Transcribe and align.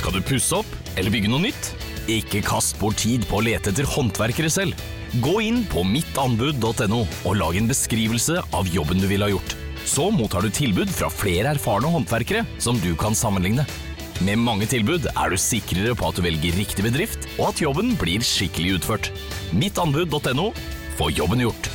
Skal 0.00 0.14
du 0.16 0.22
pusse 0.24 0.56
opp 0.56 0.96
eller 0.96 1.12
bygge 1.12 1.28
noe 1.28 1.42
nytt? 1.42 1.74
Ikke 2.08 2.40
kast 2.40 2.78
bort 2.80 2.96
tid 3.02 3.26
på 3.28 3.36
å 3.36 3.42
lete 3.44 3.68
etter 3.68 3.84
håndverkere 3.84 4.48
selv. 4.48 4.78
Gå 5.20 5.34
inn 5.44 5.58
på 5.68 5.82
mittanbud.no 5.84 7.00
og 7.02 7.36
lag 7.36 7.58
en 7.58 7.68
beskrivelse 7.68 8.38
av 8.56 8.70
jobben 8.72 9.02
du 9.02 9.04
ville 9.10 9.28
ha 9.28 9.34
gjort. 9.34 9.52
Så 9.84 10.06
mottar 10.14 10.46
du 10.46 10.48
tilbud 10.56 10.88
fra 10.94 11.10
flere 11.12 11.52
erfarne 11.52 11.92
håndverkere 11.92 12.46
som 12.62 12.80
du 12.80 12.94
kan 12.96 13.12
sammenligne. 13.18 13.66
Med 14.24 14.40
mange 14.40 14.70
tilbud 14.72 15.10
er 15.12 15.34
du 15.34 15.36
sikrere 15.40 15.92
på 15.92 16.08
at 16.08 16.16
du 16.16 16.24
velger 16.24 16.56
riktig 16.56 16.86
bedrift, 16.88 17.28
og 17.36 17.50
at 17.50 17.60
jobben 17.60 17.92
blir 18.00 18.24
skikkelig 18.24 18.78
utført. 18.78 19.12
Mittanbud.no 19.52 20.48
få 20.96 21.12
jobben 21.12 21.44
gjort. 21.44 21.70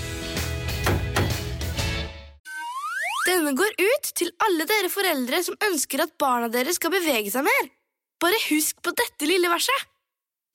Denne 3.30 3.54
går 3.54 3.78
ut 3.86 4.14
til 4.18 4.34
alle 4.50 4.66
dere 4.70 4.90
foreldre 4.90 5.46
som 5.46 5.66
ønsker 5.70 6.08
at 6.10 6.18
barna 6.18 6.50
deres 6.50 6.82
skal 6.82 6.94
bevege 6.98 7.30
seg 7.30 7.46
mer. 7.46 7.76
Bare 8.24 8.38
husk 8.48 8.78
på 8.80 8.94
dette 8.96 9.28
lille 9.28 9.50
verset. 9.52 9.88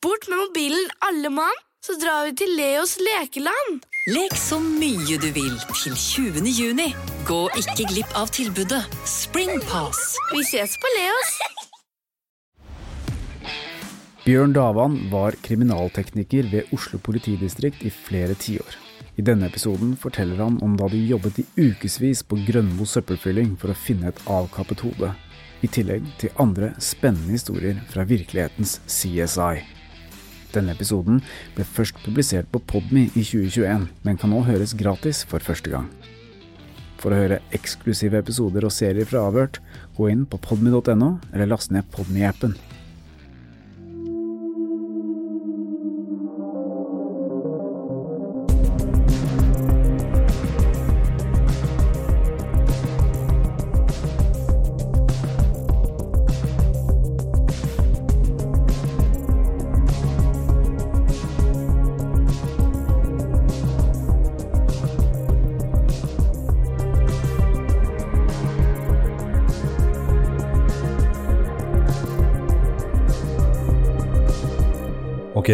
Bort 0.00 0.24
med 0.32 0.38
mobilen, 0.40 0.86
alle 1.04 1.28
mann, 1.28 1.58
så 1.84 1.92
drar 2.00 2.24
vi 2.24 2.32
til 2.40 2.54
Leos 2.56 2.94
lekeland. 3.04 3.82
Lek 4.08 4.32
så 4.40 4.56
mye 4.64 5.18
du 5.20 5.28
vil 5.36 5.58
til 5.68 5.92
20. 5.92 6.48
juni. 6.56 6.88
Gå 7.28 7.40
ikke 7.60 7.84
glipp 7.92 8.16
av 8.16 8.32
tilbudet 8.32 8.80
Springpass. 9.04 10.16
Vi 10.32 10.40
ses 10.48 10.78
på 10.80 10.94
Leos. 10.96 11.36
Bjørn 14.24 14.56
Davan 14.56 14.96
var 15.12 15.36
kriminaltekniker 15.44 16.48
ved 16.48 16.72
Oslo 16.72 16.96
politidistrikt 17.04 17.84
i 17.84 17.92
flere 17.92 18.40
tiår. 18.40 18.76
I 19.20 19.24
denne 19.26 19.50
episoden 19.52 19.98
forteller 20.00 20.40
han 20.40 20.56
om 20.64 20.80
da 20.80 20.88
de 20.88 21.00
jobbet 21.12 21.42
i 21.42 21.48
ukevis 21.60 22.24
på 22.24 22.40
Grønmo 22.46 22.88
søppelfylling 22.88 23.58
for 23.60 23.72
å 23.72 23.76
finne 23.76 24.08
et 24.08 24.28
avkappet 24.32 24.80
hode, 24.86 25.12
i 25.60 25.68
tillegg 25.68 26.06
til 26.20 26.32
andre 26.40 26.72
spennende 26.82 27.36
historier 27.36 27.80
fra 27.90 28.06
virkelighetens 28.08 28.78
CSI. 28.88 29.62
Denne 30.54 30.74
episoden 30.74 31.20
ble 31.54 31.66
først 31.66 32.00
publisert 32.04 32.48
på 32.50 32.62
Podme 32.72 33.06
i 33.06 33.22
2021, 33.22 33.86
men 34.02 34.18
kan 34.18 34.32
nå 34.32 34.42
høres 34.48 34.74
gratis 34.74 35.22
for 35.28 35.42
første 35.44 35.70
gang. 35.70 35.86
For 37.00 37.14
å 37.14 37.20
høre 37.22 37.40
eksklusive 37.56 38.18
episoder 38.20 38.66
og 38.66 38.74
serier 38.74 39.08
fra 39.08 39.22
Avhørt, 39.28 39.60
gå 39.96 40.10
inn 40.10 40.26
på 40.28 40.40
podme.no, 40.42 41.14
eller 41.32 41.48
last 41.48 41.72
ned 41.72 41.88
Podme-appen. 41.94 42.56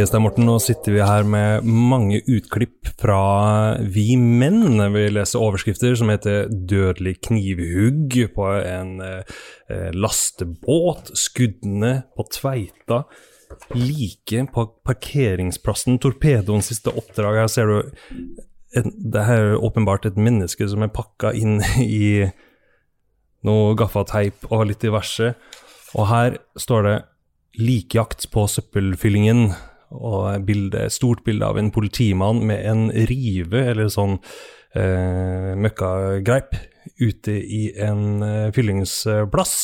Stein 0.05 0.25
Morten, 0.25 0.45
nå 0.45 0.59
sitter 0.61 0.93
vi 0.93 1.01
her 1.01 1.25
med 1.25 1.65
mange 1.65 2.19
utklipp 2.29 2.89
fra 3.01 3.77
Vi 3.81 4.17
menn. 4.19 4.77
Vi 4.93 5.05
leser 5.15 5.41
overskrifter 5.41 5.95
som 5.97 6.11
heter 6.13 6.51
'Dødelig 6.51 7.15
knivhugg' 7.25 8.35
på 8.35 8.49
en 8.61 9.01
eh, 9.01 9.93
lastebåt, 9.95 11.13
'Skuddene 11.15 12.03
på 12.17 12.27
Tveita', 12.35 13.05
'Like 13.73 14.47
på 14.53 14.65
parkeringsplassen', 14.85 15.99
'Torpedoens 15.99 16.69
siste 16.69 16.91
oppdrag'. 16.91 17.41
Her 17.41 17.47
ser 17.47 17.67
du 17.67 17.79
et, 18.77 18.85
det 18.85 19.25
her 19.25 19.55
er 19.55 19.63
åpenbart 19.63 20.05
et 20.05 20.19
menneske 20.19 20.69
som 20.69 20.83
er 20.83 20.93
pakka 20.93 21.33
inn 21.33 21.63
i 21.81 22.27
noe 23.47 23.73
gaffateip 23.79 24.51
og 24.51 24.67
litt 24.67 24.83
diverse. 24.83 25.33
Og 25.95 26.07
her 26.11 26.37
står 26.59 26.83
det 26.83 26.99
'Likjakt 27.57 28.29
på 28.31 28.45
søppelfyllingen', 28.45 29.55
og 29.95 30.47
bilde, 30.47 30.87
et 30.87 30.95
stort 30.95 31.25
bilde 31.27 31.47
av 31.47 31.59
en 31.61 31.73
politimann 31.75 32.43
med 32.47 32.63
en 32.67 32.87
rive, 33.11 33.63
eller 33.73 33.91
sånn 33.93 34.19
eh, 34.77 35.53
møkkagreip, 35.59 36.57
ute 37.03 37.35
i 37.35 37.69
en 37.83 38.23
eh, 38.25 38.53
fyllingsplass, 38.57 39.57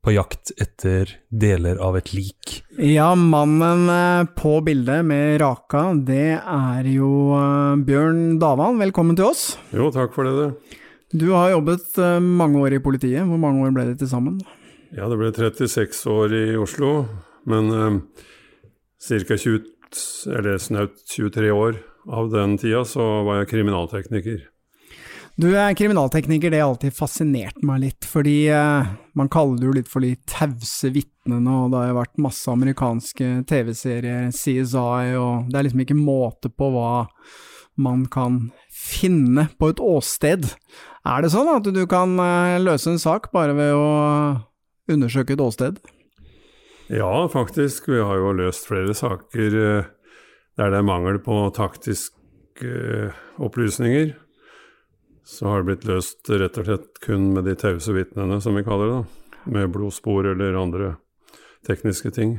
på 0.00 0.14
jakt 0.14 0.48
etter 0.56 1.10
deler 1.28 1.76
av 1.84 1.98
et 1.98 2.14
lik. 2.16 2.60
Ja, 2.80 3.10
mannen 3.14 3.84
eh, 3.92 4.28
på 4.32 4.54
bildet 4.64 5.04
med 5.04 5.36
raka, 5.42 5.90
det 5.92 6.38
er 6.40 6.88
jo 6.88 7.10
eh, 7.36 7.74
Bjørn 7.84 8.38
Davan. 8.40 8.80
Velkommen 8.80 9.18
til 9.18 9.28
oss. 9.28 9.44
Jo, 9.76 9.90
takk 9.92 10.16
for 10.16 10.24
det, 10.24 10.32
du. 10.40 10.78
Du 11.12 11.26
har 11.34 11.50
jobbet 11.52 11.98
eh, 11.98 12.16
mange 12.22 12.62
år 12.62 12.78
i 12.78 12.82
politiet. 12.82 13.26
Hvor 13.28 13.40
mange 13.42 13.66
år 13.66 13.76
ble 13.76 13.90
det 13.90 13.98
til 14.00 14.10
sammen? 14.10 14.40
Ja, 14.94 15.08
det 15.10 15.18
ble 15.20 15.30
36 15.34 16.00
år 16.10 16.34
i 16.34 16.44
Oslo, 16.58 16.94
men 17.50 17.70
eh, 17.74 18.26
ca. 19.08 19.36
20, 19.36 19.60
eller 20.38 20.58
snaut 20.58 21.02
23 21.16 21.50
år 21.50 21.80
av 22.08 22.30
den 22.30 22.58
tida 22.58 22.84
så 22.84 23.04
var 23.26 23.40
jeg 23.40 23.52
kriminaltekniker. 23.54 24.40
Du 25.40 25.46
er 25.56 25.72
kriminaltekniker, 25.78 26.50
det 26.52 26.58
har 26.60 26.68
alltid 26.68 26.92
fascinert 26.92 27.62
meg 27.64 27.80
litt, 27.84 28.04
fordi 28.04 28.50
eh, 28.52 28.88
man 29.16 29.30
kaller 29.32 29.60
det 29.60 29.68
jo 29.68 29.76
litt 29.78 29.88
for 29.88 30.04
de 30.04 30.10
tause 30.28 30.90
vitnene, 30.92 31.54
og 31.54 31.70
det 31.72 31.78
har 31.80 31.92
jo 31.92 32.00
vært 32.00 32.20
masse 32.20 32.50
amerikanske 32.52 33.28
TV-serier, 33.48 34.26
CSI, 34.34 35.14
og 35.16 35.48
det 35.48 35.56
er 35.56 35.68
liksom 35.68 35.84
ikke 35.86 35.96
måte 35.96 36.50
på 36.52 36.68
hva 36.74 36.90
man 37.80 38.04
kan 38.12 38.50
finne 38.74 39.46
på 39.56 39.70
et 39.72 39.80
åsted. 39.80 40.50
Er 41.08 41.24
det 41.24 41.32
sånn 41.32 41.48
at 41.54 41.70
du 41.72 41.82
kan 41.88 42.18
eh, 42.20 42.58
løse 42.60 42.92
en 42.92 43.00
sak 43.00 43.30
bare 43.32 43.56
ved 43.56 43.72
å 43.78 43.88
undersøke 44.92 45.38
et 45.38 45.46
åsted? 45.46 45.80
Ja, 46.92 47.28
faktisk. 47.28 47.88
Vi 47.88 48.00
har 48.00 48.16
jo 48.18 48.32
løst 48.34 48.66
flere 48.66 48.94
saker 48.98 49.54
eh, 49.54 49.90
der 50.58 50.72
det 50.72 50.80
er 50.80 50.86
mangel 50.86 51.20
på 51.22 51.36
taktiske 51.54 52.66
eh, 52.66 53.20
opplysninger. 53.38 54.16
Så 55.22 55.46
har 55.46 55.62
det 55.62 55.68
blitt 55.68 55.86
løst 55.86 56.26
rett 56.34 56.58
og 56.58 56.66
slett 56.66 56.98
kun 57.04 57.28
med 57.36 57.46
de 57.46 57.54
tause 57.54 57.94
vitnene, 57.94 58.40
som 58.42 58.58
vi 58.58 58.64
kaller 58.66 58.90
det. 58.90 58.96
da. 58.98 59.38
Med 59.54 59.70
blodspor 59.70 60.32
eller 60.32 60.58
andre 60.58 60.96
tekniske 61.68 62.08
ting. 62.16 62.30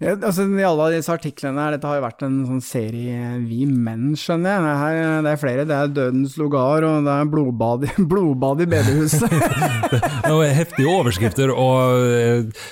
Ja, 0.00 0.14
altså, 0.16 0.46
I 0.48 0.62
alle 0.64 0.86
disse 0.94 1.12
artiklene 1.12 1.60
her, 1.60 1.74
dette 1.76 1.86
har 1.90 1.98
jo 1.98 2.04
vært 2.06 2.22
en 2.24 2.38
sånn 2.48 2.62
serie 2.64 3.34
Vi 3.44 3.66
menn, 3.68 4.14
skjønner 4.16 4.54
jeg. 4.54 4.62
Det, 4.64 4.76
her, 4.80 5.00
det 5.26 5.32
er 5.34 5.40
flere. 5.42 5.66
Det 5.68 5.76
er 5.76 5.92
Dødens 5.98 6.36
lugar, 6.40 6.86
og 6.88 7.04
det 7.04 7.12
er 7.18 7.28
blodbad, 7.34 7.84
i- 7.90 8.06
blodbad 8.14 8.64
i 8.64 8.68
bedehuset. 8.72 9.36
Heftige 10.62 10.88
overskrifter 10.88 11.52
og 11.52 12.06
eh, 12.08 12.64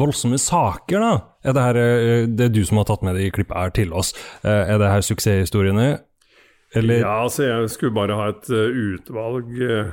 voldsomme 0.00 0.38
saker, 0.40 1.04
da. 1.04 1.12
Er 1.44 1.52
det, 1.56 1.62
her, 1.68 1.78
eh, 1.82 2.24
det 2.32 2.48
er 2.48 2.54
du 2.56 2.62
som 2.64 2.80
har 2.80 2.88
tatt 2.88 3.04
med 3.04 3.18
det 3.18 3.26
i 3.28 3.32
klippet 3.34 3.56
her 3.58 3.74
til 3.76 3.92
oss. 3.96 4.14
Eh, 4.42 4.72
er 4.74 4.80
det 4.80 4.90
her 4.92 5.04
suksesshistoriene? 5.04 5.90
Eller 6.74 7.04
Ja, 7.04 7.18
altså 7.28 7.44
jeg 7.46 7.68
skulle 7.70 7.94
bare 7.94 8.16
ha 8.18 8.30
et 8.32 8.48
eh, 8.50 8.78
utvalg 8.96 9.52
eh, 9.62 9.92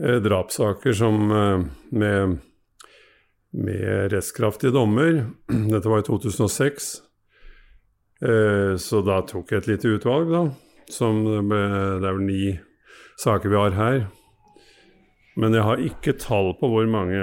eh, 0.00 0.20
drapssaker 0.24 0.94
som 0.96 1.18
eh, 1.28 1.66
med, 1.92 2.38
med 3.56 4.12
rettskraftige 4.12 4.74
dommer. 4.74 5.24
Dette 5.72 5.88
var 5.88 6.02
i 6.02 6.06
2006. 6.06 6.88
Eh, 8.22 8.76
så 8.80 9.02
da 9.06 9.20
tok 9.26 9.52
jeg 9.52 9.62
et 9.62 9.70
lite 9.72 9.94
utvalg, 9.96 10.30
da. 10.32 10.44
Som 10.92 11.24
det, 11.26 11.42
ble, 11.48 11.64
det 12.00 12.08
er 12.08 12.16
vel 12.16 12.24
ni 12.26 12.54
saker 13.20 13.52
vi 13.52 13.60
har 13.60 13.76
her. 13.76 13.98
Men 15.38 15.54
jeg 15.54 15.66
har 15.66 15.82
ikke 15.82 16.16
tall 16.18 16.54
på 16.58 16.70
hvor 16.70 16.88
mange 16.90 17.20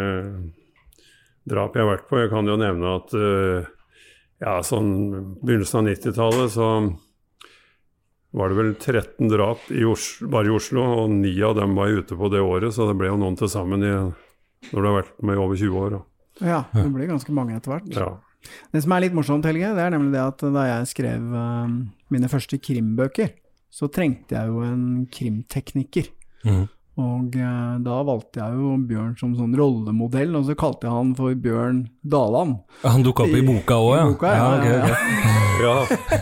drap 1.45 1.75
jeg 1.75 1.83
har 1.83 1.91
vært 1.97 2.07
på. 2.09 2.19
Jeg 2.21 2.31
kan 2.31 2.47
jo 2.47 2.59
nevne 2.59 2.93
at 3.01 3.15
eh, 3.17 3.73
ja, 4.43 4.59
sånn 4.65 4.93
begynnelsen 5.41 5.81
av 5.81 5.91
90-tallet 5.91 6.55
så 6.55 6.69
var 8.35 8.51
det 8.51 8.57
vel 8.57 8.73
13 8.75 9.29
drap 9.31 9.69
i 9.71 9.85
Oslo, 9.87 10.27
bare 10.31 10.49
i 10.49 10.55
Oslo, 10.55 10.83
og 11.03 11.13
ni 11.13 11.31
av 11.45 11.55
dem 11.55 11.75
var 11.77 11.93
ute 11.95 12.17
på 12.19 12.27
det 12.33 12.41
året, 12.43 12.73
så 12.75 12.89
det 12.89 12.97
ble 12.99 13.07
jo 13.07 13.19
noen 13.21 13.37
til 13.39 13.47
sammen 13.51 13.85
i 13.85 13.93
når 13.95 14.75
du 14.75 14.87
har 14.89 14.97
vært 14.97 15.23
med 15.23 15.37
i 15.37 15.39
over 15.39 15.59
20 15.61 15.79
år. 15.79 15.95
da. 15.95 16.14
Ja, 16.43 16.65
det 16.73 16.87
blir 16.93 17.07
ganske 17.07 17.31
mange 17.35 17.55
etter 17.55 17.75
hvert. 17.75 17.91
Ja. 17.95 18.09
Det 18.73 18.83
som 18.83 18.93
er 18.93 19.05
litt 19.05 19.15
morsomt, 19.15 19.45
Helge, 19.47 19.71
det 19.73 19.81
er 19.81 19.93
nemlig 19.95 20.13
det 20.13 20.21
at 20.21 20.43
da 20.53 20.65
jeg 20.67 20.89
skrev 20.91 21.33
eh, 21.41 21.75
mine 22.13 22.29
første 22.29 22.59
krimbøker, 22.61 23.31
så 23.73 23.89
trengte 23.91 24.35
jeg 24.37 24.51
jo 24.51 24.61
en 24.65 25.05
krimtekniker. 25.11 26.11
Mhm. 26.45 26.67
Og 26.95 27.33
eh, 27.35 27.71
da 27.83 27.95
valgte 28.07 28.39
jeg 28.39 28.55
jo 28.55 28.75
Bjørn 28.87 29.15
som 29.19 29.33
sånn 29.35 29.55
rollemodell, 29.59 30.31
og 30.39 30.45
så 30.47 30.55
kalte 30.55 30.87
jeg 30.87 30.95
han 30.95 31.09
for 31.17 31.35
Bjørn 31.35 31.81
Daland. 32.07 32.61
Han 32.85 33.03
dukka 33.03 33.25
opp 33.25 33.35
i 33.35 33.41
boka 33.43 33.79
òg, 33.83 33.91
I 33.91 33.97
ja? 33.99 34.05
boka, 34.13 34.31
ja, 34.31 34.45
ja, 34.45 34.55
okay, 34.55 34.77
okay. 34.79 35.41
ja. 35.65 35.75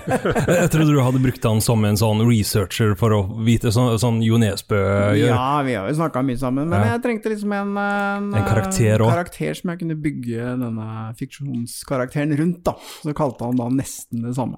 Jeg 0.64 0.72
trodde 0.74 0.94
du 0.96 1.02
hadde 1.04 1.22
brukt 1.22 1.46
han 1.46 1.62
som 1.62 1.86
en 1.86 1.98
sånn 2.00 2.24
researcher 2.25 2.96
for 2.98 3.14
å 3.14 3.22
vite, 3.46 3.70
sånn, 3.74 3.94
sånn 4.02 4.20
Jo 4.25 4.40
Nesbø 4.42 4.81
gjør. 5.18 5.30
Ja, 5.30 5.48
vi 5.66 5.78
har 5.78 5.90
jo 5.90 5.98
snakka 6.02 6.25
mye 6.25 6.42
sammen, 6.42 6.70
men 6.70 6.81
Ja. 6.81 6.96
jeg 6.96 7.04
trengte 7.06 7.34
liksom 7.34 7.54
en, 7.54 7.78
en, 7.78 8.30
En 8.34 8.48
karakter 8.50 9.04
karakter 9.04 9.58
som 9.58 9.74
jeg 9.74 9.84
kunne 9.84 10.00
bygge 10.02 10.54
denne 10.62 10.88
fiksjonskarakteren 11.19 12.34
rundt, 12.40 12.64
da. 12.66 12.78
Så 13.04 13.14
kalte 13.18 13.46
han 13.46 13.60
da 13.60 13.69
nesten 13.74 14.26
det 14.26 14.34
samme. 14.38 14.58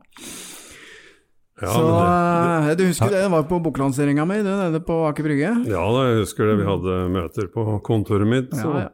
Ja, 1.62 1.72
så 1.72 1.82
det, 1.88 2.68
det, 2.68 2.76
du 2.82 2.90
husker 2.90 3.14
det, 3.14 3.22
det 3.24 3.32
var 3.32 3.46
på 3.48 3.62
boklanseringa 3.64 4.26
mi, 4.28 4.42
nede 4.44 4.82
på 4.84 4.98
Aker 5.08 5.24
Brygge? 5.24 5.54
Ja, 5.72 5.84
da, 5.88 6.02
jeg 6.10 6.26
husker 6.26 6.50
det. 6.52 6.58
Vi 6.60 6.68
hadde 6.68 6.98
møter 7.14 7.48
på 7.54 7.64
kontoret 7.86 8.28
mitt. 8.28 8.52
Så 8.56 8.74
Ja, 8.76 8.90
ja. 8.90 8.92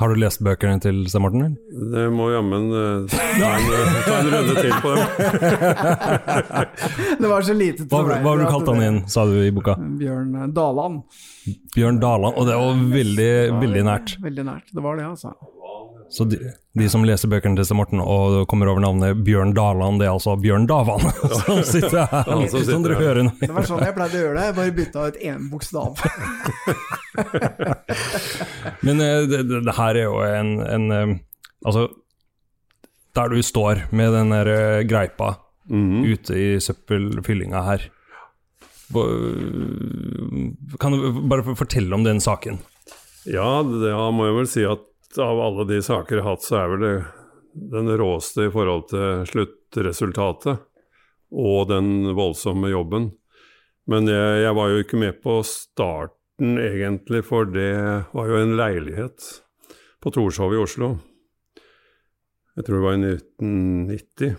Har 0.00 0.08
du 0.08 0.16
lest 0.16 0.40
bøkene 0.42 0.80
til 0.80 1.02
Stein 1.06 1.22
Morten? 1.22 1.42
eller? 1.44 1.90
det 1.92 2.04
må 2.16 2.30
jammen 2.32 2.70
eh, 2.74 3.12
ta, 3.12 3.50
en, 3.58 3.66
ta 4.06 4.14
en 4.16 4.30
runde 4.32 4.54
til 4.56 4.72
på 4.82 4.94
dem. 4.96 5.06
Det 7.22 7.28
var 7.30 7.44
så 7.46 7.54
lite 7.54 7.86
Hva, 7.92 8.00
hva 8.08 8.32
har 8.32 8.40
du 8.40 8.46
kalt 8.48 8.70
han 8.72 8.82
inn, 8.86 8.98
sa 9.12 9.26
du 9.28 9.36
i 9.44 9.52
boka? 9.54 9.76
Bjørn 10.00 10.32
eh, 10.40 10.48
Daland. 10.56 11.02
Bjørn 11.76 12.00
Daland, 12.02 12.34
og 12.34 12.48
det 12.48 12.56
var 12.58 12.82
veldig, 12.96 13.32
veldig 13.60 13.84
nært. 13.90 14.16
Veldig 14.24 14.46
nært, 14.48 14.72
det 14.72 14.84
var 14.88 14.98
det, 14.98 15.06
altså. 15.12 15.36
Så 16.12 16.26
de, 16.28 16.36
de 16.76 16.88
som 16.92 17.04
leser 17.08 17.30
bøkene 17.32 17.56
til 17.56 17.64
Sten 17.64 17.78
Morten 17.78 18.02
og 18.04 18.42
kommer 18.50 18.68
over 18.68 18.82
navnet 18.84 19.22
Bjørn 19.24 19.54
Daland, 19.56 20.00
det 20.02 20.10
er 20.10 20.12
altså 20.12 20.34
Bjørn 20.36 20.66
Davan 20.68 21.06
som 21.40 21.62
sitter 21.64 22.04
her, 22.10 22.28
som 22.28 22.44
sitter 22.52 22.74
som 22.74 22.84
dere 22.84 22.98
hører 23.00 23.26
nå. 23.28 23.32
Det 23.40 23.48
var 23.56 23.68
sånn 23.70 23.80
jeg 23.86 23.96
pleide 23.96 24.18
å 24.18 24.24
gjøre 24.26 24.36
det, 24.36 24.44
jeg 24.50 24.56
bare 24.58 24.74
bytta 24.76 25.06
ut 25.08 25.16
én 25.30 25.48
bokstav. 25.48 26.04
Men 28.86 29.00
eh, 29.00 29.24
det, 29.30 29.40
det, 29.48 29.62
det 29.64 29.76
her 29.78 30.00
er 30.02 30.06
jo 30.08 30.20
en, 30.26 30.56
en 30.68 30.88
eh, 30.96 31.18
Altså, 31.62 31.84
der 33.14 33.28
du 33.30 33.38
står 33.46 33.84
med 33.94 34.10
den 34.16 34.32
der 34.34 34.48
greipa 34.82 34.88
greipa 34.90 35.28
-hmm. 35.70 36.06
ute 36.12 36.34
i 36.34 36.60
søppelfyllinga 36.60 37.62
her 37.62 37.88
Kan 40.80 40.92
du 40.92 41.20
bare 41.28 41.56
fortelle 41.56 41.94
om 41.94 42.04
den 42.04 42.20
saken? 42.20 42.58
Ja, 43.24 43.62
det 43.62 43.92
ja, 43.92 44.10
må 44.10 44.26
jeg 44.26 44.36
vel 44.40 44.48
si 44.50 44.64
at 44.66 44.82
av 45.20 45.40
alle 45.40 45.66
de 45.68 45.80
saker 45.84 46.18
jeg 46.18 46.24
har 46.24 46.36
hatt, 46.36 46.46
så 46.46 46.60
er 46.62 46.72
vel 46.72 46.86
det 46.86 46.94
den 47.52 47.90
råeste 48.00 48.46
i 48.46 48.52
forhold 48.52 48.88
til 48.92 49.26
sluttresultatet 49.28 50.62
og 51.32 51.68
den 51.68 52.12
voldsomme 52.16 52.70
jobben. 52.72 53.10
Men 53.88 54.08
jeg, 54.08 54.42
jeg 54.44 54.56
var 54.56 54.70
jo 54.70 54.82
ikke 54.84 55.00
med 55.00 55.18
på 55.24 55.40
starten 55.46 56.58
egentlig, 56.60 57.22
for 57.26 57.48
det 57.48 57.72
var 58.12 58.30
jo 58.30 58.38
en 58.40 58.56
leilighet 58.58 59.26
på 60.02 60.12
Torshov 60.14 60.54
i 60.54 60.60
Oslo. 60.62 60.94
Jeg 62.56 62.66
tror 62.66 62.78
det 62.78 62.84
var 62.84 62.96
i 62.96 63.12
1990, 63.16 64.34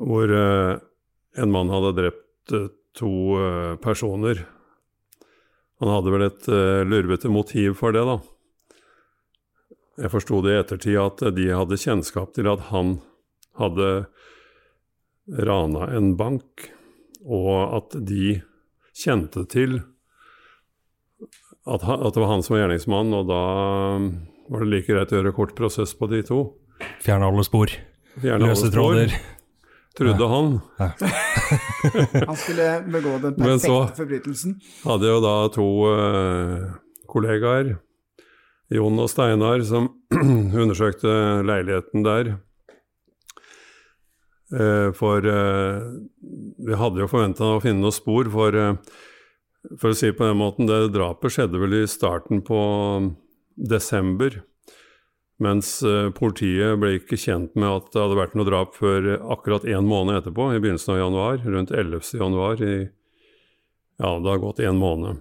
hvor 0.00 0.32
uh, 0.32 0.78
en 1.36 1.52
mann 1.52 1.72
hadde 1.72 1.96
drept 1.98 2.54
uh, 2.56 2.68
to 2.96 3.12
uh, 3.36 3.74
personer. 3.82 4.40
Han 5.82 5.92
hadde 5.92 6.12
vel 6.14 6.24
et 6.24 6.46
lurvete 6.88 7.28
motiv 7.28 7.74
for 7.76 7.92
det, 7.92 8.00
da. 8.08 8.16
Jeg 9.96 10.12
forsto 10.12 10.42
det 10.44 10.52
i 10.52 10.60
ettertid 10.60 10.98
at 11.00 11.22
de 11.36 11.46
hadde 11.56 11.78
kjennskap 11.80 12.34
til 12.36 12.48
at 12.50 12.66
han 12.68 12.98
hadde 13.56 13.90
rana 15.48 15.86
en 15.96 16.12
bank, 16.18 16.68
og 17.24 17.76
at 17.80 17.96
de 18.06 18.40
kjente 18.96 19.46
til 19.50 19.78
at, 21.66 21.82
han, 21.82 22.02
at 22.06 22.14
det 22.14 22.22
var 22.22 22.30
han 22.30 22.44
som 22.44 22.54
var 22.54 22.62
gjerningsmann, 22.66 23.14
og 23.16 23.26
da 23.30 23.40
var 24.52 24.62
det 24.62 24.68
like 24.70 24.92
greit 24.92 25.10
å 25.14 25.18
gjøre 25.18 25.34
kort 25.34 25.56
prosess 25.58 25.96
på 25.98 26.06
de 26.12 26.20
to. 26.28 26.42
Fjerne 27.02 27.26
alle 27.26 27.42
spor. 27.46 27.72
Fjerne 28.20 28.36
alle 28.36 28.52
Løse 28.52 28.68
spor, 28.68 28.76
tråder. 28.76 29.16
Trodde 29.96 30.28
han. 30.28 30.48
Han 32.28 32.36
skulle 32.36 32.66
begå 32.92 33.14
den 33.22 33.36
perfekte 33.38 33.96
forbrytelsen. 33.96 34.56
Men 34.58 34.60
så- 34.60 34.90
hadde 34.90 35.08
hadde 35.08 35.10
jo 35.14 35.20
da 35.24 35.34
to 35.54 35.66
uh, 35.88 36.66
kollegaer, 37.08 37.70
Jon 38.72 38.98
og 38.98 39.10
Steinar, 39.10 39.62
som 39.66 39.92
undersøkte 40.62 41.12
leiligheten 41.46 42.02
der. 42.06 42.36
Eh, 44.54 44.92
for 44.94 45.26
eh, 45.26 45.78
vi 46.66 46.78
hadde 46.78 47.02
jo 47.02 47.10
forventa 47.10 47.56
å 47.56 47.62
finne 47.62 47.82
noen 47.82 47.94
spor, 47.94 48.28
for, 48.30 48.54
eh, 48.54 48.74
for 49.74 49.90
å 49.90 49.98
si 49.98 50.12
på 50.14 50.26
den 50.28 50.38
måten, 50.38 50.68
det 50.70 50.92
drapet 50.94 51.34
skjedde 51.34 51.62
vel 51.62 51.80
i 51.80 51.86
starten 51.90 52.44
på 52.46 52.60
desember. 53.56 54.42
Mens 55.42 55.82
politiet 56.16 56.78
ble 56.80 56.94
ikke 56.96 57.18
kjent 57.20 57.58
med 57.60 57.68
at 57.68 57.90
det 57.92 58.00
hadde 58.00 58.16
vært 58.16 58.36
noe 58.38 58.48
drap 58.48 58.70
før 58.72 59.18
akkurat 59.34 59.66
én 59.68 59.84
måned 59.84 60.22
etterpå, 60.22 60.46
i 60.54 60.62
begynnelsen 60.62 60.94
av 60.94 61.00
januar, 61.02 61.42
rundt 61.44 61.74
11. 61.76 62.00
januar. 62.16 62.62
I, 62.64 62.76
ja, 64.00 64.14
det 64.16 64.30
har 64.30 64.40
gått 64.40 64.62
én 64.64 64.80
måned. 64.80 65.20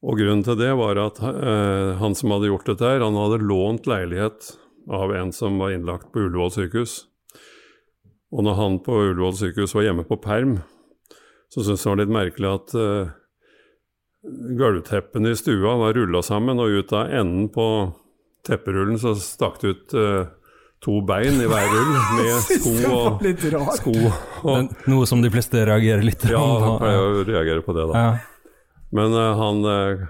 Og 0.00 0.16
grunnen 0.16 0.42
til 0.46 0.56
det 0.56 0.70
var 0.78 0.96
at 1.02 1.18
eh, 1.20 1.90
han 2.00 2.14
som 2.16 2.32
hadde 2.32 2.48
gjort 2.48 2.68
dette 2.70 2.88
her, 2.88 3.02
han 3.04 3.18
hadde 3.20 3.42
lånt 3.44 3.84
leilighet 3.90 4.54
av 4.90 5.12
en 5.12 5.32
som 5.36 5.58
var 5.60 5.74
innlagt 5.74 6.08
på 6.14 6.22
Ullevål 6.24 6.52
sykehus. 6.54 6.94
Og 8.32 8.46
når 8.46 8.56
han 8.56 8.78
på 8.86 8.96
Ullevål 9.10 9.36
sykehus 9.36 9.74
var 9.76 9.84
hjemme 9.90 10.06
på 10.08 10.16
perm, 10.24 10.58
så 11.52 11.60
syntes 11.66 11.84
han 11.84 11.98
det 12.00 12.06
var 12.06 12.06
litt 12.06 12.16
merkelig 12.16 12.52
at 12.54 12.74
eh, 12.80 13.12
gulvteppene 14.60 15.32
i 15.34 15.36
stua 15.38 15.76
var 15.80 15.94
rulla 15.96 16.22
sammen, 16.24 16.60
og 16.60 16.80
ut 16.80 16.92
av 16.96 17.12
enden 17.20 17.48
på 17.52 17.66
tepperullen 18.48 18.96
så 19.00 19.12
stakk 19.20 19.60
det 19.60 19.74
ut 19.74 19.94
eh, 20.00 20.22
to 20.80 21.00
bein 21.04 21.36
i 21.44 21.48
hver 21.50 21.66
rull, 21.74 21.94
med 22.16 22.32
sko 22.56 22.74
og 22.88 23.74
sko 23.76 23.94
og 24.00 24.50
Men 24.54 24.70
Noe 24.88 25.04
som 25.08 25.20
de 25.20 25.28
fleste 25.32 25.60
reagerer 25.68 26.04
litt 26.06 26.24
Ja, 26.24 26.40
på. 26.40 26.60
han 26.64 26.78
pleier 26.80 27.04
å 27.04 27.24
reagere 27.28 27.64
på 27.66 27.76
det, 27.76 27.84
da. 27.92 28.04
Ja. 28.06 28.29
Men 28.94 29.14
eh, 29.14 29.38
han 29.38 29.64
eh, 29.64 30.04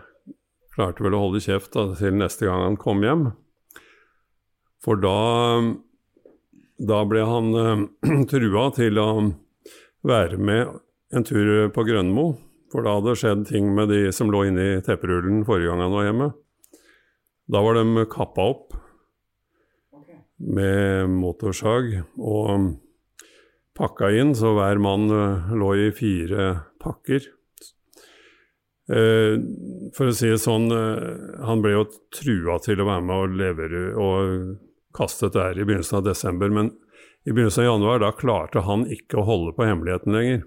klarte 0.75 1.05
vel 1.05 1.17
å 1.17 1.23
holde 1.27 1.43
kjeft 1.45 1.73
da, 1.77 1.91
til 1.99 2.17
neste 2.17 2.49
gang 2.49 2.65
han 2.65 2.81
kom 2.81 3.05
hjem. 3.05 3.31
For 4.81 5.01
da, 5.01 5.17
da 6.81 7.01
ble 7.09 7.25
han 7.29 7.51
uh, 7.61 7.83
trua 8.31 8.69
til 8.77 9.01
å 9.01 9.09
være 10.09 10.39
med 10.41 10.79
en 11.13 11.27
tur 11.27 11.69
på 11.75 11.85
Grønmo. 11.85 12.31
For 12.71 12.87
da 12.87 12.97
hadde 12.97 13.13
det 13.13 13.21
skjedd 13.21 13.49
ting 13.51 13.73
med 13.75 13.91
de 13.91 14.07
som 14.15 14.31
lå 14.31 14.45
inne 14.49 14.69
i 14.77 14.85
tepperullen 14.87 15.43
forrige 15.49 15.73
gang 15.73 15.83
han 15.85 15.97
var 15.97 16.07
hjemme. 16.07 16.31
Da 17.51 17.65
var 17.67 17.77
de 17.77 18.07
kappa 18.09 18.47
opp 18.53 18.77
med 20.41 21.11
motorsag 21.13 21.99
og 22.17 22.71
pakka 23.77 24.11
inn, 24.17 24.33
så 24.39 24.55
hver 24.57 24.81
mann 24.83 25.11
eh, 25.13 25.53
lå 25.57 25.75
i 25.77 25.91
fire 25.97 26.53
pakker. 26.81 27.27
Eh, 28.91 29.39
for 29.95 30.11
å 30.11 30.15
si 30.17 30.27
det 30.33 30.41
sånn, 30.43 30.67
eh, 30.75 31.43
han 31.47 31.63
ble 31.63 31.77
jo 31.77 31.85
trua 32.17 32.59
til 32.63 32.81
å 32.83 32.89
være 32.89 33.05
med 33.07 33.17
og 33.23 33.37
levere 33.39 33.83
og 33.95 34.57
kaste 34.97 35.29
dette 35.29 35.45
her 35.45 35.61
i 35.61 35.67
begynnelsen 35.67 36.01
av 36.01 36.09
desember, 36.09 36.51
men 36.51 36.73
i 37.23 37.31
begynnelsen 37.31 37.63
av 37.63 37.69
januar 37.69 38.03
da 38.03 38.11
klarte 38.17 38.65
han 38.67 38.89
ikke 38.91 39.21
å 39.21 39.27
holde 39.29 39.55
på 39.55 39.69
hemmeligheten 39.69 40.17
lenger. 40.17 40.43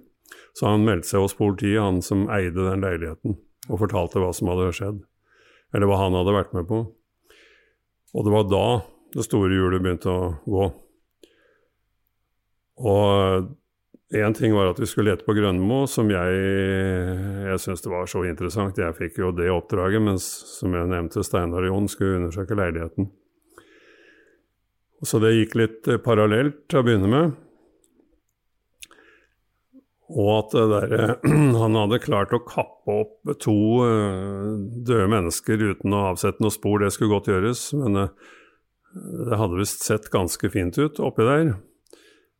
Så 0.57 0.67
han 0.67 0.83
meldte 0.83 1.13
seg 1.13 1.23
hos 1.23 1.37
politiet, 1.37 1.79
han 1.79 2.01
som 2.03 2.27
eide 2.33 2.67
den 2.67 2.83
leiligheten, 2.83 3.37
og 3.69 3.79
fortalte 3.79 4.19
hva 4.21 4.33
som 4.35 4.51
hadde 4.51 4.73
skjedd. 4.75 4.99
Eller 5.73 5.89
hva 5.89 6.01
han 6.03 6.17
hadde 6.17 6.35
vært 6.35 6.53
med 6.53 6.67
på. 6.69 6.83
Og 8.13 8.25
det 8.27 8.33
var 8.33 8.49
da 8.51 8.65
det 9.15 9.25
store 9.25 9.55
hjulet 9.55 9.81
begynte 9.81 10.11
å 10.11 10.33
gå. 10.43 10.67
Og 12.83 13.49
én 14.13 14.35
ting 14.37 14.53
var 14.53 14.69
at 14.71 14.79
vi 14.79 14.87
skulle 14.89 15.11
lete 15.11 15.25
på 15.25 15.33
Grønmo, 15.37 15.83
som 15.89 16.09
jeg, 16.11 16.37
jeg 17.47 17.61
syntes 17.61 17.81
det 17.85 17.91
var 17.93 18.09
så 18.09 18.21
interessant. 18.29 18.77
Jeg 18.77 18.97
fikk 18.97 19.19
jo 19.23 19.31
det 19.35 19.49
oppdraget, 19.49 20.03
mens 20.05 20.27
som 20.59 20.75
jeg 20.77 20.89
nevnte, 20.91 21.25
Steinar 21.25 21.65
og 21.65 21.71
Jon 21.71 21.89
skulle 21.91 22.19
undersøke 22.21 22.57
leiligheten. 22.57 23.09
Så 25.03 25.19
det 25.19 25.33
gikk 25.35 25.57
litt 25.59 25.89
eh, 25.91 25.99
parallelt 26.01 26.61
til 26.71 26.79
å 26.79 26.85
begynne 26.85 27.09
med. 27.11 27.33
Og 30.13 30.29
at 30.37 30.55
der, 30.55 31.17
han 31.63 31.79
hadde 31.79 32.01
klart 32.03 32.35
å 32.35 32.43
kappe 32.45 32.99
opp 33.03 33.33
to 33.43 33.57
eh, 33.87 34.53
døde 34.85 35.09
mennesker 35.11 35.67
uten 35.73 35.95
å 35.95 36.05
avsette 36.13 36.43
noe 36.43 36.53
spor, 36.53 36.79
det 36.83 36.93
skulle 36.95 37.15
godt 37.17 37.31
gjøres. 37.33 37.65
Men 37.81 38.05
eh, 38.05 38.31
det 38.93 39.41
hadde 39.41 39.59
visst 39.59 39.83
sett 39.87 40.11
ganske 40.13 40.53
fint 40.53 40.77
ut 40.79 41.01
oppi 41.03 41.27
der. 41.27 41.55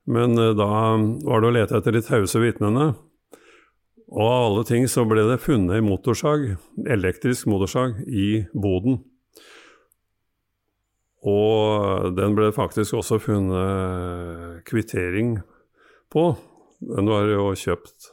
Men 0.05 0.37
eh, 0.37 0.53
da 0.57 0.69
var 1.23 1.41
det 1.41 1.49
å 1.49 1.55
lete 1.55 1.79
etter 1.79 1.95
de 1.95 2.03
tause 2.03 2.41
vitnene. 2.41 2.91
Og 4.13 4.27
av 4.27 4.45
alle 4.49 4.65
ting 4.67 4.85
så 4.91 5.05
ble 5.09 5.23
det 5.25 5.41
funnet 5.41 5.79
en 5.79 5.87
motorsag, 5.87 6.53
elektrisk 6.85 7.47
motorsag, 7.49 8.03
i 8.05 8.43
boden 8.53 8.99
Og 11.23 12.11
den 12.17 12.35
ble 12.35 12.51
faktisk 12.53 12.99
også 12.99 13.17
funnet 13.23 14.61
kvittering 14.67 15.37
på. 16.11 16.33
Den 16.83 17.07
var 17.09 17.29
jo 17.31 17.53
kjøpt, 17.55 18.11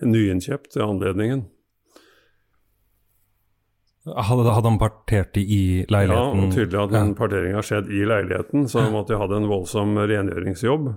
nyinnkjøpt 0.00 0.78
i 0.78 0.82
anledningen. 0.82 1.44
Hadde, 4.08 4.48
hadde 4.48 4.70
han 4.70 4.80
partert 4.80 5.36
i 5.36 5.84
leiligheten? 5.92 6.46
Ja, 6.46 6.52
tydelig 6.54 6.80
at 6.80 6.94
den 6.94 7.12
parteringen 7.18 7.58
har 7.58 7.66
skjedd 7.68 7.90
i 7.92 8.06
leiligheten, 8.08 8.64
så 8.72 8.86
han 8.86 8.94
måtte 8.96 9.18
ha 9.20 9.28
en 9.36 9.50
voldsom 9.50 9.92
rengjøringsjobb. 10.00 10.88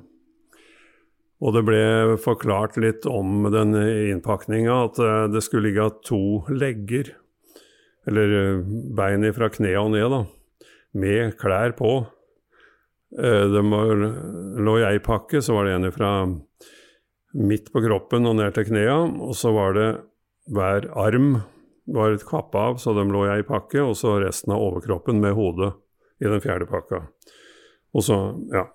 Og 1.41 1.55
det 1.55 1.63
ble 1.65 1.81
forklart 2.21 2.77
litt 2.77 3.07
om 3.10 3.48
den 3.50 3.74
innpakninga, 3.74 4.75
at 4.86 5.00
eh, 5.01 5.25
det 5.33 5.41
skulle 5.45 5.71
ligge 5.71 5.88
to 6.05 6.43
legger, 6.53 7.15
eller 8.10 8.36
eh, 8.38 8.63
bein 8.98 9.25
fra 9.33 9.50
kneet 9.53 9.79
og 9.81 9.91
ned, 9.95 10.05
da, 10.13 10.21
med 11.01 11.38
klær 11.41 11.74
på. 11.77 11.95
Eh, 13.17 13.48
Det 13.50 13.63
lå 13.65 14.77
i 14.79 14.88
ei 14.91 15.00
pakke, 15.01 15.41
så 15.41 15.57
var 15.57 15.65
det 15.65 15.79
en 15.79 15.93
fra 15.95 16.12
midt 17.33 17.71
på 17.74 17.81
kroppen 17.88 18.27
og 18.27 18.38
ned 18.38 18.53
til 18.53 18.67
knea, 18.69 19.00
og 19.01 19.33
så 19.39 19.53
var 19.55 19.74
det 19.77 19.89
hver 20.51 20.89
arm 21.00 21.39
var 21.91 22.13
et 22.13 22.25
kvapp 22.27 22.53
av, 22.55 22.77
så 22.77 22.93
de 22.93 23.07
lå 23.10 23.25
i 23.25 23.33
ei 23.39 23.45
pakke, 23.48 23.81
og 23.81 23.95
så 23.98 24.19
resten 24.21 24.53
av 24.53 24.62
overkroppen 24.62 25.17
med 25.24 25.33
hodet 25.38 25.74
i 26.21 26.29
den 26.29 26.43
fjerde 26.43 26.67
pakka. 26.69 27.01
Og 27.98 28.05
så, 28.05 28.19
ja. 28.53 28.67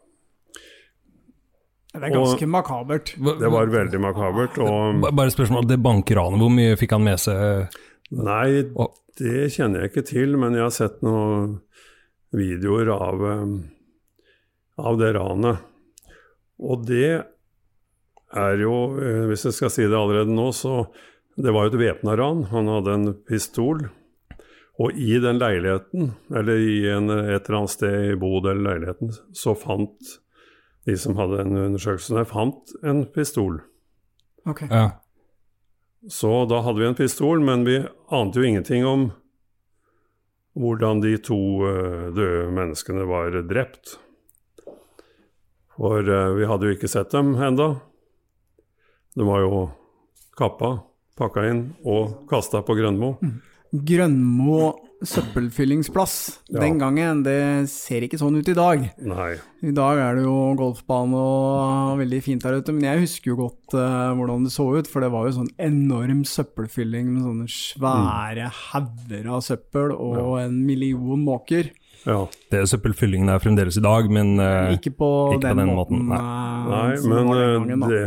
Det 2.01 2.09
er 2.11 2.15
ganske 2.17 2.47
makabert. 2.51 3.13
Det 3.41 3.51
var 3.53 3.67
veldig 3.73 4.01
makabert. 4.03 4.59
Og 4.63 5.01
Ba- 5.03 5.13
Bare 5.17 5.33
spørsmål, 5.35 5.67
det 5.71 5.79
bankranet, 5.83 6.39
hvor 6.43 6.53
mye 6.53 6.77
fikk 6.81 6.93
han 6.97 7.05
med 7.07 7.19
seg? 7.23 7.77
Nei, 8.13 8.63
det 9.19 9.47
kjenner 9.55 9.83
jeg 9.85 9.91
ikke 9.93 10.07
til, 10.11 10.37
men 10.39 10.55
jeg 10.59 10.63
har 10.67 10.75
sett 10.77 11.01
noen 11.03 11.61
videoer 12.37 12.91
av, 12.95 13.25
eh, 13.31 13.57
av 14.79 14.99
det 15.01 15.13
ranet. 15.17 15.59
Og 16.61 16.85
det 16.89 17.25
er 18.37 18.57
jo, 18.61 18.75
eh, 19.01 19.25
hvis 19.31 19.45
jeg 19.49 19.53
skal 19.57 19.71
si 19.71 19.87
det 19.87 19.97
allerede 19.97 20.33
nå, 20.35 20.51
så 20.53 20.87
det 21.37 21.53
var 21.53 21.67
jo 21.69 21.75
et 21.75 21.81
væpna 21.81 22.17
ran. 22.19 22.45
Han 22.53 22.67
hadde 22.69 22.95
en 22.95 23.15
pistol. 23.29 23.89
Og 24.79 24.93
i 24.93 25.17
den 25.19 25.39
leiligheten, 25.41 26.11
eller 26.37 26.59
i 26.61 26.83
en, 26.93 27.09
et 27.09 27.49
eller 27.49 27.59
annet 27.63 27.71
sted 27.73 28.11
i 28.13 28.17
Bodø 28.21 28.51
eller 28.53 28.75
leiligheten, 28.75 29.15
så 29.33 29.55
fant 29.57 30.19
de 30.87 30.97
som 30.99 31.17
hadde 31.19 31.43
den 31.43 31.59
undersøkelsen, 31.59 32.19
der, 32.19 32.29
fant 32.31 32.73
en 32.87 33.05
pistol. 33.11 33.61
Ok. 34.47 34.63
Ja. 34.71 35.01
Så 36.09 36.45
da 36.47 36.61
hadde 36.63 36.81
vi 36.81 36.87
en 36.87 36.99
pistol, 36.99 37.43
men 37.43 37.65
vi 37.67 37.81
ante 38.15 38.39
jo 38.39 38.47
ingenting 38.47 38.87
om 38.87 39.09
hvordan 40.57 41.03
de 41.03 41.17
to 41.21 41.39
eh, 41.69 42.07
døde 42.17 42.51
menneskene 42.55 43.05
var 43.09 43.35
drept. 43.49 43.97
For 45.77 46.01
eh, 46.01 46.37
vi 46.39 46.47
hadde 46.49 46.71
jo 46.71 46.77
ikke 46.77 46.91
sett 46.91 47.11
dem 47.13 47.35
enda. 47.35 47.75
De 49.17 49.27
var 49.27 49.43
jo 49.43 49.67
kappa, 50.39 50.79
pakka 51.19 51.45
inn 51.51 51.67
og 51.85 52.29
kasta 52.31 52.63
på 52.65 52.77
Grønmo. 52.79 53.17
Grønmo 53.73 54.75
søppelfyllingsplass. 55.05 56.15
Ja. 56.49 56.61
Den 56.63 56.79
gangen, 56.81 57.23
det 57.27 57.69
ser 57.69 58.07
ikke 58.07 58.19
sånn 58.21 58.39
ut 58.39 58.49
i 58.49 58.55
dag. 58.57 58.87
Nei. 59.05 59.35
I 59.67 59.73
dag 59.77 59.99
er 60.01 60.17
det 60.17 60.23
jo 60.25 60.37
golfbane 60.57 61.19
og 61.21 61.99
veldig 62.01 62.21
fint 62.25 62.47
der 62.47 62.61
ute, 62.63 62.73
men 62.73 62.87
jeg 62.89 63.03
husker 63.05 63.33
jo 63.35 63.39
godt 63.43 63.77
uh, 63.77 64.15
hvordan 64.17 64.47
det 64.47 64.55
så 64.55 64.67
ut, 64.79 64.89
for 64.89 65.05
det 65.05 65.11
var 65.13 65.29
jo 65.29 65.35
sånn 65.43 65.51
enorm 65.61 66.23
søppelfylling 66.29 67.11
med 67.13 67.27
sånne 67.27 67.49
svære 67.53 68.49
hauger 68.71 69.29
av 69.37 69.45
søppel 69.45 69.93
og 69.93 70.39
en 70.41 70.63
million 70.65 71.21
måker. 71.27 71.69
Ja. 72.07 72.23
Det 72.53 72.63
er 72.63 72.69
søppelfyllingen 72.71 73.29
er 73.35 73.43
fremdeles 73.43 73.77
i 73.81 73.85
dag, 73.85 74.09
men 74.13 74.37
uh, 74.41 74.73
Ikke 74.77 74.95
på 74.97 75.13
ikke 75.35 75.43
den, 75.49 75.59
på 75.59 75.61
den 75.61 75.75
måten. 75.75 76.03
måten, 76.07 76.09
nei. 76.09 76.89
eh, 76.97 77.07
Nei, 77.07 77.13
men 77.13 77.31
gangen, 77.35 77.87
det, 77.91 78.03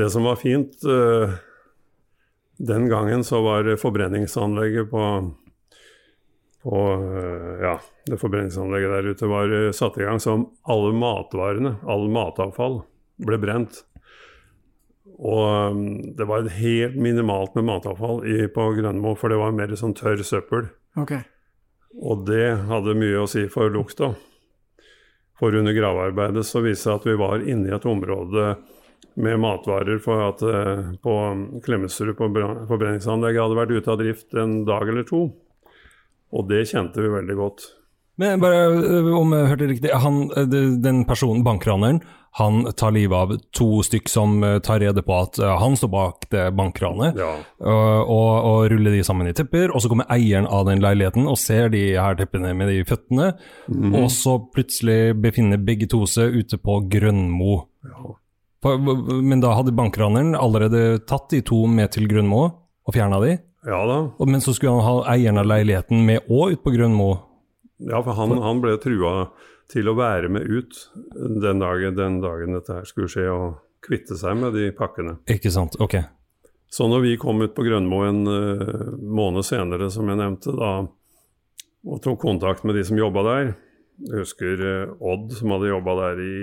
det 0.00 0.10
som 0.14 0.24
var 0.26 0.38
fint 0.40 0.82
eh, 0.88 1.34
Den 2.58 2.88
gangen 2.90 3.24
så 3.24 3.40
var 3.42 3.70
forbrenningsanlegget 3.80 4.90
på 4.90 5.04
på 6.62 6.92
eh, 6.92 7.64
ja, 7.64 7.80
det 8.06 8.18
forbrenningsanlegget 8.18 8.90
der 8.90 9.08
ute 9.10 9.26
var 9.26 9.54
eh, 9.66 9.70
satt 9.74 9.98
i 9.98 10.06
gang 10.06 10.20
som 10.22 10.46
alle 10.62 10.92
matvarene, 10.94 11.76
all 11.82 12.06
matavfall, 12.12 12.82
ble 13.26 13.38
brent. 13.42 13.82
Og 15.18 15.42
eh, 15.42 15.80
det 16.18 16.28
var 16.30 16.50
helt 16.54 16.98
minimalt 17.02 17.56
med 17.58 17.66
matavfall 17.66 18.22
i, 18.30 18.46
på 18.46 18.68
Grønmo, 18.78 19.16
for 19.18 19.32
det 19.32 19.40
var 19.42 19.56
mer 19.58 19.74
sånn 19.78 19.96
tørr 19.98 20.22
søppel. 20.26 20.70
Okay. 21.02 21.24
Og 21.98 22.22
det 22.28 22.46
hadde 22.70 22.98
mye 22.98 23.24
å 23.24 23.30
si 23.30 23.48
for 23.52 23.72
lukta. 23.72 24.14
For 25.40 25.54
under 25.58 25.74
gravearbeidet 25.74 26.44
så 26.46 26.62
viste 26.62 26.86
det 26.86 26.92
seg 26.92 27.00
at 27.00 27.08
vi 27.08 27.18
var 27.18 27.42
inne 27.42 27.72
i 27.72 27.74
et 27.74 27.88
område 27.88 28.52
med 29.16 29.40
matvarer 29.42 29.98
for 30.02 30.22
at 30.28 30.42
eh, 30.46 30.86
på 31.04 31.16
Klemetsrud 31.64 32.14
på 32.16 32.30
forbrenningsanlegget 32.70 33.42
hadde 33.44 33.58
vært 33.60 33.76
ute 33.76 33.92
av 33.92 34.00
drift 34.00 34.34
en 34.40 34.64
dag 34.68 34.88
eller 34.88 35.04
to. 35.08 35.26
Og 36.32 36.48
det 36.48 36.64
kjente 36.70 37.02
vi 37.04 37.10
veldig 37.12 37.36
godt. 37.36 37.66
Men 38.20 38.40
bare 38.40 38.66
øh, 38.72 39.12
om 39.16 39.32
jeg 39.36 39.48
hørte 39.50 39.68
riktig, 39.70 39.90
han, 40.00 40.24
øh, 40.36 40.58
den 40.84 41.04
personen, 41.08 41.44
bankraneren, 41.44 42.00
han 42.40 42.62
tar 42.80 42.94
livet 42.96 43.12
av 43.12 43.32
to 43.52 43.82
stykk 43.84 44.08
som 44.08 44.38
tar 44.64 44.78
rede 44.80 45.02
på 45.04 45.12
at 45.12 45.36
han 45.60 45.74
står 45.76 45.90
bak 45.92 46.22
det 46.32 46.46
bankranet, 46.56 47.18
Ja. 47.20 47.26
og, 47.60 48.08
og, 48.08 48.30
og 48.48 48.70
ruller 48.72 48.94
de 48.96 49.02
sammen 49.04 49.28
i 49.28 49.34
tepper, 49.36 49.68
og 49.68 49.82
så 49.84 49.90
kommer 49.92 50.08
eieren 50.08 50.48
av 50.48 50.64
den 50.70 50.80
leiligheten 50.80 51.28
og 51.28 51.36
ser 51.36 51.68
de 51.68 51.82
her 51.92 52.16
teppene 52.16 52.54
med 52.56 52.72
de 52.72 52.78
føttene, 52.88 53.34
Mm. 53.68 53.92
og 54.00 54.08
så 54.10 54.38
plutselig 54.48 55.12
befinner 55.20 55.60
begge 55.60 55.84
to 55.92 56.06
seg 56.08 56.32
ute 56.40 56.56
på 56.56 56.78
Grønmo. 56.88 57.66
For, 57.84 58.16
men 58.62 59.42
da 59.42 59.54
hadde 59.58 59.74
bankraneren 59.74 60.36
allerede 60.38 61.00
tatt 61.08 61.30
de 61.32 61.42
to 61.46 61.64
med 61.66 61.92
til 61.94 62.06
Grønmo 62.10 62.44
og 62.82 62.94
fjerna 62.94 63.18
de, 63.22 63.36
Ja 63.66 63.80
da. 63.86 63.98
men 64.26 64.40
så 64.42 64.54
skulle 64.54 64.74
han 64.74 64.86
ha 64.86 65.14
eieren 65.14 65.38
av 65.38 65.46
leiligheten 65.46 66.02
med 66.06 66.26
òg 66.30 66.56
ut 66.56 66.62
på 66.64 66.72
Grønmo. 66.74 67.10
Ja, 67.82 68.02
for 68.02 68.14
han, 68.18 68.34
han 68.42 68.62
ble 68.62 68.76
trua 68.82 69.28
til 69.72 69.88
å 69.88 69.96
være 69.98 70.30
med 70.32 70.46
ut 70.46 70.80
den 71.42 71.62
dagen, 71.62 71.94
den 71.96 72.18
dagen 72.22 72.58
dette 72.58 72.80
her 72.80 72.88
skulle 72.88 73.10
skje, 73.10 73.28
og 73.30 73.60
kvitte 73.82 74.18
seg 74.18 74.36
med 74.38 74.54
de 74.54 74.70
pakkene. 74.76 75.16
Ikke 75.30 75.50
sant, 75.54 75.78
ok. 75.82 75.98
Så 76.72 76.86
når 76.88 77.04
vi 77.04 77.16
kom 77.20 77.42
ut 77.42 77.54
på 77.54 77.64
Grønmo 77.66 78.02
en 78.06 78.22
uh, 78.28 78.92
måned 78.96 79.44
senere, 79.46 79.90
som 79.92 80.08
jeg 80.08 80.20
nevnte, 80.20 80.54
da, 80.56 80.72
og 81.82 82.02
tok 82.02 82.20
kontakt 82.22 82.64
med 82.64 82.78
de 82.78 82.84
som 82.86 82.94
jobba 82.94 83.24
der 83.26 83.48
Jeg 84.06 84.20
husker 84.20 84.60
uh, 84.62 84.92
Odd, 85.02 85.32
som 85.34 85.50
hadde 85.50 85.72
jobba 85.72 85.96
der 85.98 86.20
i 86.22 86.36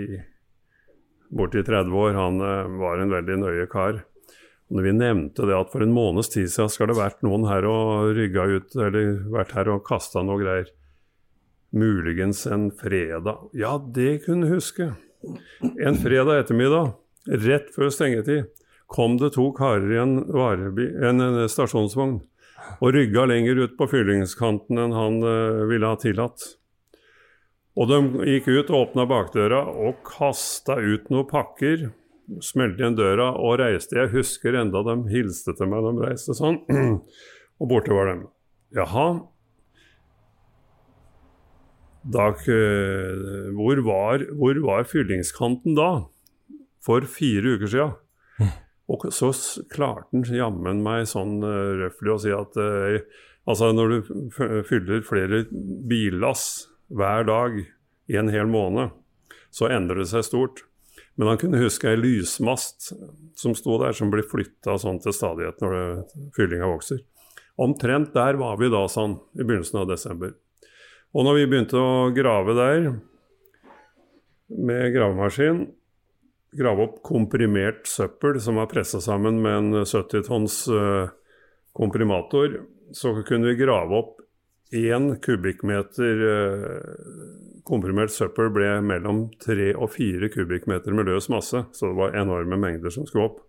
borti 1.29 1.63
30 1.63 1.93
år, 1.93 2.13
han 2.17 2.41
eh, 2.41 2.79
var 2.81 2.99
en 2.99 3.13
veldig 3.13 3.37
nøye 3.43 3.67
kar. 3.71 4.03
Når 4.69 4.85
vi 4.85 4.93
nevnte 4.93 5.47
det 5.49 5.57
at 5.57 5.71
for 5.73 5.81
en 5.81 5.93
måneds 5.93 6.29
tid 6.29 6.49
siden 6.51 6.69
skal 6.69 6.91
det 6.91 6.99
vært 6.99 7.23
noen 7.25 7.47
her 7.49 7.65
og 7.65 8.11
rygga 8.17 8.45
ut, 8.51 8.75
eller 8.77 9.15
vært 9.33 9.55
her 9.57 9.71
og 9.73 9.85
kasta 9.87 10.21
noe 10.25 10.37
greier, 10.41 10.69
muligens 11.69 12.47
en 12.49 12.71
fredag 12.73 13.49
Ja, 13.57 13.75
det 13.77 14.23
kunne 14.25 14.47
jeg 14.47 14.57
huske. 14.57 14.91
En 15.77 15.97
fredag 16.01 16.45
ettermiddag, 16.45 16.95
rett 17.45 17.69
før 17.75 17.91
stengetid, 17.93 18.49
kom 18.89 19.17
det 19.21 19.35
to 19.35 19.49
karer 19.57 19.89
i 19.93 19.99
en, 20.01 20.15
varebi, 20.33 20.87
en, 21.05 21.21
en 21.21 21.49
stasjonsvogn 21.49 22.19
og 22.79 22.93
rygga 22.93 23.25
lenger 23.29 23.65
ut 23.65 23.75
på 23.77 23.87
fyllingskanten 23.89 24.81
enn 24.81 24.95
han 24.95 25.19
uh, 25.25 25.65
ville 25.69 25.89
ha 25.89 25.97
tillatt. 25.99 26.45
Og 27.79 27.87
de 27.87 28.27
gikk 28.27 28.49
ut, 28.51 28.71
og 28.73 28.89
åpna 28.89 29.05
bakdøra 29.07 29.61
og 29.71 30.01
kasta 30.07 30.75
ut 30.75 31.07
noen 31.13 31.27
pakker. 31.29 31.89
Smelte 32.43 32.83
igjen 32.83 32.97
døra 32.99 33.31
og 33.39 33.59
reiste. 33.61 33.95
Jeg 33.97 34.11
husker 34.13 34.57
enda 34.59 34.83
de 34.85 34.97
hilste 35.13 35.55
til 35.55 35.69
meg, 35.71 35.87
de 35.87 36.09
reiste 36.09 36.35
sånn. 36.37 36.59
Og 37.59 37.67
borte 37.67 37.91
var 37.91 38.07
de. 38.07 38.27
Jaha. 38.77 39.07
Da, 42.09 42.29
hvor, 43.57 43.81
var, 43.83 44.23
hvor 44.39 44.61
var 44.63 44.85
fyllingskanten 44.87 45.75
da? 45.75 45.89
For 46.85 47.03
fire 47.09 47.57
uker 47.57 47.71
sia. 47.73 47.89
Og 48.89 49.03
så 49.13 49.31
klarte 49.69 50.07
han 50.13 50.23
jammen 50.33 50.79
meg 50.85 51.09
sånn 51.09 51.41
røftlig 51.43 51.81
røffelig 51.83 52.13
å 52.15 52.21
si 52.23 52.31
at 52.33 52.55
eh, 52.63 53.25
altså 53.49 53.69
når 53.75 53.91
du 53.91 54.31
fyller 54.65 55.03
flere 55.05 55.43
billass 55.51 56.47
hver 56.89 57.27
dag 57.27 57.59
i 58.09 58.17
en 58.17 58.31
hel 58.33 58.49
måned, 58.49 58.91
så 59.53 59.69
endrer 59.69 60.01
det 60.01 60.09
seg 60.11 60.25
stort. 60.25 60.63
Men 61.19 61.33
han 61.33 61.39
kunne 61.41 61.61
huske 61.61 61.89
ei 61.89 61.99
lysmast 61.99 62.91
som 63.37 63.55
sto 63.57 63.77
der, 63.81 63.95
som 63.95 64.11
blir 64.11 64.27
flytta 64.27 64.77
sånn 64.79 65.01
til 65.03 65.15
stadighet 65.15 65.59
når 65.63 65.75
det, 65.75 65.87
fyllinga 66.37 66.69
vokser. 66.69 67.01
Omtrent 67.59 68.13
der 68.15 68.39
var 68.39 68.55
vi 68.61 68.69
da, 68.71 68.85
sånn, 68.87 69.17
i 69.35 69.43
begynnelsen 69.43 69.81
av 69.81 69.89
desember. 69.89 70.31
Og 71.11 71.25
når 71.25 71.39
vi 71.39 71.49
begynte 71.51 71.81
å 71.81 72.09
grave 72.15 72.55
der 72.55 72.87
med 74.55 74.93
gravemaskin, 74.95 75.65
grave 76.55 76.85
opp 76.87 77.01
komprimert 77.05 77.83
søppel 77.89 78.39
som 78.41 78.57
var 78.61 78.69
pressa 78.71 79.01
sammen 79.03 79.41
med 79.43 79.57
en 79.57 79.83
70 79.83 80.23
tonns 80.25 80.61
eh, 80.71 81.11
komprimator, 81.75 82.61
så 82.95 83.13
kunne 83.27 83.51
vi 83.51 83.59
grave 83.59 83.99
opp 83.99 84.15
én 84.71 85.15
kubikkmeter 85.21 86.21
eh, 86.29 86.81
komprimert 87.65 88.13
søppel 88.13 88.51
ble 88.53 88.79
mellom 88.85 89.27
tre 89.41 89.71
og 89.75 89.91
fire 89.95 90.29
kubikkmeter 90.33 90.93
med 90.95 91.09
løs 91.09 91.29
masse. 91.33 91.63
Så 91.73 91.89
det 91.89 91.97
var 91.97 92.17
enorme 92.17 92.57
mengder 92.59 92.93
som 92.93 93.07
skulle 93.09 93.31
opp. 93.31 93.39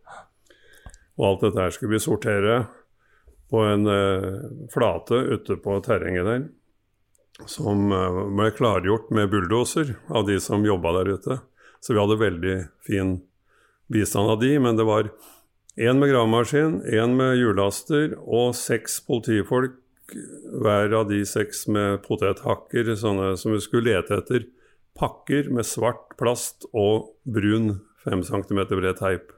Og 1.21 1.27
alt 1.27 1.45
dette 1.45 1.65
her 1.65 1.75
skulle 1.75 1.97
vi 1.97 2.05
sortere 2.05 2.63
på 3.51 3.65
en 3.67 3.87
eh, 3.91 4.47
flate 4.73 5.19
ute 5.35 5.59
på 5.61 5.81
terrenget 5.85 6.29
der. 6.29 6.47
Som 7.51 7.91
eh, 7.93 8.21
ble 8.37 8.53
klargjort 8.57 9.11
med 9.15 9.33
bulldoser 9.33 9.97
av 10.09 10.29
de 10.29 10.39
som 10.41 10.65
jobba 10.65 10.95
der 11.01 11.15
ute. 11.17 11.41
Så 11.81 11.95
vi 11.95 12.01
hadde 12.01 12.21
veldig 12.21 12.57
fin 12.87 13.19
bistand 13.91 14.31
av 14.31 14.41
de, 14.41 14.55
men 14.63 14.77
det 14.79 14.87
var 14.87 15.09
én 15.81 15.99
med 15.99 16.11
gravemaskin, 16.13 16.81
én 16.85 17.17
med 17.17 17.39
hjullaster 17.41 18.13
og 18.21 18.53
seks 18.55 19.01
politifolk, 19.07 19.79
hver 20.61 20.95
av 20.97 21.09
de 21.11 21.21
seks 21.29 21.67
med 21.69 22.03
potethakker, 22.07 22.95
sånne 22.99 23.35
som 23.41 23.53
vi 23.55 23.61
skulle 23.65 23.95
lete 23.95 24.19
etter 24.21 24.47
pakker 24.99 25.51
med 25.55 25.65
svart 25.69 26.17
plast 26.21 26.67
og 26.77 27.13
brun 27.25 27.79
5 28.05 28.25
cm 28.27 28.61
bred 28.73 28.97
teip. 28.99 29.31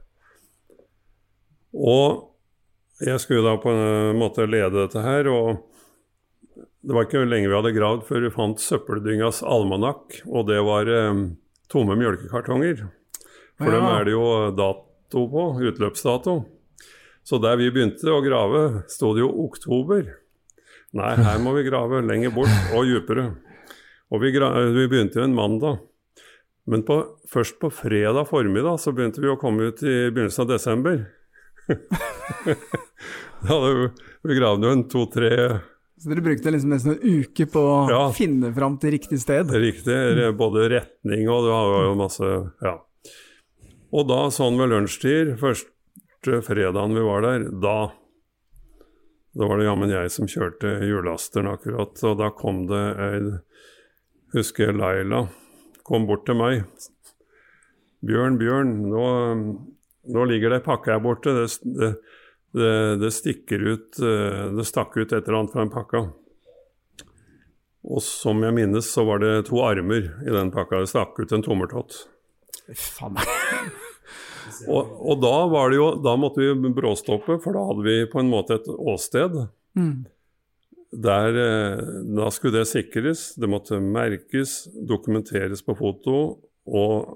Og 1.73 2.29
jeg 3.03 3.19
skulle 3.21 3.43
da 3.45 3.57
på 3.61 3.71
en 3.73 4.17
måte 4.19 4.45
lede 4.47 4.75
dette 4.77 5.01
her, 5.03 5.27
og 5.31 5.63
det 6.83 6.93
var 6.95 7.07
ikke 7.07 7.23
lenge 7.25 7.49
vi 7.49 7.55
hadde 7.57 7.75
gravd 7.75 8.03
før 8.07 8.25
vi 8.25 8.33
fant 8.35 8.61
søppeldyngas 8.61 9.41
almanakk, 9.47 10.21
og 10.27 10.47
det 10.49 10.59
var 10.65 10.89
eh, 10.91 11.21
tomme 11.71 11.97
mjølkekartonger. 11.99 12.85
For 13.57 13.69
Ja. 13.69 13.77
dem 13.77 13.85
er 13.87 14.03
det 14.05 14.13
jo 14.15 14.25
dato 14.57 15.23
på, 15.31 15.43
utløpsdato. 15.61 16.43
Så 17.23 17.39
der 17.39 17.55
vi 17.55 17.69
begynte 17.71 18.11
å 18.11 18.19
grave, 18.25 18.83
sto 18.91 19.13
det 19.15 19.23
jo 19.23 19.29
oktober. 19.45 20.09
Nei, 20.93 21.13
her 21.17 21.39
må 21.41 21.55
vi 21.57 21.63
grave 21.65 22.03
lenger 22.05 22.33
bort 22.35 22.73
og 22.77 22.85
dypere. 22.85 23.31
Og 24.13 24.21
vi, 24.21 24.29
gra 24.35 24.51
vi 24.75 24.85
begynte 24.91 25.17
jo 25.19 25.25
en 25.25 25.33
mandag. 25.33 25.79
Men 26.69 26.83
på, 26.87 26.99
først 27.33 27.57
på 27.59 27.71
fredag 27.73 28.27
formiddag 28.29 28.77
så 28.79 28.93
begynte 28.95 29.19
vi 29.23 29.31
å 29.31 29.39
komme 29.41 29.71
ut 29.71 29.81
i 29.83 29.95
begynnelsen 30.13 30.45
av 30.45 30.51
desember. 30.53 31.01
da 33.43 33.49
hadde 33.49 33.71
vi, 33.79 33.87
vi 34.29 34.37
gravd 34.37 34.65
jo 34.67 34.71
en 34.75 34.83
to-tre 34.91 35.29
Så 35.95 36.11
dere 36.11 36.23
brukte 36.25 36.51
liksom 36.51 36.73
nesten 36.73 36.93
en 36.97 37.21
uke 37.23 37.45
på 37.51 37.61
å 37.63 37.77
Ja. 37.91 38.01
finne 38.15 38.51
fram 38.55 38.75
til 38.81 38.91
riktig 38.97 39.19
sted? 39.23 39.51
Riktig. 39.51 39.97
Både 40.39 40.67
retning 40.77 41.29
og 41.31 41.45
det 41.47 41.53
var 41.55 41.85
jo 41.87 41.93
masse 41.99 42.31
Ja. 42.63 42.77
Og 43.93 44.07
da, 44.09 44.21
sånn 44.33 44.57
ved 44.57 44.71
lunsjtid, 44.73 45.35
første 45.39 46.39
fredagen 46.43 46.95
vi 46.97 47.03
var 47.05 47.21
der, 47.21 47.43
da 47.61 47.75
da 49.33 49.47
var 49.49 49.57
det 49.57 49.65
jammen 49.65 49.91
jeg 49.93 50.11
som 50.13 50.29
kjørte 50.29 50.75
hjullasteren 50.85 51.49
akkurat, 51.49 51.97
og 52.05 52.19
da 52.21 52.29
kom 52.37 52.65
det 52.69 52.83
ei 53.01 53.19
Husker 54.33 54.71
jeg 54.71 54.79
Laila 54.79 55.27
kom 55.85 56.07
bort 56.09 56.25
til 56.25 56.39
meg. 56.39 56.63
'Bjørn, 58.03 58.39
Bjørn, 58.39 58.71
nå, 58.89 59.03
nå 60.15 60.25
ligger 60.25 60.49
det 60.49 60.63
ei 60.63 60.65
pakke 60.65 60.91
her 60.91 61.03
borte. 61.03 61.35
Det, 61.37 61.45
det, 61.77 61.91
det, 62.57 62.73
det 63.03 63.11
stikker 63.13 63.61
ut 63.61 64.01
eh, 64.01 64.49
Det 64.57 64.65
stakk 64.67 64.97
ut 64.97 65.13
et 65.13 65.21
eller 65.21 65.39
annet 65.39 65.53
fra 65.53 65.63
den 65.63 65.73
pakka.' 65.75 66.03
Og 67.83 67.99
som 68.01 68.41
jeg 68.41 68.55
minnes, 68.55 68.87
så 68.89 69.03
var 69.05 69.19
det 69.19 69.47
to 69.51 69.59
armer 69.61 70.07
i 70.23 70.33
den 70.33 70.53
pakka. 70.55 70.81
Det 70.81 70.91
stakk 70.91 71.19
ut 71.19 71.35
en 71.35 71.43
tommeltott. 71.45 72.05
Faen 72.73 73.19
Og, 74.67 74.95
og 75.01 75.21
da, 75.23 75.35
var 75.51 75.71
det 75.71 75.79
jo, 75.79 75.89
da 76.03 76.15
måtte 76.19 76.43
vi 76.43 76.73
bråstoppe, 76.75 77.37
for 77.43 77.55
da 77.55 77.63
hadde 77.69 77.85
vi 77.85 77.97
på 78.11 78.21
en 78.21 78.31
måte 78.31 78.57
et 78.59 78.69
åsted. 78.69 79.37
Mm. 79.79 80.05
Der, 80.93 81.39
eh, 81.41 81.83
da 82.17 82.29
skulle 82.31 82.59
det 82.59 82.69
sikres, 82.69 83.33
det 83.41 83.49
måtte 83.49 83.79
merkes, 83.81 84.63
dokumenteres 84.73 85.63
på 85.65 85.75
foto, 85.79 86.17
og 86.69 87.15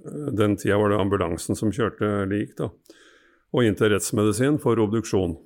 eh, 0.00 0.30
den 0.36 0.56
tida 0.56 0.78
var 0.80 0.94
det 0.94 1.00
ambulansen 1.02 1.58
som 1.58 1.74
kjørte 1.74 2.24
lik, 2.30 2.56
da. 2.60 2.70
Og 3.52 3.66
inn 3.66 3.76
til 3.78 3.92
rettsmedisin 3.92 4.56
for 4.60 4.80
obduksjon. 4.80 5.36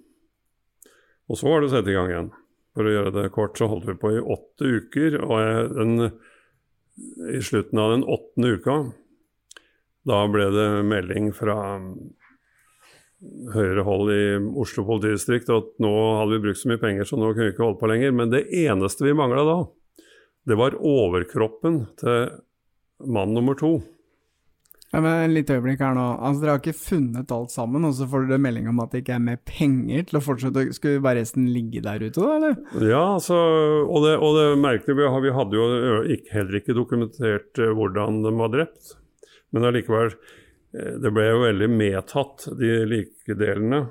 Og 1.30 1.38
så 1.38 1.46
var 1.46 1.61
det 1.61 1.70
å 1.70 1.74
sette 1.74 1.92
i 1.92 1.98
gang 1.98 2.11
igjen. 2.11 2.30
For 2.74 2.87
å 2.87 2.94
gjøre 2.94 3.12
det 3.14 3.30
kort, 3.35 3.58
så 3.58 3.66
holdt 3.70 3.88
vi 3.88 3.98
på 3.98 4.14
i 4.14 4.22
åtte 4.22 4.70
uker, 4.78 5.18
og 5.26 5.37
jeg, 5.42 5.68
den, 5.74 6.11
i 7.35 7.42
slutten 7.42 7.82
av 7.82 7.94
den 7.96 8.06
åttende 8.06 8.54
uka, 8.58 8.76
da 10.08 10.22
ble 10.32 10.46
det 10.54 10.68
melding 10.88 11.32
fra 11.36 11.56
høyere 13.54 13.82
hold 13.84 14.10
i 14.14 14.20
Oslo 14.62 14.86
politidistrikt 14.88 15.50
at 15.52 15.74
nå 15.84 15.90
hadde 16.20 16.38
vi 16.38 16.42
brukt 16.46 16.60
så 16.62 16.70
mye 16.70 16.80
penger, 16.80 17.04
så 17.08 17.18
nå 17.20 17.32
kunne 17.34 17.50
vi 17.50 17.54
ikke 17.54 17.66
holde 17.66 17.80
på 17.82 17.90
lenger. 17.90 18.14
Men 18.16 18.32
det 18.32 18.46
eneste 18.62 19.04
vi 19.04 19.12
mangla 19.16 19.44
da, 19.44 19.58
det 20.48 20.56
var 20.56 20.78
overkroppen 20.80 21.82
til 22.00 22.30
mann 23.12 23.34
nummer 23.36 23.58
to. 23.60 23.74
Ja, 24.90 24.98
men 25.04 25.30
Litt 25.36 25.50
øyeblikk 25.54 25.78
her 25.84 25.92
nå. 25.94 26.04
Altså, 26.18 26.40
Dere 26.42 26.54
har 26.56 26.62
ikke 26.64 26.74
funnet 26.74 27.30
alt 27.36 27.52
sammen, 27.54 27.84
og 27.86 27.92
så 27.94 28.08
får 28.10 28.24
dere 28.26 28.40
melding 28.42 28.66
om 28.72 28.80
at 28.82 28.90
det 28.90 29.04
ikke 29.04 29.14
er 29.20 29.22
mer 29.22 29.36
penger 29.46 30.08
til 30.08 30.18
å 30.18 30.22
fortsette? 30.24 30.64
Skulle 30.74 31.02
bare 31.04 31.20
resten 31.20 31.44
ligge 31.54 31.84
der 31.84 32.02
ute, 32.02 32.16
da? 32.24 32.32
eller? 32.40 32.56
Ja, 32.88 33.04
altså, 33.20 33.36
og 33.84 34.02
det, 34.08 34.16
og 34.18 34.34
det 34.40 34.48
merkelige 34.64 34.98
vi, 34.98 35.06
har- 35.12 35.22
vi 35.28 35.36
hadde 35.36 35.60
jo 35.60 35.68
heller 36.32 36.58
ikke 36.58 36.74
dokumentert 36.74 37.60
hvordan 37.76 38.18
de 38.26 38.34
var 38.40 38.50
drept. 38.56 38.96
Men 39.50 39.66
allikevel, 39.70 40.12
eh, 40.76 40.94
det 41.02 41.12
ble 41.14 41.26
jo 41.28 41.42
veldig 41.44 41.70
medtatt, 41.72 42.48
de 42.58 42.74
likedelene. 42.90 43.84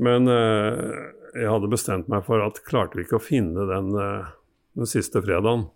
Men 0.00 0.30
eh, 0.32 1.10
jeg 1.36 1.50
hadde 1.50 1.70
bestemt 1.70 2.08
meg 2.10 2.24
for 2.26 2.42
at 2.44 2.62
klarte 2.66 2.98
vi 2.98 3.04
ikke 3.06 3.20
å 3.20 3.22
finne 3.22 3.66
den, 3.68 3.92
eh, 3.98 4.32
den 4.78 4.90
siste 4.90 5.22
fredagen. 5.22 5.68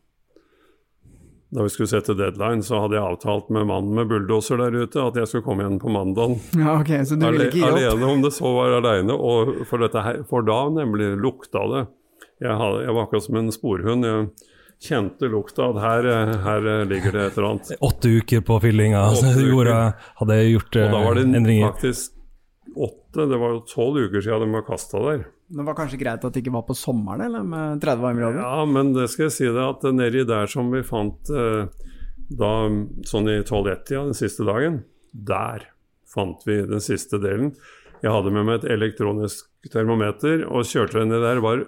Da 1.55 1.63
vi 1.63 1.71
skulle 1.71 1.91
sette 1.93 2.17
deadline, 2.19 2.65
så 2.67 2.81
hadde 2.83 2.97
jeg 2.97 3.07
avtalt 3.07 3.51
med 3.55 3.69
mannen 3.71 3.95
med 3.95 4.09
bulldoser 4.11 4.59
der 4.59 4.75
ute 4.75 5.03
at 5.05 5.19
jeg 5.21 5.31
skulle 5.31 5.47
komme 5.47 5.63
igjen 5.63 5.79
på 5.83 5.93
mandagen. 5.93 6.41
Ja, 6.59 6.81
ok, 6.81 6.91
Så 7.07 7.19
du 7.19 7.29
ville 7.29 7.47
ikke 7.47 7.61
gi 7.61 7.67
opp? 7.69 7.77
Alene, 7.77 8.09
om 8.11 8.25
det 8.25 8.33
så 8.35 8.51
var 8.57 8.75
alene. 8.81 9.15
Og 9.15 9.61
for, 9.71 9.87
for 10.27 10.49
da 10.49 10.59
nemlig 10.75 11.13
lukta 11.23 11.63
det. 11.71 11.85
Jeg, 12.43 12.57
hadde, 12.59 12.83
jeg 12.83 12.97
var 12.97 13.07
akkurat 13.07 13.27
som 13.29 13.39
en 13.39 13.55
sporhund. 13.55 14.09
Jeg 14.09 14.27
kjente 14.83 15.29
lukta 15.31 15.69
at 15.71 15.79
her, 15.83 16.09
eh, 16.11 16.35
her 16.45 16.67
ligger 16.89 17.15
det 17.15 17.29
et 17.29 17.39
eller 17.39 17.51
annet. 17.53 17.71
Åtte 17.89 18.17
uker 18.19 18.43
på 18.47 18.59
fyllinga 18.65 19.05
altså, 19.11 19.33
gjorde, 19.39 19.79
hadde 20.21 20.41
gjort 20.49 20.81
endringer. 20.81 20.91
Og 20.91 20.99
da 20.99 21.07
var 21.07 21.19
det 21.19 21.25
eh, 21.25 21.39
endringer. 21.41 21.73
faktisk 21.73 22.21
åtte, 22.75 23.29
det 23.31 23.39
var 23.39 23.55
jo 23.55 23.63
tolv 23.71 24.01
uker 24.09 24.25
siden 24.25 24.49
de 24.49 24.57
var 24.57 24.67
kasta 24.67 25.01
der. 25.05 25.25
Det 25.55 25.67
var 25.67 25.77
kanskje 25.79 26.01
greit 26.01 26.25
at 26.25 26.35
det 26.35 26.43
ikke 26.43 26.55
var 26.57 26.65
på 26.67 26.75
sommeren, 26.75 27.27
eller 27.29 27.45
med 27.47 27.83
30 27.85 28.03
varmegrader? 28.03 28.41
Ja, 28.43 28.65
men 28.67 28.95
det 28.97 29.11
skal 29.13 29.29
jeg 29.29 29.37
si 29.37 29.47
deg 29.47 29.63
at 29.63 29.85
nedi 29.95 30.25
der 30.27 30.51
som 30.51 30.73
vi 30.73 30.83
fant 30.87 31.31
eh, 31.31 31.69
da 32.35 32.53
sånn 33.07 33.31
i 33.31 33.39
12-1-tida, 33.45 34.03
den 34.09 34.19
siste 34.19 34.47
dagen, 34.49 34.83
der 35.13 35.69
fant 36.11 36.43
vi 36.49 36.63
den 36.67 36.83
siste 36.83 37.21
delen. 37.23 37.53
Jeg 38.03 38.13
hadde 38.13 38.33
med 38.35 38.49
meg 38.49 38.61
et 38.61 38.71
elektronisk 38.75 39.49
termometer 39.73 40.45
og 40.49 40.67
kjørte 40.69 41.05
ned 41.07 41.23
der. 41.23 41.39
Det 41.39 41.45
var 41.45 41.65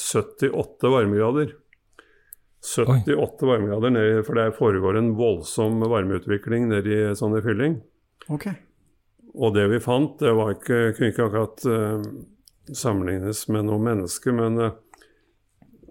78 0.00 0.92
varmegrader. 0.92 1.54
78 2.64 3.46
varmegrader 3.46 3.92
ned, 3.92 4.20
for 4.26 4.38
det 4.38 4.54
foregår 4.56 4.96
en 4.96 5.10
voldsom 5.18 5.82
varmeutvikling 5.84 6.70
nedi 6.70 6.96
sånn 7.18 7.36
i 7.36 7.42
fylling. 7.44 7.76
Okay. 8.32 8.56
Og 9.34 9.52
det 9.56 9.66
vi 9.72 9.82
fant, 9.84 10.16
det 10.22 10.32
var 10.32 10.54
ikke, 10.54 10.94
kunne 10.96 11.10
ikke 11.12 11.26
akkurat 11.26 11.66
uh, 11.68 12.06
sammenlignes 12.72 13.42
med 13.52 13.68
noe 13.68 13.82
menneske, 13.82 14.32
men 14.32 14.56
uh, 14.62 14.78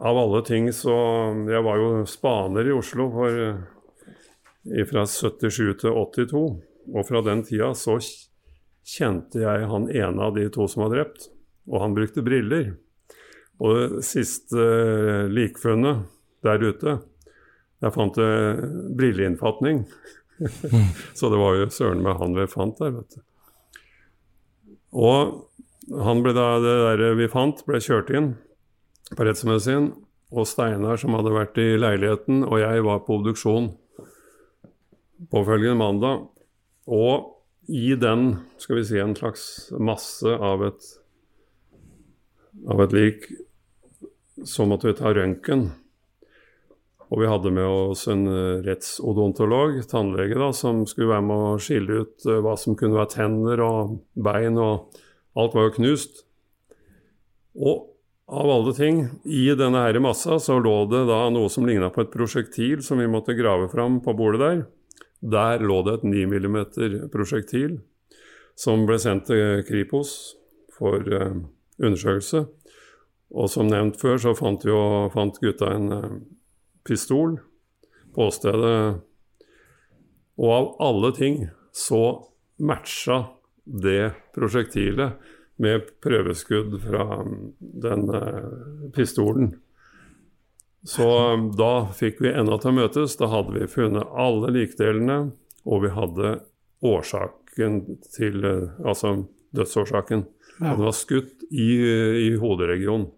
av 0.04 0.18
alle 0.18 0.42
ting 0.48 0.72
så 0.74 0.96
Jeg 1.48 1.62
var 1.64 1.78
jo 1.78 1.90
spaner 2.10 2.68
i 2.68 2.74
Oslo 2.74 3.10
for, 3.14 3.42
uh, 3.54 4.84
fra 4.90 5.06
77 5.06 5.76
til 5.84 5.92
82, 5.92 6.46
og 6.94 7.06
fra 7.08 7.22
den 7.28 7.44
tida 7.46 7.74
så 7.78 8.00
kjente 8.84 9.44
jeg 9.44 9.70
han 9.70 9.88
ene 9.92 10.26
av 10.26 10.34
de 10.36 10.48
to 10.52 10.68
som 10.68 10.86
var 10.86 10.96
drept, 10.96 11.30
og 11.70 11.84
han 11.84 11.96
brukte 11.96 12.26
briller. 12.26 12.74
Og 13.64 13.78
det 13.78 14.04
siste 14.08 14.60
eh, 14.60 15.30
likfunnet 15.32 16.10
der 16.46 16.64
ute, 16.64 17.00
Jeg 17.84 17.92
fant 17.92 18.16
jeg 18.16 18.68
brilleinnfatning. 18.96 19.82
så 21.18 21.30
det 21.30 21.40
var 21.40 21.58
jo 21.60 21.68
søren 21.68 22.04
meg 22.04 22.16
han 22.22 22.36
vi 22.38 22.46
fant 22.48 22.80
der, 22.80 22.94
vet 22.96 23.18
du. 23.18 23.24
Og 24.94 26.00
han 26.06 26.24
ble 26.24 26.32
da, 26.38 26.48
det 26.64 26.76
der 27.02 27.18
vi 27.20 27.28
fant, 27.28 27.66
ble 27.68 27.82
kjørt 27.84 28.14
inn 28.16 28.34
på 29.12 29.28
rettsmedisin. 29.28 29.92
Og 30.34 30.48
Steinar, 30.50 30.98
som 30.98 31.14
hadde 31.18 31.34
vært 31.36 31.60
i 31.62 31.74
leiligheten, 31.78 32.42
og 32.48 32.62
jeg 32.62 32.86
var 32.88 33.04
på 33.06 33.20
obduksjon 33.20 33.74
påfølgende 35.30 35.78
mandag. 35.78 36.26
Og 36.90 37.30
i 37.70 37.94
den, 38.00 38.40
skal 38.58 38.80
vi 38.80 38.88
si, 38.88 39.00
en 39.00 39.16
slags 39.16 39.46
masse 39.80 40.28
av 40.28 40.66
et, 40.68 40.90
av 42.70 42.82
et 42.84 42.96
lik, 42.96 43.30
så 44.44 44.66
måtte 44.68 44.90
vi 44.90 44.98
ta 44.98 45.14
røntgen. 45.14 45.70
Og 47.14 47.22
vi 47.22 47.30
hadde 47.30 47.52
med 47.54 47.70
oss 47.70 48.08
en 48.10 48.26
eh, 48.26 48.64
rettsodontolog, 48.66 49.76
tannlege, 49.90 50.34
da, 50.40 50.50
som 50.58 50.82
skulle 50.90 51.12
være 51.12 51.26
med 51.28 51.42
å 51.46 51.58
skille 51.62 52.00
ut 52.02 52.26
eh, 52.26 52.40
hva 52.42 52.56
som 52.58 52.78
kunne 52.80 52.98
være 52.98 53.14
tenner 53.14 53.62
og 53.62 54.00
bein, 54.18 54.58
og 54.58 54.98
alt 55.38 55.54
var 55.54 55.68
jo 55.68 55.76
knust. 55.78 56.24
Og 57.54 57.92
av 58.34 58.50
alle 58.50 58.74
ting, 58.74 59.04
i 59.30 59.46
denne 59.54 59.86
her 59.86 60.02
massa 60.02 60.40
så 60.42 60.58
lå 60.58 60.74
det 60.90 61.04
da 61.12 61.28
noe 61.30 61.54
som 61.54 61.70
ligna 61.70 61.92
på 61.94 62.02
et 62.02 62.14
prosjektil 62.14 62.82
som 62.82 62.98
vi 62.98 63.10
måtte 63.12 63.38
grave 63.38 63.70
fram 63.70 64.02
på 64.02 64.16
bordet 64.18 64.42
der. 64.42 64.66
Der 65.22 65.62
lå 65.62 65.84
det 65.86 66.00
et 66.00 66.10
9 66.10 66.26
mm 66.34 66.60
prosjektil 67.14 67.78
som 68.58 68.88
ble 68.90 68.98
sendt 69.02 69.30
til 69.30 69.62
Kripos 69.70 70.34
for 70.74 70.98
eh, 70.98 71.42
undersøkelse. 71.78 72.48
Og 73.34 73.50
som 73.54 73.70
nevnt 73.70 74.02
før, 74.02 74.18
så 74.18 74.34
fant, 74.38 74.66
jo, 74.66 75.12
fant 75.14 75.38
gutta 75.42 75.76
en 75.78 75.94
pistol 76.88 77.38
på 78.14 78.28
åstedet. 78.30 79.02
Og 80.38 80.54
av 80.54 80.70
alle 80.84 81.14
ting 81.16 81.48
så 81.74 82.04
matcha 82.62 83.24
det 83.64 84.14
prosjektilet 84.36 85.20
med 85.62 85.86
prøveskudd 86.04 86.76
fra 86.84 87.06
den 87.60 88.10
eh, 88.16 88.90
pistolen. 88.96 89.54
Så 90.84 91.34
um, 91.34 91.46
da 91.56 91.88
fikk 91.96 92.20
vi 92.24 92.34
enda 92.34 92.58
til 92.60 92.74
å 92.74 92.78
møtes. 92.82 93.16
Da 93.20 93.30
hadde 93.32 93.56
vi 93.56 93.70
funnet 93.72 94.10
alle 94.20 94.52
likdelene, 94.52 95.20
og 95.64 95.86
vi 95.86 95.94
hadde 95.96 96.36
årsaken 96.84 97.80
til 98.12 98.44
eh, 98.44 98.74
Altså 98.84 99.16
dødsårsaken. 99.54 100.26
Ja. 100.60 100.74
Det 100.74 100.84
var 100.84 100.96
skutt 100.98 101.46
i, 101.50 101.70
i 102.26 102.30
hoderegionen. 102.42 103.12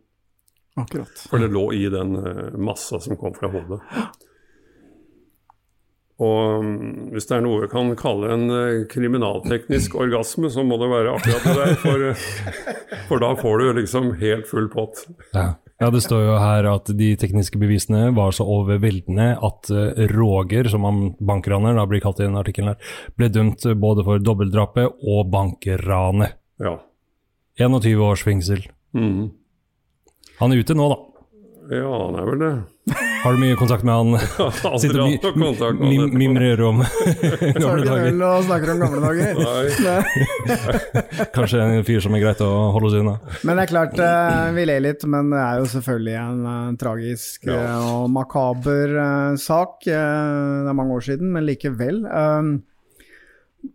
Akkurat. 0.76 1.28
For 1.30 1.40
det 1.40 1.54
lå 1.56 1.70
i 1.74 1.88
den 1.92 2.16
eh, 2.20 2.56
massa 2.60 3.00
som 3.00 3.16
kom 3.20 3.36
fra 3.36 3.48
hodet. 3.52 3.80
Og 6.16 6.64
um, 6.64 7.12
hvis 7.12 7.28
det 7.28 7.38
er 7.38 7.44
noe 7.44 7.66
vi 7.66 7.70
kan 7.72 7.92
kalle 8.00 8.32
en 8.32 8.46
eh, 8.52 8.82
kriminalteknisk 8.92 9.96
orgasme, 10.00 10.52
så 10.52 10.64
må 10.68 10.78
det 10.80 10.90
være 10.92 11.14
akkurat 11.16 11.48
det 11.48 11.56
der. 11.60 11.78
For, 11.84 12.04
eh, 12.10 13.06
for 13.10 13.24
da 13.24 13.30
får 13.40 13.62
du 13.62 13.70
liksom 13.80 14.10
helt 14.20 14.50
full 14.52 14.68
pott. 14.72 15.06
Ja. 15.36 15.46
ja, 15.80 15.90
det 15.96 16.04
står 16.04 16.26
jo 16.26 16.36
her 16.44 16.68
at 16.72 16.92
de 17.00 17.10
tekniske 17.20 17.60
bevisene 17.60 18.10
var 18.16 18.36
så 18.36 18.48
overveldende 18.58 19.30
at 19.44 19.72
Roger, 20.12 20.72
som 20.72 20.88
han 20.88 21.02
bankraner 21.20 21.80
da 21.80 21.88
blir 21.88 22.04
kalt 22.04 22.20
i 22.20 22.28
den 22.28 22.40
artikkelen 22.40 22.74
her, 22.74 23.00
ble 23.16 23.32
dømt 23.32 23.68
både 23.80 24.08
for 24.08 24.24
dobbeltdrapet 24.24 25.08
og 25.08 25.32
bankranet. 25.32 26.36
Ja. 26.64 26.78
21 27.64 28.04
års 28.04 28.28
fengsel. 28.28 28.68
Mhm. 28.96 29.32
Han 30.40 30.52
er 30.56 30.62
ute 30.64 30.76
nå, 30.78 30.88
da. 30.92 30.98
Ja, 31.66 31.90
han 32.06 32.16
er 32.22 32.26
vel 32.30 32.42
det. 32.44 32.50
Har 33.26 33.34
du 33.34 33.40
mye 33.42 33.56
kontakt 33.58 33.82
med 33.88 33.96
han? 33.98 34.10
Ja, 34.66 34.78
Sitter 34.78 35.00
og 35.02 35.08
mi- 35.10 35.56
han 35.58 35.80
mi- 35.82 36.12
mimrer 36.14 36.62
om 36.68 36.84
gamle 37.58 37.80
det 37.82 37.88
dager. 37.88 38.10
øl 38.12 38.22
og 38.28 38.44
snakker 38.46 38.74
om 38.76 38.84
gamle 38.84 39.02
dager. 39.02 39.40
Nei. 39.88 41.26
Kanskje 41.34 41.64
en 41.64 41.82
fyr 41.88 42.04
som 42.06 42.14
er 42.14 42.22
greit 42.22 42.44
å 42.46 42.52
holde 42.76 42.92
seg 42.94 43.02
unna. 43.02 43.16
Men 43.42 43.58
det 43.58 43.66
er 43.66 43.72
klart, 43.72 43.98
eh, 43.98 44.52
vi 44.60 44.68
ler 44.70 44.84
litt, 44.86 45.08
men 45.10 45.34
det 45.34 45.42
er 45.42 45.64
jo 45.64 45.72
selvfølgelig 45.74 46.16
en 46.22 46.46
eh, 46.54 46.70
tragisk 46.86 47.50
Ja. 47.50 47.58
eh, 47.64 47.90
og 47.96 48.06
makaber 48.14 48.96
sak. 49.42 49.80
Det 49.90 49.98
er 49.98 50.78
mange 50.78 50.94
år 51.00 51.08
siden, 51.10 51.34
men 51.34 51.50
likevel. 51.50 52.04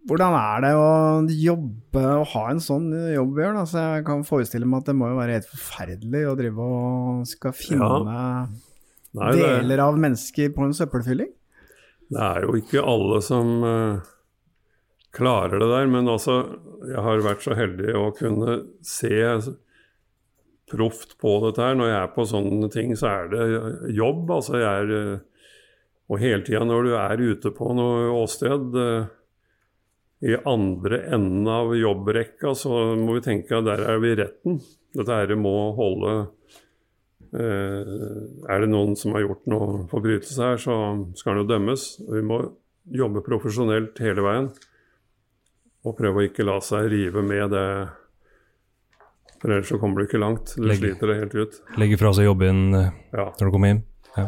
Hvordan 0.08 0.34
er 0.36 0.64
det 0.64 0.70
å 0.78 0.88
jobbe 1.32 2.02
og 2.20 2.28
ha 2.32 2.44
en 2.52 2.62
sånn 2.62 2.88
jobb, 3.14 3.32
Bjørn? 3.36 3.60
Altså, 3.62 3.82
jeg 3.96 4.06
kan 4.06 4.24
forestille 4.26 4.68
meg 4.68 4.82
at 4.82 4.90
det 4.90 4.96
må 4.98 5.10
jo 5.10 5.18
være 5.18 5.38
helt 5.38 5.50
forferdelig 5.50 6.22
å 6.28 6.36
drive 6.38 6.66
og 6.66 7.22
skal 7.30 7.54
finne 7.56 8.16
Nei, 9.16 9.30
det, 9.34 9.42
deler 9.42 9.82
av 9.82 9.98
mennesker 9.98 10.52
på 10.54 10.68
en 10.68 10.76
søppelfylling. 10.76 11.30
det 12.14 12.22
er 12.26 12.46
jo 12.46 12.54
ikke 12.60 12.84
alle 12.86 13.18
som 13.26 13.64
uh, 13.64 14.12
klarer 15.16 15.58
det 15.58 15.70
der, 15.72 15.88
men 15.90 16.10
altså 16.10 16.36
Jeg 16.86 17.02
har 17.04 17.24
vært 17.26 17.42
så 17.44 17.56
heldig 17.58 17.96
å 17.98 18.04
kunne 18.16 18.60
se 18.86 19.10
proft 20.70 21.16
på 21.20 21.34
dette 21.44 21.64
her. 21.64 21.74
Når 21.76 21.90
jeg 21.90 21.98
er 21.98 22.12
på 22.14 22.26
sånne 22.30 22.70
ting, 22.72 22.94
så 22.96 23.10
er 23.10 23.32
det 23.32 23.46
jobb. 23.96 24.30
Altså 24.30 24.60
jeg 24.60 24.84
er 24.84 24.92
uh, 24.94 25.46
Og 26.10 26.22
hele 26.22 26.44
tida 26.46 26.62
når 26.66 26.86
du 26.86 26.94
er 26.98 27.24
ute 27.34 27.52
på 27.54 27.74
noe 27.76 28.06
åsted 28.18 28.78
eh, 28.78 29.10
i 30.22 30.34
andre 30.44 30.98
enden 31.16 31.46
av 31.48 31.70
jobbrekka, 31.76 32.52
så 32.54 32.96
må 33.00 33.14
vi 33.16 33.22
tenke 33.24 33.56
at 33.56 33.64
der 33.64 33.80
er 33.88 34.00
vi 34.02 34.10
i 34.12 34.18
retten. 34.20 34.58
Dette 34.92 35.16
her 35.16 35.32
må 35.38 35.52
holde 35.78 36.10
eh, 37.32 38.50
Er 38.50 38.60
det 38.64 38.68
noen 38.72 38.96
som 38.98 39.14
har 39.16 39.24
gjort 39.24 39.46
noe 39.50 39.84
forbrytelse 39.90 40.42
her, 40.44 40.58
så 40.60 40.74
skal 41.16 41.32
han 41.36 41.42
jo 41.44 41.48
dømmes. 41.52 41.86
Vi 42.10 42.22
må 42.26 42.40
jobbe 42.90 43.22
profesjonelt 43.24 44.00
hele 44.02 44.24
veien. 44.26 44.50
Og 45.86 45.96
prøve 45.96 46.20
å 46.20 46.26
ikke 46.28 46.44
la 46.44 46.58
seg 46.60 46.90
rive 46.92 47.22
med 47.24 47.54
det. 47.54 47.66
For 49.40 49.48
ellers 49.54 49.70
så 49.72 49.78
kommer 49.80 50.02
du 50.02 50.08
ikke 50.10 50.20
langt. 50.20 50.52
Du 50.58 50.66
Legge. 50.68 50.82
sliter 50.90 51.08
det 51.14 51.18
helt 51.22 51.38
ut. 51.38 51.60
Legge 51.80 51.96
fra 52.02 52.12
seg 52.12 52.28
jobben 52.28 52.74
eh, 52.76 52.90
Ja. 53.16 53.30
når 53.40 53.46
du 53.48 53.54
kommer 53.56 53.72
hjem. 53.72 53.82
Ja. 54.18 54.26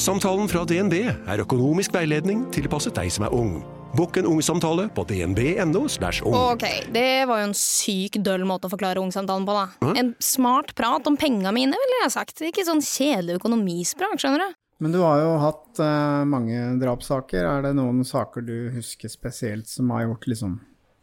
Ungsamtalen 0.00 0.46
fra 0.48 0.62
DNB 0.64 0.94
er 1.28 1.40
økonomisk 1.42 1.92
veiledning 1.92 2.46
tilpasset 2.54 2.94
deg 2.96 3.10
som 3.12 3.26
er 3.26 3.34
ung. 3.36 3.58
Bokk 3.98 4.16
en 4.16 4.30
ungsamtale 4.30 4.86
på 4.96 5.02
dnb.no. 5.04 5.82
ung. 5.84 6.36
Ok, 6.38 6.64
det 6.88 7.26
var 7.28 7.42
jo 7.42 7.48
en 7.50 7.52
syk 7.52 8.16
døll 8.24 8.46
måte 8.48 8.64
å 8.64 8.72
forklare 8.72 9.02
ungsamtalen 9.02 9.44
på, 9.44 9.58
da. 9.58 9.90
En 10.00 10.14
smart 10.24 10.72
prat 10.78 11.04
om 11.04 11.20
penga 11.20 11.52
mine, 11.52 11.76
ville 11.76 12.00
jeg 12.06 12.14
sagt. 12.16 12.40
Ikke 12.48 12.64
sånn 12.64 12.80
kjedelig 12.80 13.36
økonomisprat, 13.42 14.16
skjønner 14.24 14.46
du. 14.46 14.56
Men 14.80 14.96
du 14.96 15.02
har 15.04 15.20
jo 15.20 15.36
hatt 15.44 15.84
uh, 15.84 16.24
mange 16.32 16.64
drapssaker. 16.80 17.44
Er 17.44 17.68
det 17.68 17.76
noen 17.76 18.00
saker 18.00 18.48
du 18.48 18.56
husker 18.78 19.12
spesielt 19.12 19.68
som 19.68 19.92
har 19.92 20.08
gjort 20.08 20.26
liksom 20.32 20.56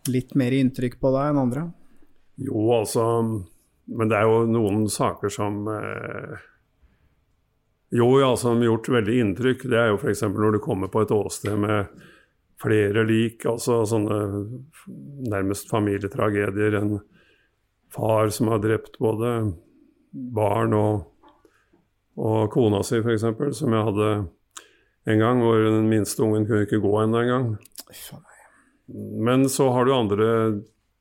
litt 0.09 0.33
mer 0.33 0.57
inntrykk 0.57 0.97
på 0.97 1.13
deg 1.13 1.35
enn 1.35 1.43
andre? 1.45 1.69
Jo, 2.41 2.65
altså 2.81 3.05
Men 3.21 4.09
det 4.09 4.23
er 4.23 4.25
jo 4.25 4.45
noen 4.49 4.87
saker 4.89 5.29
som 5.29 5.67
eh, 5.69 6.47
Jo, 7.89 8.19
ja, 8.19 8.35
som 8.35 8.57
har 8.57 8.65
gjort 8.65 8.89
veldig 8.89 9.19
inntrykk. 9.19 9.67
Det 9.71 9.79
er 9.79 9.91
jo 9.93 9.99
f.eks. 10.01 10.25
når 10.27 10.57
du 10.57 10.59
kommer 10.63 10.91
på 10.91 11.05
et 11.05 11.13
åsted 11.15 11.55
med 11.59 11.87
flere 12.61 13.03
lik, 13.07 13.45
altså 13.47 13.83
sånne 13.87 14.17
nærmest 15.29 15.69
familietragedier. 15.71 16.75
En 16.81 16.97
far 17.93 18.33
som 18.33 18.51
har 18.51 18.59
drept 18.63 18.97
både 18.99 19.53
barn 20.11 20.75
og, 20.75 21.05
og 22.19 22.51
kona 22.51 22.83
si, 22.83 22.99
f.eks., 22.99 23.27
som 23.61 23.75
jeg 23.77 23.87
hadde 23.91 24.11
en 25.07 25.23
gang, 25.23 25.39
hvor 25.39 25.61
den 25.63 25.87
minste 25.87 26.25
ungen 26.25 26.47
kunne 26.47 26.65
ikke 26.67 26.83
gå 26.83 26.93
ennå 27.05 27.23
engang. 27.23 27.51
Men 29.27 29.47
så 29.51 29.69
har 29.71 29.87
du 29.87 29.95
andre 29.95 30.29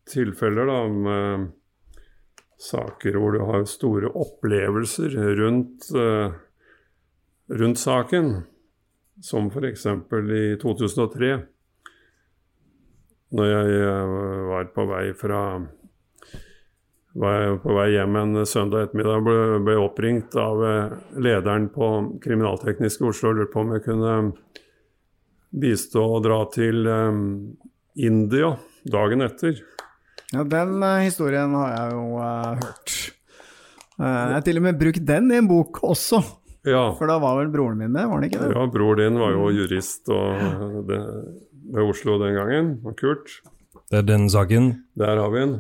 tilfeller 0.07 0.71
da, 0.71 0.81
med 0.87 1.49
saker 2.63 3.19
hvor 3.19 3.35
du 3.35 3.43
har 3.45 3.67
store 3.69 4.11
opplevelser 4.15 5.17
rundt, 5.41 5.89
eh, 5.99 6.37
rundt 7.49 7.79
saken. 7.79 8.43
Som 9.23 9.49
f.eks. 9.49 9.87
i 9.87 10.45
2003, 10.61 11.31
når 13.33 13.47
jeg 13.49 13.79
eh, 13.81 14.17
var 14.51 14.69
på 14.75 14.85
vei 14.91 15.07
fra 15.17 15.41
var 17.17 17.55
på 17.63 17.77
vei 17.79 17.87
hjem 17.95 18.19
en 18.21 18.43
søndag 18.45 18.91
ettermiddag 18.91 19.25
ble, 19.25 19.39
ble 19.65 19.79
oppringt 19.81 20.37
av 20.37 20.61
eh, 20.69 20.97
lederen 21.25 21.71
på 21.73 21.89
Kriminalteknisk 22.21 23.01
i 23.01 23.09
Oslo 23.09 23.33
og 23.33 23.41
lurte 23.41 23.55
på 23.55 23.65
om 23.65 23.73
jeg 23.73 23.87
kunne 23.87 24.17
bistå 25.57 26.05
og 26.19 26.25
dra 26.27 26.43
til 26.53 26.85
um, 26.85 27.23
India 27.97 28.53
dagen 28.85 29.25
etter. 29.25 29.63
Ja, 30.35 30.43
den 30.45 30.83
uh, 30.83 31.01
historien 31.01 31.55
har 31.57 31.71
jeg 31.73 31.95
jo 31.95 32.03
uh, 32.21 32.59
hørt. 32.61 32.97
Uh, 33.97 34.05
jeg 34.05 34.35
har 34.35 34.45
til 34.45 34.61
og 34.61 34.67
med 34.67 34.81
brukt 34.83 35.07
den 35.09 35.31
i 35.33 35.39
en 35.41 35.49
bok 35.49 35.81
også. 35.87 36.21
Ja. 36.67 36.91
For 36.99 37.07
da 37.07 37.21
var 37.23 37.39
vel 37.39 37.53
broren 37.55 37.79
min 37.79 37.95
det, 37.95 38.05
var 38.09 38.19
han 38.19 38.27
ikke 38.27 38.41
det? 38.43 38.51
Ja, 38.57 38.67
bror 38.75 38.99
din 38.99 39.19
var 39.23 39.35
jo 39.37 39.51
jurist 39.55 40.11
og 40.11 40.81
det, 40.89 40.99
ved 41.71 41.93
Oslo 41.93 42.19
den 42.23 42.35
gangen, 42.35 42.73
og 42.85 42.99
Kurt. 42.99 43.39
Det 43.91 44.01
er 44.01 44.07
den 44.07 44.27
saken. 44.31 44.73
Der 44.99 45.21
har 45.23 45.31
vi 45.31 45.45
den. 45.45 45.57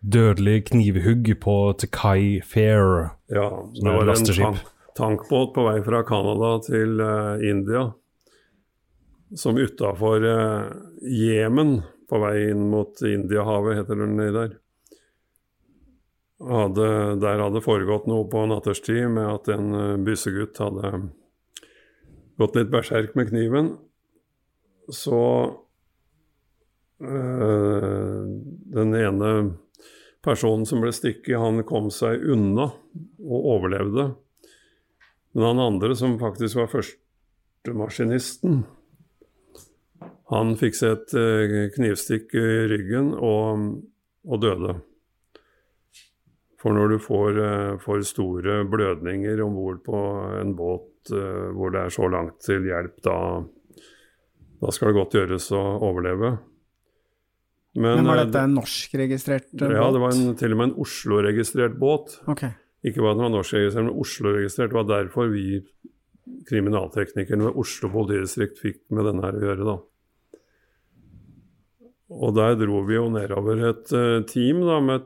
Dødelig 0.00 0.66
knivhugg 0.70 1.28
på 1.40 1.56
Takai 1.78 2.40
Fair. 2.40 3.10
Ja, 3.32 3.50
det 3.74 3.92
var 3.92 4.12
en 4.12 4.24
tank, 4.24 4.64
tankbåt 4.96 5.54
på 5.54 5.64
vei 5.66 5.80
fra 5.84 6.02
Canada 6.08 6.52
til 6.64 7.00
uh, 7.00 7.42
India, 7.44 7.88
som 9.34 9.58
utafor 9.58 10.24
uh, 10.24 11.80
på 12.06 12.20
vei 12.22 12.36
inn 12.52 12.68
mot 12.70 13.02
Indiahavet, 13.02 13.80
heter 13.80 13.98
den 14.04 14.16
der. 14.16 14.56
Hadde, 16.36 16.88
der 17.22 17.40
hadde 17.40 17.64
foregått 17.64 18.08
noe 18.10 18.26
på 18.28 18.42
natterstid 18.50 19.06
med 19.14 19.24
at 19.30 19.48
en 19.54 19.70
uh, 19.72 20.00
byssegutt 20.04 20.58
hadde 20.60 20.90
gått 22.36 22.58
litt 22.58 22.72
berserk 22.72 23.14
med 23.16 23.30
kniven. 23.30 23.70
Så 24.92 25.20
øh, 27.02 28.26
den 28.76 28.94
ene 28.94 29.30
personen 30.22 30.66
som 30.68 30.82
ble 30.82 30.92
stukket, 30.94 31.38
han 31.40 31.64
kom 31.66 31.90
seg 31.94 32.22
unna 32.22 32.68
og 33.24 33.50
overlevde. 33.56 34.08
Men 35.36 35.48
han 35.50 35.64
andre, 35.64 35.96
som 35.98 36.18
faktisk 36.22 36.62
var 36.62 36.72
førstemaskinisten, 36.72 38.64
Han 40.26 40.56
fikk 40.58 40.74
seg 40.74 40.90
et 40.90 41.12
eh, 41.14 41.52
knivstikk 41.70 42.32
i 42.34 42.46
ryggen 42.66 43.12
og, 43.14 43.60
og 44.26 44.40
døde. 44.42 44.72
For 46.60 46.72
når 46.72 46.94
du 46.94 46.98
får 47.02 47.38
eh, 47.42 47.72
for 47.82 48.02
store 48.06 48.62
blødninger 48.70 49.42
om 49.44 49.56
bord 49.58 49.82
på 49.84 50.02
en 50.40 50.54
båt 50.56 51.12
eh, 51.12 51.48
hvor 51.52 51.72
det 51.74 51.82
er 51.84 51.94
så 51.94 52.08
langt 52.12 52.38
til 52.44 52.64
hjelp, 52.64 52.96
da, 53.04 53.16
da 54.62 54.72
skal 54.72 54.90
det 54.90 54.96
godt 54.96 55.16
gjøres 55.18 55.50
å 55.56 55.62
overleve. 55.84 56.36
Men, 57.76 58.06
var 58.08 58.22
eh, 58.22 58.24
dette 58.24 58.44
en 58.48 58.56
norskregistrert 58.56 59.50
båt? 59.52 59.74
Ja, 59.76 59.88
det 59.92 60.00
var 60.00 60.16
en, 60.16 60.30
til 60.40 60.56
og 60.56 60.62
med 60.62 60.70
en 60.70 60.78
Oslo-registrert 60.86 61.76
båt. 61.80 62.16
Okay. 62.32 62.56
Ikke 62.86 63.02
bare 63.04 63.12
at 63.12 63.20
den 63.20 63.26
var 63.26 63.34
norskregistrert, 63.34 63.88
men 63.90 64.00
Oslo-registrert. 64.06 64.72
Det 64.72 64.80
var 64.80 64.88
derfor 64.94 65.28
vi 65.34 65.44
kriminalteknikerne 66.48 67.50
ved 67.50 67.58
Oslo 67.60 67.90
politidistrikt 67.92 68.58
fikk 68.58 68.80
med 68.96 69.06
denne 69.06 69.22
her 69.22 69.36
å 69.36 69.44
gjøre, 69.44 69.66
da. 69.68 69.76
Og 72.16 72.32
der 72.38 72.56
dro 72.58 72.80
vi 72.86 72.96
jo 72.96 73.04
nedover 73.12 73.60
et 73.68 73.92
team 74.30 74.62
da, 74.64 74.80
med 74.82 75.04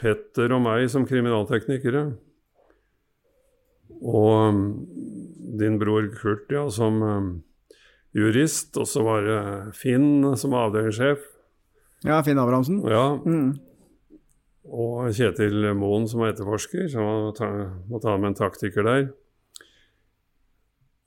Petter 0.00 0.52
og 0.56 0.64
meg 0.64 0.86
som 0.92 1.06
kriminalteknikere. 1.08 2.06
Og 4.04 4.54
mm, 4.54 4.64
din 5.60 5.78
bror 5.80 6.08
Kurt, 6.16 6.50
ja, 6.52 6.66
som 6.72 6.98
mm, 7.02 7.28
jurist. 8.16 8.74
Og 8.80 8.88
så 8.90 9.04
var 9.06 9.28
det 9.28 9.42
Finn 9.78 10.34
som 10.40 10.56
avdelingssjef. 10.58 11.22
Ja, 12.04 12.20
Finn 12.24 12.40
Abrahamsen? 12.40 12.82
Ja. 12.90 13.14
Mm. 13.24 13.54
Og 14.64 15.12
Kjetil 15.14 15.70
Moen 15.76 16.08
som 16.08 16.22
var 16.24 16.32
etterforsker, 16.32 16.88
så 16.92 17.04
må 17.04 17.32
ta, 17.36 17.50
må 17.88 18.00
ta 18.02 18.16
med 18.16 18.32
en 18.32 18.38
taktiker 18.38 18.86
der. 18.86 19.06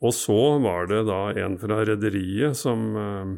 Og 0.05 0.13
så 0.13 0.37
var 0.61 0.89
det 0.89 1.03
da 1.07 1.21
en 1.41 1.57
fra 1.57 1.81
rederiet 1.89 2.57
som, 2.57 2.83
eh, 2.95 3.31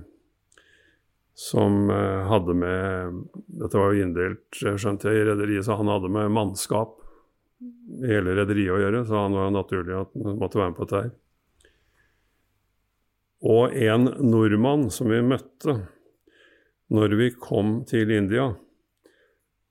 som 1.40 1.90
eh, 1.90 2.28
hadde 2.28 2.54
med 2.54 3.20
Dette 3.48 3.80
var 3.80 3.94
jo 3.94 4.04
inndelt, 4.04 4.44
skjønte 4.60 5.08
jeg, 5.08 5.22
i 5.22 5.28
rederiet, 5.30 5.64
så 5.64 5.78
han 5.80 5.88
hadde 5.88 6.12
med 6.12 6.34
mannskap 6.36 6.98
i 7.64 8.12
hele 8.12 8.36
rederiet 8.36 8.76
å 8.76 8.82
gjøre, 8.82 9.06
så 9.08 9.24
han 9.24 9.38
var 9.38 9.48
jo 9.48 9.56
naturlig 9.56 9.96
at 10.02 10.12
han 10.20 10.42
måtte 10.42 10.60
være 10.60 10.74
med 10.74 10.78
på 10.80 10.88
dette 10.90 11.02
her. 11.06 11.16
Og 13.50 13.80
en 13.88 14.12
nordmann 14.20 14.90
som 14.92 15.08
vi 15.14 15.22
møtte 15.24 15.78
når 16.92 17.16
vi 17.22 17.32
kom 17.40 17.84
til 17.88 18.12
India, 18.12 18.52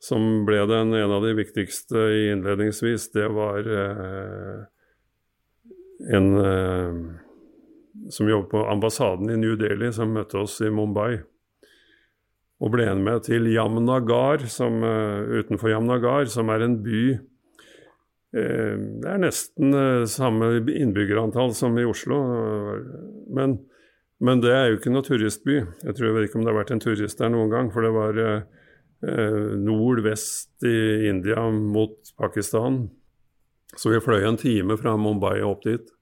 som 0.00 0.46
ble 0.48 0.64
den 0.70 0.96
en 0.96 1.16
av 1.18 1.24
de 1.26 1.37
viktigste 1.37 2.09
innledningsvis, 2.33 3.11
det 3.12 3.28
var 3.35 3.68
eh, 3.76 4.61
en 6.16 6.28
eh, 6.40 7.00
som 8.09 8.28
jobber 8.31 8.54
på 8.57 8.68
ambassaden 8.72 9.28
i 9.35 9.37
New 9.37 9.59
Delhi, 9.61 9.92
som 9.92 10.16
møtte 10.16 10.46
oss 10.46 10.62
i 10.64 10.70
Mumbai. 10.72 11.18
Og 12.58 12.72
ble 12.74 12.88
med 12.98 13.22
til 13.28 13.46
Jamnagar, 13.52 14.42
som, 14.50 14.82
eh, 14.82 15.42
utenfor 15.42 15.70
Jamnagar, 15.70 16.26
som 16.26 16.50
er 16.50 16.64
en 16.64 16.82
by 16.82 17.02
eh, 18.34 18.74
Det 19.00 19.08
er 19.08 19.20
nesten 19.22 19.74
eh, 19.74 20.06
samme 20.10 20.58
innbyggerantall 20.66 21.54
som 21.54 21.78
i 21.78 21.86
Oslo. 21.86 22.18
Men, 23.30 23.60
men 24.20 24.42
det 24.42 24.52
er 24.52 24.66
jo 24.68 24.80
ikke 24.80 24.92
noe 24.92 25.06
turistby. 25.06 25.60
Jeg 25.84 25.94
tror 25.94 26.08
jeg 26.08 26.16
vet 26.16 26.28
ikke 26.28 26.40
om 26.40 26.44
det 26.44 26.52
har 26.52 26.58
vært 26.58 26.74
en 26.74 26.82
turist 26.82 27.22
der 27.22 27.30
noen 27.30 27.50
gang, 27.50 27.70
for 27.72 27.86
det 27.86 27.94
var 27.94 28.22
nord-vest 28.98 30.66
i 30.66 31.06
India 31.06 31.44
mot 31.54 31.94
Pakistan. 32.18 32.88
Så 33.78 33.92
vi 33.92 34.00
fløy 34.02 34.26
en 34.26 34.36
time 34.40 34.74
fra 34.80 34.96
Mumbai 34.98 35.38
opp 35.46 35.62
dit. 35.62 35.92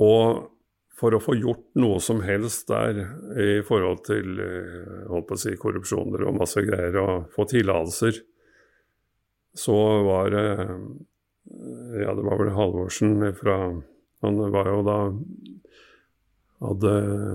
Og 0.00 0.53
for 1.04 1.12
å 1.12 1.20
få 1.20 1.34
gjort 1.36 1.66
noe 1.76 1.98
som 2.00 2.22
helst 2.24 2.70
der 2.70 3.02
i 3.36 3.58
forhold 3.66 4.06
til 4.06 4.38
å 4.40 5.20
si, 5.36 5.52
korrupsjoner 5.60 6.24
og 6.24 6.38
masse 6.38 6.62
greier, 6.64 6.96
og 7.02 7.26
få 7.34 7.44
tillatelser, 7.50 8.22
så 9.54 9.76
var 10.06 10.32
det 10.32 10.46
Ja, 12.00 12.14
det 12.16 12.24
var 12.24 12.40
vel 12.40 12.54
Halvorsen 12.56 13.20
fra 13.36 13.56
Han 14.24 14.38
var 14.50 14.70
jo 14.72 14.80
da 14.86 14.96
Hadde 16.64 16.94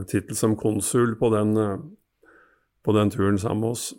tittel 0.10 0.36
som 0.36 0.56
konsul 0.58 1.14
på 1.20 1.30
den, 1.30 1.54
på 2.82 2.96
den 2.98 3.12
turen 3.14 3.38
sammen 3.38 3.62
med 3.62 3.76
oss. 3.76 3.92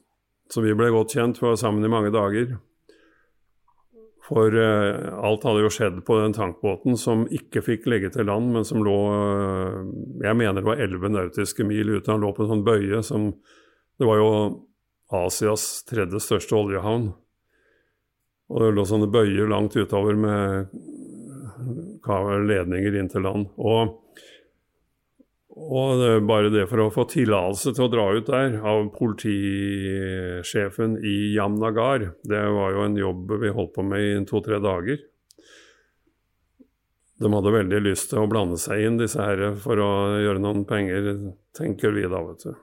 Så 0.50 0.64
vi 0.64 0.74
ble 0.74 0.88
godt 0.90 1.14
kjent, 1.14 1.38
vi 1.38 1.46
var 1.46 1.60
sammen 1.60 1.86
i 1.86 1.92
mange 1.92 2.10
dager. 2.10 2.56
For 4.30 4.54
uh, 4.54 5.24
alt 5.26 5.44
hadde 5.46 5.64
jo 5.64 5.72
skjedd 5.74 6.02
på 6.06 6.20
den 6.20 6.34
tankbåten 6.36 6.98
som 6.98 7.24
ikke 7.34 7.64
fikk 7.66 7.88
legge 7.90 8.12
til 8.14 8.28
land, 8.30 8.52
men 8.54 8.66
som 8.66 8.84
lå 8.86 8.96
uh, 9.10 9.80
Jeg 10.22 10.38
mener 10.38 10.60
det 10.60 10.68
var 10.68 10.82
11 10.82 11.16
nautiske 11.16 11.66
mil 11.66 11.96
ute. 11.96 12.12
Han 12.12 12.22
lå 12.22 12.30
på 12.36 12.46
en 12.46 12.52
sånn 12.52 12.66
bøye 12.66 13.02
som 13.06 13.32
Det 13.98 14.06
var 14.06 14.20
jo 14.20 14.30
Asias 15.10 15.82
tredje 15.90 16.22
største 16.22 16.54
oljehavn. 16.54 17.10
Og 18.50 18.62
det 18.62 18.70
lå 18.76 18.84
sånne 18.86 19.10
bøyer 19.10 19.50
langt 19.50 19.74
utover 19.78 20.14
med 20.18 20.70
ledninger 22.46 22.96
inn 22.98 23.10
til 23.10 23.26
land. 23.26 23.50
Og 23.58 23.98
og 25.50 25.98
det, 25.98 26.10
bare 26.30 26.50
det 26.54 26.68
for 26.70 26.84
å 26.84 26.92
få 26.94 27.08
tillatelse 27.10 27.72
til 27.74 27.88
å 27.88 27.90
dra 27.90 28.04
ut 28.14 28.28
der 28.30 28.60
av 28.62 28.84
politisjefen 28.94 30.94
i 31.02 31.34
Jamnagar, 31.34 32.12
det 32.22 32.42
var 32.54 32.76
jo 32.76 32.84
en 32.86 32.98
jobb 32.98 33.34
vi 33.42 33.50
holdt 33.56 33.74
på 33.74 33.82
med 33.86 34.04
i 34.04 34.12
to-tre 34.30 34.60
dager. 34.62 35.02
De 37.20 37.32
hadde 37.34 37.52
veldig 37.52 37.80
lyst 37.82 38.12
til 38.12 38.22
å 38.22 38.30
blande 38.30 38.56
seg 38.62 38.86
inn, 38.86 39.00
disse 39.00 39.20
herre, 39.20 39.50
for 39.60 39.82
å 39.82 39.90
gjøre 40.22 40.40
noen 40.40 40.62
penger, 40.68 41.10
tenker 41.58 41.98
vi 41.98 42.06
da, 42.08 42.22
vet 42.30 42.46
du. 42.46 42.54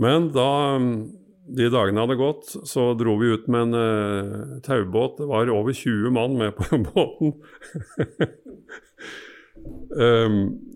Men 0.00 0.28
da 0.34 0.50
de 1.50 1.66
dagene 1.70 2.04
hadde 2.04 2.18
gått, 2.18 2.50
så 2.68 2.90
dro 2.98 3.16
vi 3.20 3.30
ut 3.34 3.46
med 3.50 3.70
en 3.70 3.78
uh, 3.78 4.58
taubåt. 4.66 5.18
Det 5.18 5.26
var 5.30 5.50
over 5.50 5.74
20 5.74 6.12
mann 6.14 6.36
med 6.38 6.54
på 6.58 6.82
båten. 6.90 7.32
um, 9.94 10.58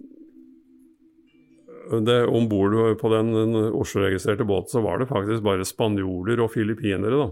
Om 1.92 2.48
bord 2.48 2.76
på 3.00 3.10
den, 3.12 3.32
Oslo-registrerte 3.76 4.46
båten 4.48 4.72
så 4.72 4.80
var 4.84 4.98
det 4.98 5.10
faktisk 5.10 5.44
bare 5.44 5.66
spanjoler 5.68 6.40
og 6.40 6.52
filippinere. 6.54 7.18
da. 7.18 7.28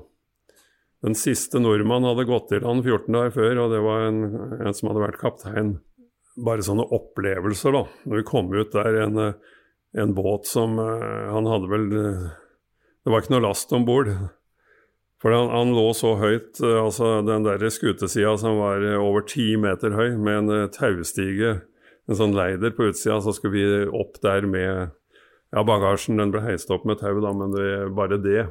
Den 1.02 1.16
siste 1.18 1.58
nordmannen 1.58 2.12
hadde 2.12 2.28
gått 2.28 2.50
til 2.52 2.62
land 2.62 2.84
14 2.84 3.08
dager 3.10 3.32
før, 3.34 3.62
og 3.64 3.72
det 3.72 3.80
var 3.82 4.04
en, 4.06 4.20
en, 4.60 4.74
som 4.76 4.90
hadde 4.90 5.02
vært 5.02 5.18
kaptein. 5.22 5.72
Bare 6.46 6.64
sånne 6.64 6.86
opplevelser, 6.94 7.74
da. 7.74 7.82
Når 8.06 8.20
vi 8.20 8.28
kom 8.28 8.52
ut 8.54 8.76
der, 8.76 9.00
en, 9.02 9.18
en 9.98 10.14
båt 10.16 10.46
som 10.48 10.78
Han 10.78 11.48
hadde 11.50 11.68
vel 11.68 11.90
Det 11.92 13.10
var 13.12 13.20
ikke 13.20 13.34
noe 13.34 13.44
last 13.48 13.74
om 13.74 13.84
bord. 13.84 14.12
For 15.22 15.34
han, 15.34 15.50
han, 15.54 15.74
lå 15.74 15.88
så 15.94 16.14
høyt, 16.18 16.58
altså 16.62 17.20
den 17.26 17.44
der 17.46 17.62
skutesida 17.70 18.36
som 18.38 18.58
var 18.58 18.82
over 18.98 19.26
ti 19.26 19.52
meter 19.60 19.94
høy, 19.94 20.16
med 20.18 20.50
en 20.50 20.72
taustige 20.74 21.60
en 22.10 22.18
sånn 22.18 22.34
leider 22.36 22.74
på 22.74 22.88
utsida, 22.90 23.20
så 23.22 23.34
skulle 23.36 23.54
vi 23.54 23.86
opp 23.86 24.18
der 24.24 24.46
med 24.50 24.90
ja, 25.52 25.62
bagasjen. 25.62 26.18
Den 26.18 26.32
ble 26.34 26.42
heist 26.44 26.72
opp 26.74 26.86
med 26.88 27.00
tau, 27.02 27.14
da, 27.22 27.32
men 27.36 27.54
det, 27.54 27.70
bare 27.96 28.18
det 28.22 28.46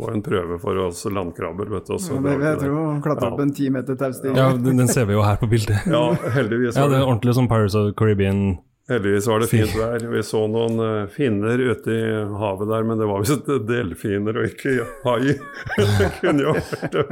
var 0.00 0.16
en 0.16 0.22
prøve 0.22 0.58
for 0.58 0.78
oss 0.86 1.04
landkrabber. 1.04 1.66
vet 1.66 1.86
du. 1.86 1.94
Også, 1.96 2.16
ja, 2.16 2.22
det 2.24 2.38
vil 2.38 2.48
jeg 2.48 2.62
tro. 2.64 2.80
Klatre 3.04 3.30
opp 3.30 3.44
en 3.44 3.52
ti 3.56 3.68
meter 3.72 3.98
taustig. 4.00 4.32
Ja, 4.36 4.50
den, 4.56 4.80
den, 4.80 4.88
ser 4.88 5.08
vi 5.10 5.16
jo 5.16 5.24
her 5.26 5.38
på 5.40 5.48
bildet. 5.50 5.86
ja, 5.94 6.04
heldigvis. 6.36 6.76
Ja, 6.76 6.88
det 6.90 7.00
er 7.00 7.06
ordentlig 7.06 7.36
som 7.38 7.48
Pirates 7.50 7.78
of 7.78 7.90
the 7.90 7.96
Caribbean. 7.96 8.58
Heldigvis 8.90 9.26
var 9.30 9.42
det 9.42 9.46
fint 9.52 9.74
vær. 9.78 10.02
Vi 10.10 10.22
så 10.26 10.40
noen 10.50 10.80
uh, 10.82 11.10
finner 11.14 11.60
ute 11.62 11.94
i 11.94 12.06
havet 12.40 12.72
der, 12.72 12.86
men 12.88 12.98
det 12.98 13.06
var 13.06 13.22
visst 13.22 13.50
delfiner 13.68 14.40
og 14.40 14.48
ikke 14.48 14.86
hai. 15.04 15.36
det 16.00 16.08
kunne 16.18 16.48
jo 16.48 16.56
vært 16.56 16.96
det. 16.96 17.04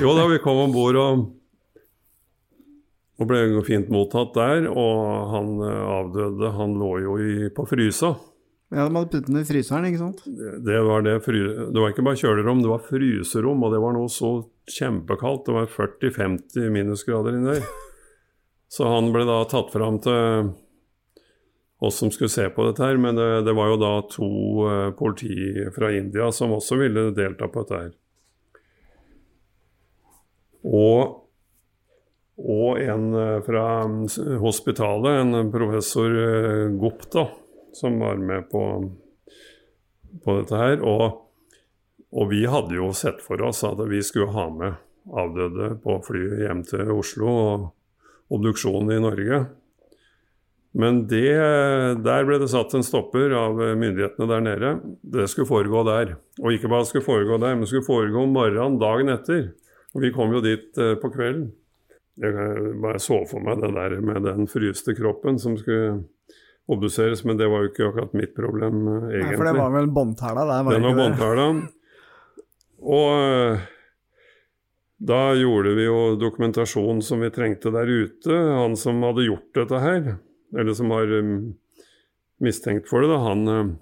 Jo 0.00 0.14
da, 0.16 0.24
vi 0.30 0.40
kom 0.40 0.62
om 0.64 0.72
bord 0.72 1.00
og 1.02 1.26
og 3.16 3.28
ble 3.30 3.62
fint 3.64 3.88
mottatt 3.92 4.34
der, 4.36 4.66
og 4.68 5.30
han 5.32 5.52
avdøde. 5.64 6.50
Han 6.58 6.74
lå 6.76 6.90
jo 7.00 7.14
i, 7.22 7.36
på 7.54 7.64
frysa. 7.68 8.12
Ja, 8.74 8.88
de 8.88 8.96
hadde 8.96 9.08
puttet 9.12 9.28
den 9.30 9.38
i 9.38 9.46
fryseren, 9.46 9.86
ikke 9.86 10.00
sant? 10.02 10.24
Det, 10.26 10.76
var 10.82 11.04
det, 11.06 11.20
fry, 11.22 11.38
det 11.70 11.78
var 11.78 11.92
ikke 11.92 12.04
bare 12.04 12.18
kjølerom, 12.18 12.64
det 12.64 12.72
var 12.72 12.82
fryserom, 12.82 13.62
og 13.62 13.72
det 13.72 13.80
var 13.82 13.94
noe 13.94 14.10
så 14.10 14.30
kjempekaldt. 14.74 15.46
Det 15.46 15.54
var 15.54 15.68
40-50 15.70 16.72
minusgrader 16.74 17.38
inni 17.38 17.54
der. 17.54 17.68
Så 18.74 18.88
han 18.90 19.12
ble 19.14 19.22
da 19.28 19.44
tatt 19.46 19.70
fram 19.70 20.00
til 20.02 20.48
oss 21.78 22.00
som 22.02 22.10
skulle 22.10 22.32
se 22.32 22.48
på 22.50 22.64
dette 22.66 22.82
her, 22.82 22.98
men 22.98 23.14
det, 23.14 23.28
det 23.46 23.54
var 23.54 23.70
jo 23.70 23.76
da 23.78 23.92
to 24.10 24.30
uh, 24.66 24.90
politi 24.98 25.68
fra 25.76 25.92
India 25.94 26.32
som 26.34 26.56
også 26.56 26.80
ville 26.80 27.12
delta 27.14 27.46
på 27.52 27.62
dette 27.62 27.80
her. 27.84 27.94
Og 30.66 31.25
og 32.36 32.80
en 32.82 33.06
fra 33.46 33.66
hospitalet, 34.42 35.22
en 35.24 35.52
professor 35.52 36.12
Gupta, 36.76 37.26
som 37.72 37.98
var 38.00 38.20
med 38.20 38.50
på, 38.50 38.62
på 40.24 40.36
dette 40.40 40.60
her. 40.60 40.82
Og, 40.84 41.22
og, 42.12 42.26
vi 42.32 42.44
hadde 42.48 42.76
jo 42.76 42.90
sett 42.96 43.22
for 43.24 43.40
oss 43.44 43.64
at 43.64 43.80
vi 43.88 44.02
skulle 44.04 44.34
ha 44.36 44.48
med 44.52 44.82
avdøde 45.06 45.76
på 45.84 46.00
flyet 46.04 46.42
hjem 46.44 46.64
til 46.66 46.92
Oslo 46.92 47.30
og 47.30 48.34
obduksjon 48.36 48.92
i 48.92 49.00
Norge. 49.00 49.44
Men 50.76 51.06
det, 51.08 51.32
der 52.04 52.26
ble 52.28 52.36
det 52.42 52.50
satt 52.52 52.74
en 52.76 52.84
stopper 52.84 53.32
av 53.32 53.56
myndighetene 53.56 54.26
der 54.28 54.42
nede. 54.44 54.72
Det 55.00 55.24
skulle 55.32 55.48
foregå 55.48 55.86
der. 55.88 56.18
Og 56.42 56.52
ikke 56.52 56.68
bare 56.68 56.84
skulle 56.88 57.06
foregå 57.06 57.38
der, 57.40 57.54
men 57.56 57.68
skulle 57.68 57.86
foregå 57.86 58.26
om 58.26 58.34
morgenen 58.36 58.76
dagen 58.82 59.12
etter. 59.14 59.46
Og 59.96 60.04
vi 60.04 60.12
kom 60.12 60.34
jo 60.36 60.42
dit 60.44 60.76
eh, 60.76 60.98
på 61.00 61.08
kvelden. 61.14 61.48
Jeg 62.16 62.32
bare 62.80 63.00
så 63.02 63.20
for 63.28 63.44
meg 63.44 63.60
det 63.60 63.74
der 63.76 63.98
med 64.00 64.24
den 64.24 64.46
fryste 64.48 64.94
kroppen 64.96 65.40
som 65.40 65.56
skulle 65.60 66.04
obduseres, 66.72 67.22
men 67.24 67.38
det 67.38 67.48
var 67.50 67.62
jo 67.62 67.70
ikke 67.70 67.88
akkurat 67.90 68.14
mitt 68.16 68.34
problem, 68.34 68.86
eh, 68.88 69.08
egentlig. 69.18 69.26
Nei, 69.28 69.36
for 69.36 69.48
det 69.48 69.56
var 69.58 69.74
vel 69.74 69.90
båndtæla? 69.98 70.46
Der 70.48 70.64
var 70.64 70.74
det 70.74 70.86
var 70.86 71.00
båndtæla. 71.00 71.48
Og 72.86 73.10
eh, 73.20 73.66
da 74.96 75.20
gjorde 75.36 75.74
vi 75.76 75.84
jo 75.86 76.00
dokumentasjon 76.16 77.02
som 77.04 77.20
vi 77.20 77.30
trengte 77.30 77.70
der 77.74 77.86
ute. 77.86 78.32
Han 78.32 78.76
som 78.80 79.02
hadde 79.04 79.28
gjort 79.28 79.50
dette 79.60 79.80
her, 79.82 80.12
eller 80.56 80.76
som 80.76 80.88
var 80.90 81.12
um, 81.12 81.52
mistenkt 82.42 82.88
for 82.88 83.04
det, 83.04 83.12
da, 83.12 83.20
han 83.28 83.48
eh, 83.52 83.74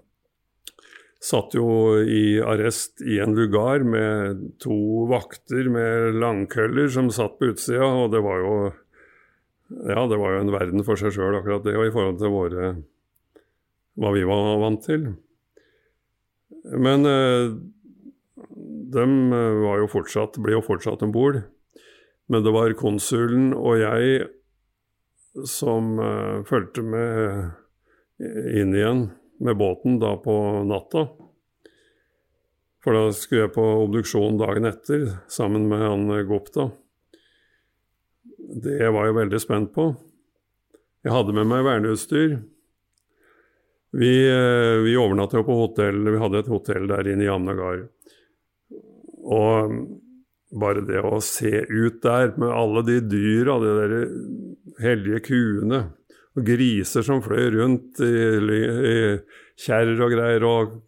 satt 1.24 1.54
jo 1.56 1.66
i 2.04 2.36
arrest 2.44 3.00
i 3.00 3.18
en 3.22 3.34
lugar 3.36 3.84
med 3.88 4.42
to 4.60 5.06
vakter 5.08 5.70
med 5.72 6.18
langkøller 6.20 6.90
som 6.92 7.08
satt 7.14 7.38
på 7.38 7.54
utsida, 7.54 7.86
og 7.86 8.12
det 8.12 8.20
var 8.24 8.42
jo 8.42 8.56
ja, 9.88 10.04
det 10.06 10.18
var 10.20 10.34
jo 10.34 10.42
en 10.42 10.52
verden 10.52 10.84
for 10.84 11.00
seg 11.00 11.14
sjøl, 11.16 11.38
akkurat 11.38 11.64
det, 11.64 11.76
og 11.78 11.88
i 11.88 11.94
forhold 11.94 12.20
til 12.20 12.34
våre 12.34 12.74
hva 14.00 14.10
vi 14.12 14.26
var 14.26 14.60
vant 14.60 14.84
til. 14.84 15.08
Men 16.84 17.08
eh, 17.08 17.54
de 18.94 19.06
var 19.64 19.80
jo 19.80 19.90
fortsatt, 19.90 20.38
ble 20.42 20.58
jo 20.58 20.64
fortsatt 20.66 21.02
om 21.06 21.14
bord. 21.14 21.40
Men 22.28 22.44
det 22.44 22.52
var 22.54 22.76
konsulen 22.78 23.52
og 23.56 23.80
jeg 23.80 24.28
som 25.48 25.96
eh, 26.00 26.40
fulgte 26.48 26.84
med 26.84 27.52
inn 28.20 28.76
igjen 28.76 29.06
med 29.44 29.58
båten 29.60 29.98
da 30.02 30.14
på 30.20 30.34
natta. 30.68 31.06
For 32.84 32.96
da 32.96 33.12
skulle 33.16 33.46
jeg 33.46 33.54
på 33.54 33.64
obduksjon 33.84 34.40
dagen 34.40 34.68
etter 34.68 35.06
sammen 35.32 35.68
med 35.70 35.84
han 35.84 36.08
Gopta. 36.28 36.68
Det 38.64 38.90
var 38.92 39.08
jeg 39.08 39.16
veldig 39.20 39.40
spent 39.40 39.72
på. 39.76 39.88
Jeg 41.04 41.12
hadde 41.12 41.36
med 41.36 41.48
meg 41.48 41.64
verneutstyr. 41.64 42.38
Vi, 43.94 44.14
eh, 44.26 44.82
vi 44.84 44.96
overnatta 44.98 45.42
på 45.46 45.56
hotell, 45.58 46.00
vi 46.10 46.18
hadde 46.18 46.40
et 46.42 46.50
hotell 46.50 46.88
der 46.90 47.08
inne 47.08 47.24
i 47.24 47.30
Amnagar. 47.30 47.84
Og 49.24 49.76
bare 50.60 50.82
det 50.86 51.02
å 51.04 51.20
se 51.24 51.62
ut 51.68 52.00
der 52.02 52.34
med 52.40 52.50
alle 52.50 52.82
de 52.86 52.98
dyra, 53.06 53.58
de 53.62 53.74
der 53.78 53.94
hellige 54.82 55.22
kuene, 55.28 55.84
og 56.34 56.46
griser 56.46 57.04
som 57.06 57.22
fløy 57.22 57.46
rundt 57.54 58.00
i, 58.02 58.14
i 58.90 58.96
kjerr 59.64 59.94
og 60.02 60.14
greier, 60.16 60.46
og 60.48 60.80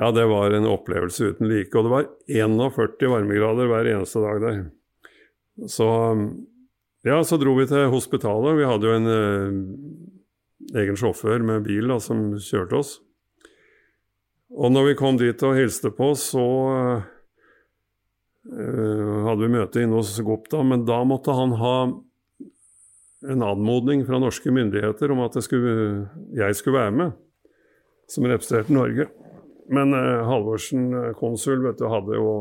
ja, 0.00 0.08
det 0.14 0.24
var 0.26 0.54
en 0.56 0.66
opplevelse 0.66 1.32
uten 1.32 1.50
like. 1.50 1.76
Og 1.76 1.84
det 1.84 1.92
var 1.92 2.08
41 2.26 3.10
varmegrader 3.12 3.68
hver 3.70 3.90
eneste 3.92 4.22
dag 4.24 4.40
der. 4.42 4.62
Så 5.70 5.88
ja, 7.06 7.20
så 7.24 7.38
dro 7.38 7.54
vi 7.58 7.68
til 7.70 7.90
hospitalet. 7.92 8.56
Vi 8.58 8.66
hadde 8.66 8.88
jo 8.88 8.96
en 8.96 9.08
eh, 9.12 10.80
egen 10.82 10.98
sjåfør 10.98 11.44
med 11.46 11.66
bil 11.66 11.92
da, 11.92 12.00
som 12.02 12.32
kjørte 12.40 12.78
oss. 12.80 12.92
Og 14.52 14.72
når 14.72 14.90
vi 14.90 14.98
kom 14.98 15.18
dit 15.20 15.42
og 15.46 15.56
hilste 15.56 15.92
på, 15.94 16.12
så 16.18 16.46
eh, 18.48 19.12
hadde 19.26 19.40
vi 19.44 19.52
møte 19.54 19.82
inne 19.84 20.00
hos 20.00 20.14
Gopta, 20.24 20.62
men 20.66 20.86
da 20.88 21.02
måtte 21.08 21.36
han 21.36 21.56
ha 21.60 21.76
en 23.28 23.42
anmodning 23.42 24.04
fra 24.06 24.18
norske 24.22 24.52
myndigheter 24.54 25.12
om 25.14 25.22
at 25.24 25.36
jeg 25.38 25.46
skulle, 25.46 25.74
jeg 26.36 26.58
skulle 26.58 26.78
være 26.80 26.94
med, 26.96 27.16
som 28.10 28.26
representerte 28.28 28.74
Norge. 28.74 29.08
Men 29.72 29.94
eh, 29.96 30.26
Halvorsen, 30.26 30.90
eh, 30.98 31.10
konsul, 31.18 31.62
vet 31.66 31.80
du, 31.80 31.88
hadde 31.90 32.18
jo 32.18 32.32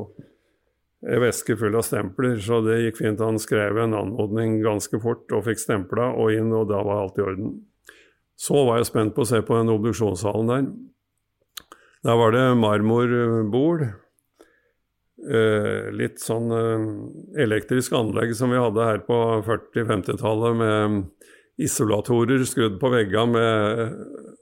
ei 1.02 1.18
veske 1.22 1.56
full 1.58 1.76
av 1.78 1.86
stempler, 1.86 2.38
så 2.42 2.60
det 2.66 2.82
gikk 2.84 3.02
fint. 3.02 3.24
Han 3.24 3.40
skrev 3.42 3.80
en 3.82 3.98
anmodning 3.98 4.60
ganske 4.62 5.00
fort 5.02 5.32
og 5.34 5.46
fikk 5.48 5.62
stempla 5.62 6.12
og 6.14 6.34
inn, 6.36 6.52
og 6.54 6.70
da 6.70 6.82
var 6.86 7.06
alt 7.06 7.18
i 7.18 7.26
orden. 7.26 7.56
Så 8.38 8.58
var 8.66 8.80
jeg 8.80 8.90
spent 8.90 9.16
på 9.16 9.26
å 9.26 9.30
se 9.30 9.42
på 9.46 9.58
den 9.58 9.70
obduksjonssalen 9.74 10.50
der. 10.50 10.70
Der 12.06 12.18
var 12.18 12.34
det 12.34 12.46
marmorbord. 12.58 13.86
Eh, 15.22 15.92
litt 15.94 16.18
sånn 16.18 16.50
eh, 16.50 16.86
elektrisk 17.44 17.94
anlegg 17.94 18.32
som 18.34 18.50
vi 18.50 18.58
hadde 18.58 18.86
her 18.88 19.04
på 19.06 19.18
40-50-tallet, 19.46 20.56
med 20.58 21.62
isolatorer 21.62 22.42
skrudd 22.50 22.80
på 22.82 22.90
veggene 22.90 23.28
med, 23.36 24.00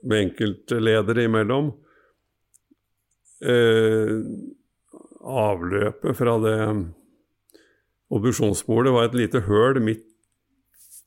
med 0.08 0.24
enkeltledere 0.24 1.26
imellom. 1.28 1.68
Eh, 3.44 4.14
avløpet 5.20 6.16
fra 6.16 6.38
det 6.40 6.56
obduksjonsbordet 8.10 8.94
var 8.96 9.10
et 9.10 9.20
lite 9.20 9.44
høl 9.44 9.82
midt 9.84 10.06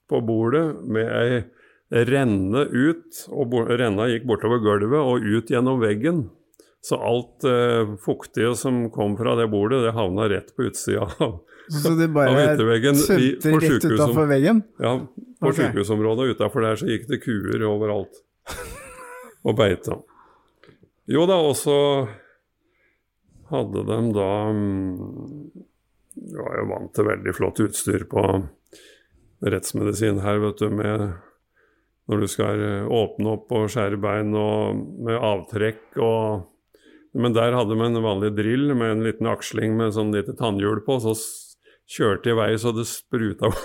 på 0.10 0.22
bordet 0.22 0.68
med 0.86 1.10
ei 1.18 1.42
renne 2.14 2.68
ut, 2.70 3.26
og 3.34 3.58
renna 3.74 4.06
gikk 4.12 4.30
bortover 4.30 4.62
gulvet 4.62 5.02
og 5.02 5.26
ut 5.26 5.50
gjennom 5.50 5.82
veggen. 5.82 6.28
Så 6.84 6.98
alt 7.00 7.46
eh, 7.48 7.96
fuktige 8.04 8.56
som 8.60 8.90
kom 8.92 9.16
fra 9.18 9.38
det 9.40 9.48
bordet, 9.48 9.86
det 9.86 9.94
havna 9.96 10.28
rett 10.30 10.52
på 10.56 10.66
utsida 10.68 11.06
av, 11.24 11.38
Så 11.84 11.94
det 11.96 12.10
bare 12.12 12.30
av 12.30 12.36
rett 12.36 13.86
utafor 13.86 14.28
veggen? 14.28 14.62
Ja, 14.84 14.98
på 15.40 15.48
okay. 15.48 15.70
sykehusområdet 15.70 16.36
utafor 16.36 16.66
der 16.68 16.82
så 16.82 16.90
gikk 16.92 17.08
det 17.08 17.22
kuer 17.24 17.64
overalt. 17.70 18.20
Og 19.48 19.56
beita. 19.56 19.96
Jo 21.08 21.24
da, 21.28 21.40
og 21.40 21.56
så 21.60 21.78
hadde 23.52 23.84
de 23.88 23.98
da 24.16 24.30
mm, 24.56 24.94
Jeg 26.20 26.40
var 26.40 26.62
jo 26.62 26.70
vant 26.70 26.94
til 26.96 27.08
veldig 27.10 27.34
flott 27.36 27.60
utstyr 27.64 28.06
på 28.12 28.24
rettsmedisin 29.44 30.22
her, 30.24 30.40
vet 30.40 30.64
du, 30.64 30.70
med 30.72 31.10
når 32.12 32.24
du 32.24 32.32
skal 32.32 32.60
eh, 32.64 32.88
åpne 32.88 33.38
opp 33.38 33.52
og 33.56 33.70
skjære 33.72 34.00
bein 34.04 34.36
og 34.36 34.80
med 35.08 35.16
avtrekk 35.16 36.00
og 36.04 36.50
Men 37.14 37.36
der 37.36 37.54
hadde 37.54 37.76
vi 37.78 37.86
en 37.86 38.04
vanlig 38.04 38.32
drill 38.38 38.74
med 38.74 38.92
en 38.92 39.04
liten 39.06 39.30
aksling 39.30 39.76
med 39.78 39.94
sånn 39.94 40.14
lite 40.16 40.34
tannhjul 40.38 40.82
på, 40.86 40.98
så 41.04 41.14
kjørte 41.94 42.32
i 42.32 42.38
vei 42.38 42.52
så 42.58 42.72
det 42.74 42.88
spruta 42.90 43.52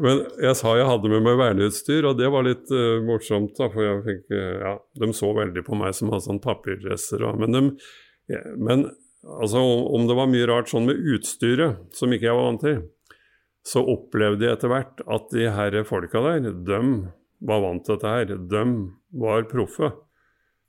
Men 0.00 0.20
jeg 0.42 0.56
sa 0.58 0.74
jeg 0.76 0.88
hadde 0.88 1.10
med 1.10 1.24
meg 1.24 1.38
verneutstyr, 1.40 2.04
og 2.08 2.18
det 2.18 2.28
var 2.32 2.44
litt 2.44 2.68
uh, 2.72 3.00
morsomt. 3.04 3.54
da, 3.56 3.70
For 3.72 3.84
jeg 3.84 4.02
fikk, 4.04 4.24
uh, 4.34 4.56
ja, 4.60 4.72
de 5.00 5.08
så 5.16 5.30
veldig 5.36 5.62
på 5.64 5.78
meg 5.78 5.96
som 5.96 6.10
hadde 6.12 6.26
sånn 6.26 6.42
papirdresser. 6.44 7.24
Men 7.40 7.56
de, 7.56 7.62
ja, 8.32 8.42
men 8.60 8.84
altså, 9.24 9.62
om 9.62 9.86
om 9.96 10.04
det 10.08 10.18
var 10.18 10.28
mye 10.28 10.48
rart 10.50 10.68
sånn 10.72 10.88
med 10.90 11.00
utstyret, 11.14 11.80
som 11.96 12.12
ikke 12.12 12.28
jeg 12.28 12.36
var 12.36 12.48
vant 12.50 12.64
til, 12.66 12.82
så 13.66 13.82
opplevde 13.88 14.46
jeg 14.46 14.58
etter 14.58 14.70
hvert 14.70 15.00
at 15.16 15.32
de 15.32 15.48
her 15.56 15.80
folka 15.88 16.22
der, 16.28 16.52
de 16.68 16.82
var 17.48 17.64
vant 17.64 17.86
til 17.86 17.96
dette 17.96 18.12
her. 18.12 18.36
De 18.52 18.66
var 19.24 19.48
proffe. 19.50 19.94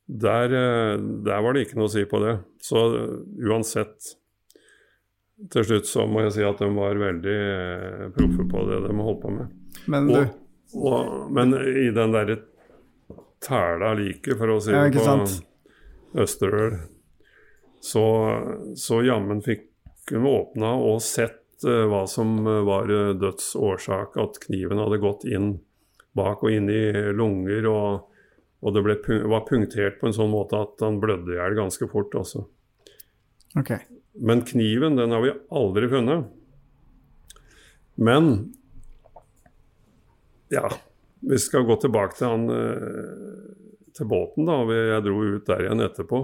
Der, 0.07 0.43
eh, 0.43 0.97
der 0.99 1.41
var 1.41 1.53
det 1.53 1.65
ikke 1.65 1.81
noe 1.81 1.89
å 1.89 1.91
si 1.91 2.05
på 2.07 2.19
det. 2.23 2.37
Så 2.63 2.83
eh, 2.95 3.15
uansett 3.49 4.13
til 5.51 5.65
slutt 5.67 5.89
så 5.89 6.07
må 6.09 6.23
jeg 6.23 6.37
si 6.37 6.45
at 6.47 6.63
de 6.63 6.69
var 6.73 6.97
veldig 7.01 7.35
eh, 7.35 8.05
proffe 8.15 8.47
på 8.47 8.63
det 8.69 8.79
de 8.87 8.95
holdt 8.95 9.21
på 9.25 9.33
med. 9.35 9.51
Men 9.91 10.07
og, 10.15 10.31
og, 10.79 11.11
men 11.35 11.51
i 11.59 11.89
den 11.95 12.15
derre 12.15 12.39
tæla 13.43 13.91
like, 13.99 14.39
for 14.39 14.55
å 14.55 14.61
si 14.63 14.73
det 14.73 14.95
på 14.95 15.03
sant? 15.03 15.37
Østerøl, 16.17 16.79
så, 17.83 18.07
så 18.79 19.03
jammen 19.05 19.43
fikk 19.45 19.67
hun 20.09 20.25
åpna 20.25 20.71
og 20.79 21.01
sett 21.03 21.65
uh, 21.67 21.83
hva 21.91 22.05
som 22.09 22.39
var 22.65 22.89
dødsårsak, 23.19 24.15
at 24.23 24.39
kniven 24.47 24.79
hadde 24.81 25.01
gått 25.03 25.27
inn 25.27 25.57
bak 26.17 26.41
og 26.47 26.55
inn 26.55 26.71
i 26.71 27.11
lunger, 27.13 27.67
og, 27.69 28.07
og 28.61 28.73
det 28.73 28.83
ble, 28.85 28.97
var 29.29 29.45
punktert 29.47 29.99
på 29.99 30.09
en 30.09 30.15
sånn 30.15 30.33
måte 30.33 30.57
at 30.59 30.81
han 30.81 30.99
blødde 31.01 31.35
i 31.35 31.37
hjel 31.37 31.57
ganske 31.59 31.89
fort. 31.91 32.15
også. 32.17 32.47
Okay. 33.57 33.83
Men 34.17 34.41
kniven, 34.45 34.97
den 34.97 35.13
har 35.13 35.21
vi 35.21 35.35
aldri 35.53 35.89
funnet. 35.91 36.25
Men 37.97 38.53
ja, 40.49 40.69
vi 41.19 41.39
skal 41.39 41.65
gå 41.67 41.75
tilbake 41.81 42.17
til 42.17 42.29
han 42.29 42.49
eh, 42.53 43.45
til 43.97 44.09
båten, 44.09 44.45
da. 44.47 44.61
Jeg 44.69 45.05
dro 45.05 45.21
ut 45.21 45.47
der 45.49 45.65
igjen 45.65 45.83
etterpå. 45.85 46.21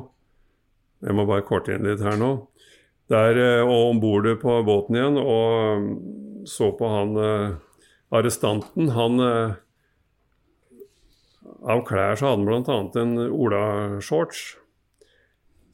Jeg 1.03 1.17
må 1.17 1.25
bare 1.27 1.45
korte 1.45 1.75
inn 1.75 1.85
litt 1.87 2.03
her 2.05 2.17
nå. 2.19 2.31
Der 3.11 3.39
eh, 3.41 3.61
og 3.65 3.91
om 3.91 4.01
bord 4.03 4.29
på 4.41 4.57
båten 4.65 4.99
igjen 4.99 5.19
og 5.19 5.83
mm, 5.83 5.89
så 6.49 6.71
på 6.77 6.91
han 6.91 7.17
eh, 7.19 7.55
arrestanten. 8.13 8.93
Han 8.95 9.19
Av 11.63 11.83
klær 11.87 12.17
så 12.19 12.27
hadde 12.31 12.43
han 12.43 12.47
bl.a. 12.65 12.77
en 13.01 13.13
olashorts 13.31 14.41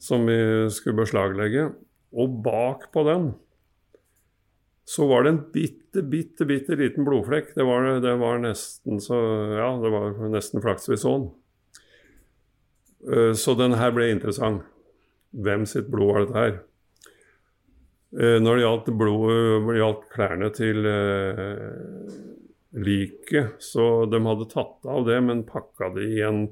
som 0.00 0.26
vi 0.28 0.36
skulle 0.72 1.02
beslaglegge. 1.02 1.70
Og 2.14 2.38
bak 2.44 2.88
på 2.94 3.02
den 3.06 3.32
så 4.90 5.06
var 5.06 5.22
det 5.22 5.30
en 5.30 5.42
bitte, 5.54 6.02
bitte, 6.02 6.46
bitte 6.48 6.74
liten 6.78 7.06
blodflekk. 7.06 7.52
Det 7.54 7.66
var, 7.66 7.84
det 8.02 8.14
var 8.18 8.40
nesten 8.42 8.98
så 9.02 9.18
Ja, 9.54 9.68
det 9.82 9.92
var 9.92 10.16
nesten 10.32 10.62
flaks 10.64 10.88
vi 10.90 10.98
så 10.98 11.12
den. 11.18 11.28
Eh, 13.10 13.32
Så 13.38 13.54
den 13.58 13.76
her 13.78 13.92
ble 13.94 14.10
interessant. 14.10 14.66
Hvem 15.30 15.62
sitt 15.70 15.86
blod 15.92 16.10
var 16.10 16.24
dette 16.24 16.40
her? 16.42 16.56
Eh, 18.18 18.38
Når 18.42 18.56
det 18.58 18.64
gjaldt 18.64 18.90
blodet, 18.98 19.68
det 19.68 19.78
gjaldt 19.78 20.08
klærne 20.10 20.50
til 20.58 20.90
eh, 20.90 22.10
liket, 22.70 23.58
så 23.58 24.06
de 24.06 24.20
hadde 24.26 24.50
tatt 24.50 24.86
av 24.86 25.06
det, 25.06 25.20
men 25.20 25.46
pakka 25.46 25.90
det 25.94 26.06
i 26.06 26.20
en 26.22 26.44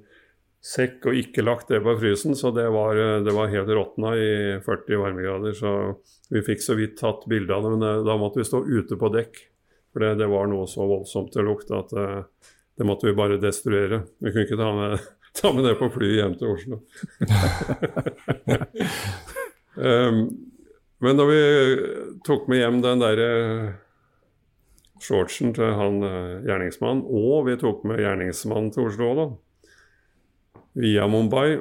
sekk 0.65 1.07
og 1.07 1.19
ikke 1.19 1.45
lagt 1.47 1.71
det 1.71 1.81
på 1.85 1.95
frysen, 2.01 2.35
så 2.37 2.51
det 2.55 2.67
var, 2.75 2.99
eh, 2.99 3.21
det 3.23 3.35
var 3.35 3.53
helt 3.53 3.69
råtna 3.69 4.15
i 4.19 4.31
40 4.65 4.99
varmegrader. 4.99 5.53
Så 5.55 5.71
vi 6.31 6.43
fikk 6.43 6.63
så 6.63 6.75
vidt 6.75 6.99
tatt 6.99 7.27
bilde 7.31 7.55
av 7.55 7.63
det, 7.63 7.71
men 7.77 7.87
eh, 7.87 8.05
da 8.07 8.19
måtte 8.19 8.43
vi 8.43 8.49
stå 8.49 8.65
ute 8.67 8.99
på 8.99 9.13
dekk. 9.15 9.39
For 9.93 10.05
det, 10.05 10.19
det 10.21 10.29
var 10.29 10.51
noe 10.51 10.67
så 10.69 10.85
voldsomt 10.87 11.33
til 11.33 11.47
lukt 11.49 11.71
at 11.75 11.95
eh, 11.95 12.21
det 12.79 12.87
måtte 12.87 13.09
vi 13.09 13.17
bare 13.19 13.41
destruere. 13.43 14.03
Vi 14.19 14.35
kunne 14.35 14.47
ikke 14.47 14.61
ta 14.61 14.73
med, 14.75 15.09
ta 15.41 15.55
med 15.55 15.65
det 15.67 15.79
på 15.79 15.91
flyet 15.95 16.19
hjem 16.19 16.39
til 16.39 16.55
Oslo. 16.55 16.83
um, 19.79 20.23
men 21.07 21.21
da 21.21 21.27
vi 21.31 21.43
tok 22.27 22.51
med 22.51 22.65
hjem 22.65 22.83
den 22.83 23.07
derre 23.07 23.29
shortsen 25.05 25.55
til 25.57 25.75
han 25.79 26.03
eh, 26.07 26.45
gjerningsmannen, 26.49 27.05
og 27.07 27.47
vi 27.49 27.57
tok 27.61 27.85
med 27.89 28.03
gjerningsmannen 28.03 28.71
til 28.75 28.89
Oslo 28.89 29.11
da, 29.19 29.27
via 30.79 31.07
Mumbai, 31.11 31.59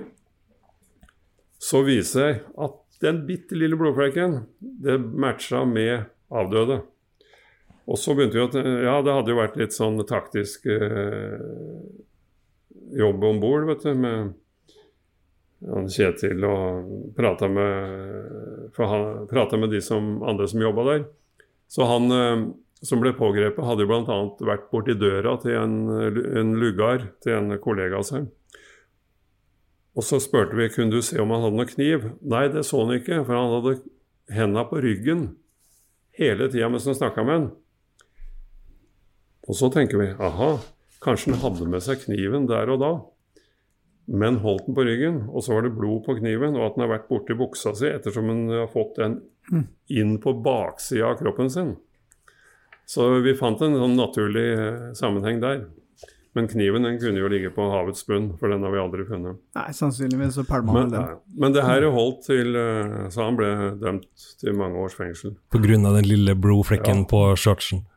så 1.57 1.81
viser 1.85 2.27
jeg 2.27 2.41
at 2.61 2.83
den 3.01 3.23
bitte 3.27 3.57
lille 3.57 3.77
blodflekken, 3.77 4.41
det 4.59 4.97
matcha 5.01 5.63
med 5.69 6.07
avdøde. 6.33 6.81
Og 7.87 7.99
så 8.01 8.13
begynte 8.17 8.37
vi 8.37 8.43
at 8.43 8.83
Ja, 8.83 8.97
det 9.05 9.13
hadde 9.15 9.31
jo 9.31 9.39
vært 9.39 9.57
litt 9.59 9.75
sånn 9.75 10.01
taktisk 10.09 10.65
eh, 10.69 11.37
jobb 12.97 13.23
om 13.23 13.39
bord, 13.41 13.67
vet 13.69 13.85
du, 13.85 13.93
med 13.95 14.35
han 15.65 15.87
Kjetil 15.89 16.43
og 16.45 17.15
prata 17.17 17.47
med, 17.49 18.75
med 19.57 19.71
de 19.73 19.81
som, 19.81 20.19
andre 20.21 20.47
som 20.47 20.61
jobba 20.61 20.85
der. 20.91 21.05
Så 21.67 21.87
han 21.89 22.11
eh, 22.13 22.43
som 22.85 23.01
ble 23.01 23.13
pågrepet, 23.17 23.63
hadde 23.65 23.85
jo 23.85 23.89
bl.a. 23.89 24.17
vært 24.45 24.67
borti 24.71 24.93
døra 24.99 25.37
til 25.41 25.57
en, 25.57 25.77
en 26.37 26.53
lugar 26.61 27.09
til 27.25 27.37
en 27.37 27.57
kollega 27.63 28.01
av 28.01 28.05
seg. 28.05 28.27
Og 29.97 30.05
så 30.05 30.19
spurte 30.21 30.57
vi 30.57 30.69
kunne 30.69 30.93
du 30.93 31.01
se 31.01 31.17
om 31.21 31.31
han 31.33 31.41
hadde 31.41 31.57
noe 31.57 31.69
kniv. 31.69 32.11
Nei, 32.21 32.45
det 32.53 32.67
så 32.67 32.83
han 32.83 32.93
ikke, 32.99 33.23
for 33.25 33.33
han 33.33 33.55
hadde 33.55 33.79
henda 34.37 34.65
på 34.69 34.81
ryggen 34.83 35.31
hele 36.17 36.49
tida 36.51 36.69
mens 36.69 36.85
han 36.89 36.97
snakka 36.97 37.25
med 37.25 37.33
han. 37.33 37.47
Og 39.47 39.55
så 39.57 39.69
tenker 39.73 40.01
vi 40.01 40.09
aha, 40.13 40.57
kanskje 41.03 41.33
han 41.33 41.43
hadde 41.45 41.69
med 41.71 41.85
seg 41.85 42.03
kniven 42.03 42.49
der 42.49 42.69
og 42.73 42.81
da, 42.83 42.91
men 44.07 44.41
holdt 44.43 44.67
den 44.67 44.75
på 44.75 44.85
ryggen, 44.87 45.21
og 45.31 45.43
så 45.43 45.55
var 45.55 45.65
det 45.65 45.75
blod 45.75 46.03
på 46.05 46.17
kniven, 46.19 46.55
og 46.55 46.65
at 46.65 46.75
den 46.75 46.85
har 46.85 46.93
vært 46.93 47.09
borti 47.09 47.35
buksa 47.37 47.73
si 47.75 47.89
ettersom 47.89 48.29
han 48.31 48.45
har 48.53 48.69
fått 48.71 48.99
den 48.99 49.17
inn 49.91 50.17
på 50.23 50.35
baksida 50.43 51.11
av 51.11 51.19
kroppen 51.21 51.51
sin. 51.51 51.73
Så 52.87 53.09
vi 53.23 53.35
fant 53.35 53.61
en 53.61 53.75
sånn 53.75 53.97
naturlig 53.99 54.47
eh, 54.55 54.87
sammenheng 54.95 55.41
der. 55.43 55.65
Men 56.37 56.45
kniven 56.47 56.85
den 56.85 56.99
kunne 57.01 57.19
jo 57.19 57.29
ligge 57.31 57.49
på 57.49 57.65
havets 57.71 58.05
bunn, 58.05 58.29
for 58.37 58.53
den 58.53 58.61
har 58.63 58.71
vi 58.71 58.79
aldri 58.79 59.05
funnet. 59.07 59.39
Nei, 59.57 59.65
sannsynligvis 59.73 60.37
så 60.37 60.45
pælma 60.45 60.75
han 60.75 60.93
ja, 60.93 61.01
den. 61.01 61.21
men 61.41 61.55
det 61.55 61.63
her 61.65 61.87
holdt 61.95 62.27
til 62.27 62.53
eh, 62.61 63.07
Så 63.09 63.25
han 63.25 63.39
ble 63.39 63.49
dømt 63.81 64.27
til 64.37 64.55
mange 64.59 64.77
års 64.85 64.95
fengsel. 64.99 65.33
På 65.51 65.61
grunn 65.63 65.87
av 65.89 65.97
den 65.97 66.07
lille 66.07 66.37
blodflekken 66.37 67.07
på 67.09 67.23
shortsen. 67.41 67.87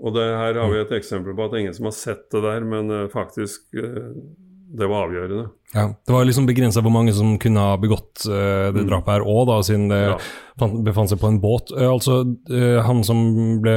Og 0.00 0.14
det 0.16 0.24
her 0.24 0.56
har 0.62 0.70
vi 0.72 0.78
et 0.80 0.94
eksempel 0.96 1.34
på 1.36 1.50
at 1.50 1.58
ingen 1.58 1.74
som 1.76 1.90
har 1.90 1.96
sett 1.98 2.28
det 2.32 2.44
der, 2.46 2.64
men 2.64 2.94
eh, 2.94 3.08
faktisk 3.12 3.66
det 4.70 4.86
var 4.86 5.08
avgjørende. 5.08 5.50
Ja, 5.74 5.84
Det 6.06 6.12
var 6.12 6.24
liksom 6.26 6.46
begrensa 6.46 6.82
hvor 6.82 6.90
mange 6.90 7.12
som 7.14 7.36
kunne 7.38 7.58
ha 7.62 7.76
begått 7.78 8.24
uh, 8.26 8.70
det 8.74 8.82
Mm. 8.84 8.88
drapet 8.88 9.12
her 9.14 9.22
òg, 9.22 9.50
siden 9.66 9.88
det 9.88 9.98
ja. 10.02 10.16
befant 10.82 11.10
seg 11.10 11.18
på 11.20 11.28
en 11.28 11.40
båt. 11.40 11.70
Uh, 11.70 11.90
altså, 11.92 12.24
uh, 12.50 12.80
han 12.82 13.02
som 13.06 13.60
ble 13.62 13.74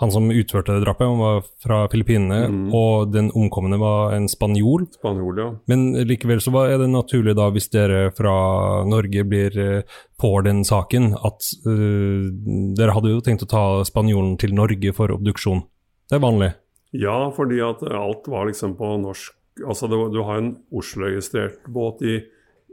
Han 0.00 0.10
som 0.12 0.28
utførte 0.30 0.76
det 0.76 0.84
drapet, 0.84 1.08
han 1.08 1.18
var 1.18 1.42
fra 1.64 1.86
Filippinene, 1.88 2.48
Mm. 2.48 2.74
og 2.74 3.12
den 3.12 3.30
omkomne 3.32 3.78
var 3.78 4.12
en 4.14 4.28
spanjol. 4.28 4.86
Spanjol, 4.92 5.38
ja. 5.38 5.50
Men 5.68 5.94
likevel 6.04 6.40
så 6.40 6.52
var- 6.52 6.68
er 6.68 6.78
det 6.78 6.88
naturlig 6.88 7.34
da, 7.36 7.50
hvis 7.50 7.70
dere 7.70 8.10
fra 8.12 8.84
Norge 8.84 9.24
blir 9.24 9.84
får 10.20 10.44
den 10.44 10.64
saken, 10.64 11.14
at 11.24 11.40
dere 11.64 12.92
hadde 12.92 13.10
jo 13.12 13.20
tenkt 13.20 13.42
å 13.44 13.48
ta 13.48 13.64
spanjolen 13.84 14.38
til 14.38 14.52
Norge 14.54 14.92
for 14.94 15.08
obduksjon. 15.08 15.62
Det 16.10 16.16
er 16.16 16.24
vanlig. 16.24 16.54
Ja, 16.92 17.30
fordi 17.30 17.60
at 17.62 17.82
alt 17.86 18.26
var 18.26 18.46
liksom 18.46 18.76
på 18.76 18.96
norsk 19.00 19.30
Altså 19.66 19.88
det 19.90 19.98
du 20.14 20.20
har 20.26 20.40
en 20.40 20.52
Oslo-registrert 20.70 21.66
båt 21.66 22.02
i 22.02 22.18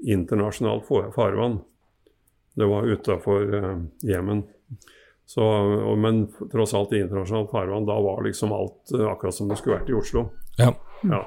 internasjonalt 0.08 0.86
farvann. 1.16 1.60
Det 2.58 2.66
var 2.66 2.88
utafor 2.88 3.56
uh, 3.56 3.80
Jemen. 4.06 4.44
Så, 5.28 5.44
men 6.00 6.28
tross 6.52 6.74
alt 6.74 6.94
i 6.94 7.02
internasjonalt 7.04 7.52
farvann, 7.52 7.86
da 7.86 7.98
var 8.00 8.24
liksom 8.24 8.54
alt 8.56 8.94
eh, 8.96 9.04
akkurat 9.12 9.36
som 9.36 9.50
det 9.50 9.58
skulle 9.60 9.82
vært 9.82 9.90
i 9.92 9.98
Oslo. 9.98 10.30
Ja. 10.56 10.70
Ja. 11.04 11.26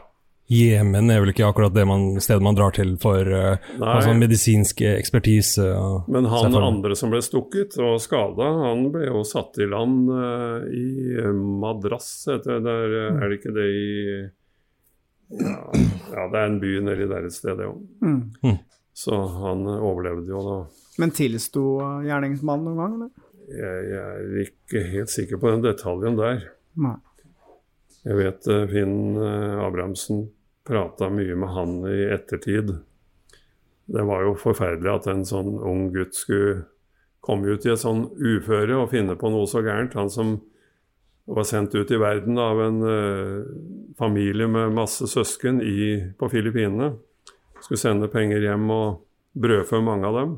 Jemen 0.50 1.12
er 1.12 1.20
vel 1.22 1.30
ikke 1.30 1.46
akkurat 1.46 1.74
det 1.76 1.84
man, 1.86 2.16
stedet 2.18 2.42
man 2.42 2.56
drar 2.58 2.72
til 2.74 2.96
for 2.98 3.22
uh, 3.22 3.68
altså 3.78 4.16
medisinsk 4.18 4.80
ekspertise. 4.82 5.62
Uh, 5.62 6.08
Men 6.10 6.26
han 6.32 6.56
andre 6.58 6.96
som 6.98 7.12
ble 7.12 7.20
stukket 7.22 7.76
og 7.78 8.00
skada, 8.02 8.48
han 8.64 8.88
ble 8.90 9.04
jo 9.06 9.22
satt 9.28 9.60
i 9.62 9.68
land 9.70 10.10
uh, 10.10 10.64
i 10.66 11.14
eh, 11.22 11.30
Madras, 11.30 12.08
heter 12.26 12.56
det. 12.56 12.64
Der, 12.66 12.96
eh, 12.98 13.20
er 13.20 13.30
det 13.30 13.38
ikke 13.38 13.54
det 13.60 13.68
i 13.70 13.92
ja, 15.30 15.56
ja, 16.10 16.26
det 16.32 16.40
er 16.40 16.46
en 16.48 16.60
by 16.62 16.72
nedi 16.88 17.06
der 17.10 17.26
et 17.28 17.34
sted, 17.34 17.58
det 17.60 17.68
òg. 17.70 17.82
Mm. 18.02 18.56
Så 19.00 19.16
han 19.36 19.62
overlevde 19.76 20.32
jo 20.32 20.40
da. 20.44 20.56
Men 21.00 21.14
tilsto 21.16 21.64
gjerningsmannen 22.04 22.66
noen 22.66 22.80
gang, 22.82 22.96
eller? 22.98 23.28
Jeg, 23.50 23.86
jeg 23.90 24.02
er 24.02 24.42
ikke 24.44 24.82
helt 24.92 25.12
sikker 25.12 25.40
på 25.42 25.54
den 25.54 25.64
detaljen 25.64 26.18
der. 26.18 26.44
Nei. 26.78 26.98
Jeg 28.06 28.16
vet 28.16 28.46
eh, 28.48 28.66
Finn 28.70 29.16
eh, 29.20 29.56
Abrahamsen 29.60 30.28
prata 30.66 31.10
mye 31.12 31.36
med 31.36 31.52
han 31.54 31.78
i 31.88 32.04
ettertid. 32.14 32.74
Det 33.90 34.04
var 34.06 34.22
jo 34.24 34.36
forferdelig 34.38 34.92
at 34.92 35.08
en 35.10 35.24
sånn 35.26 35.56
ung 35.58 35.88
gutt 35.94 36.14
skulle 36.16 36.62
komme 37.24 37.50
ut 37.52 37.66
i 37.66 37.72
et 37.72 37.82
sånn 37.82 38.06
uføre 38.16 38.78
og 38.78 38.92
finne 38.92 39.16
på 39.18 39.32
noe 39.32 39.48
så 39.50 39.64
gærent. 39.66 39.96
Han 39.98 40.12
som 40.12 40.36
var 41.24 41.46
sendt 41.46 41.74
ut 41.74 41.90
i 41.90 41.98
verden 42.00 42.38
av 42.38 42.60
en 42.64 42.82
eh, 42.86 43.40
familie 43.98 44.48
med 44.50 44.74
masse 44.74 45.06
søsken 45.10 45.60
i, 45.62 46.12
på 46.18 46.28
Filippinene. 46.32 46.92
Skulle 47.60 47.80
sende 47.80 48.10
penger 48.10 48.42
hjem 48.44 48.70
og 48.74 49.02
brødfø 49.40 49.82
mange 49.84 50.08
av 50.08 50.20
dem. 50.20 50.36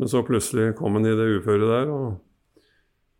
Men 0.00 0.08
så 0.08 0.22
plutselig 0.26 0.72
kom 0.78 0.96
han 0.96 1.06
i 1.06 1.16
det 1.16 1.32
uføret 1.38 1.68
der. 1.68 1.90
og 1.92 2.20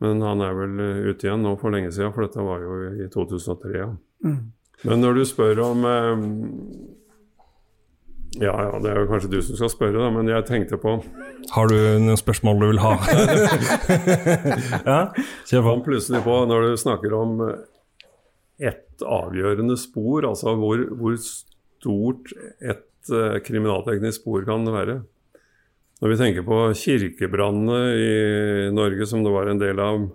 men 0.03 0.23
han 0.25 0.41
er 0.43 0.57
vel 0.57 0.81
eh, 0.83 1.05
ute 1.13 1.29
igjen 1.29 1.45
nå 1.47 1.55
for 1.61 1.75
lenge 1.75 1.93
siden, 1.95 2.11
for 2.15 2.27
dette 2.27 2.43
var 2.43 2.65
jo 2.65 2.79
i 3.05 3.07
2003. 3.13 3.71
Ja. 3.77 3.93
Mm. 4.27 4.41
Men 4.83 5.05
når 5.05 5.21
du 5.21 5.23
spør 5.29 5.61
om 5.63 5.85
eh, 5.87 6.25
Ja, 8.41 8.53
ja, 8.57 8.79
det 8.81 8.89
er 8.89 9.03
jo 9.03 9.09
kanskje 9.11 9.29
du 9.35 9.41
som 9.45 9.59
skal 9.59 9.71
spørre, 9.73 9.99
da, 10.01 10.09
men 10.15 10.31
jeg 10.31 10.47
tenkte 10.49 10.79
på 10.81 10.95
Har 11.53 11.69
du 11.69 11.77
noen 12.01 12.17
spørsmål 12.17 12.63
du 12.63 12.67
vil 12.71 12.81
ha? 12.81 12.95
ja, 14.89 15.01
kjør 15.51 15.67
på. 15.67 15.75
Plutselig 15.91 16.23
på, 16.25 16.37
når 16.49 16.65
du 16.65 16.81
snakker 16.81 17.17
om 17.19 17.43
eh, 17.45 18.71
ett 18.73 19.05
avgjørende 19.05 19.77
spor, 19.81 20.25
altså 20.31 20.55
hvor, 20.57 20.81
hvor 20.97 21.19
stort 21.21 22.33
et 22.63 23.13
uh, 23.13 23.37
kriminalteknisk 23.45 24.23
spor 24.23 24.47
kan 24.49 24.65
være. 24.71 25.03
Når 26.03 26.13
vi 26.13 26.19
tenker 26.19 26.47
på 26.47 26.65
kirkebrannene 26.79 27.81
i 27.99 28.13
Norge, 28.75 29.07
som 29.07 29.27
det 29.27 29.35
var 29.35 29.51
en 29.51 29.61
del 29.61 29.83
av 29.83 30.07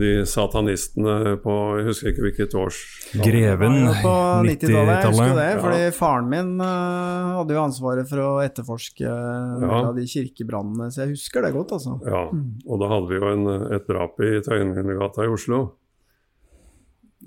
de 0.00 0.10
satanistene 0.26 1.36
på 1.42 1.54
Jeg 1.78 1.86
husker 1.88 2.10
ikke 2.10 2.24
hvilket 2.26 2.54
års 2.58 2.78
Greven, 3.14 3.76
på 4.02 4.14
90-tallet, 4.46 4.92
jeg 5.04 5.12
husker 5.12 5.36
det. 5.38 5.46
Ja. 5.46 5.60
Fordi 5.62 5.82
faren 5.94 6.30
min 6.32 6.50
uh, 6.58 7.36
hadde 7.38 7.54
jo 7.56 7.62
ansvaret 7.62 8.10
for 8.10 8.22
å 8.24 8.30
etterforske 8.44 9.06
en 9.06 9.64
Ja. 9.68 9.92
de 9.94 10.06
kirkebrannene, 10.10 10.90
så 10.90 11.04
jeg 11.04 11.14
husker 11.14 11.46
det 11.46 11.52
godt, 11.54 11.76
altså. 11.78 11.96
Ja, 12.08 12.24
og 12.32 12.82
da 12.82 12.90
hadde 12.90 13.12
vi 13.12 13.20
jo 13.20 13.30
en, 13.30 13.46
et 13.76 13.86
drap 13.90 14.18
i 14.24 14.32
Tøyengata 14.44 15.26
i 15.26 15.32
Oslo. 15.32 15.62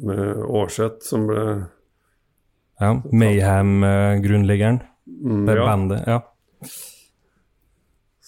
Med 0.08 0.44
Aarseth 0.46 1.08
som 1.08 1.26
ble 1.30 1.46
Ja, 2.78 2.92
Mayhem-grunnleggeren. 3.10 4.84
Mm, 5.08 5.46
det 5.48 5.56
ja. 5.58 5.66
bandet. 5.66 6.04
Ja. 6.06 6.22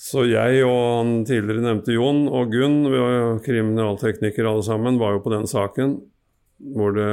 Så 0.10 0.24
jeg 0.26 0.64
og 0.66 0.78
han 0.80 1.10
tidligere 1.28 1.62
nevnte 1.62 1.93
Jon 1.93 2.24
og 2.34 2.53
Gunn, 2.53 2.82
vi 2.89 2.97
var 2.97 3.12
jo 3.14 3.34
kriminalteknikere 3.45 4.49
alle 4.49 4.66
sammen, 4.66 4.97
var 4.97 5.18
jo 5.18 5.26
på 5.26 5.34
den 5.36 5.45
saken 5.49 5.99
hvor 6.76 6.95
det, 6.95 7.10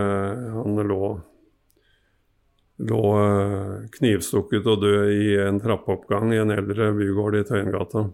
han 0.54 0.80
lå, 0.88 1.10
lå 2.88 3.02
eh, 3.20 3.74
knivstukket 3.98 4.66
og 4.72 4.80
død 4.82 5.12
i 5.12 5.36
en 5.44 5.60
trappeoppgang 5.62 6.32
i 6.34 6.40
en 6.42 6.54
eldre 6.54 6.88
bygård 6.96 7.38
i 7.38 7.44
Tøyengata. 7.46 8.08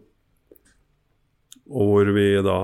og 1.72 1.88
hvor 1.88 2.12
vi 2.12 2.26
da 2.44 2.58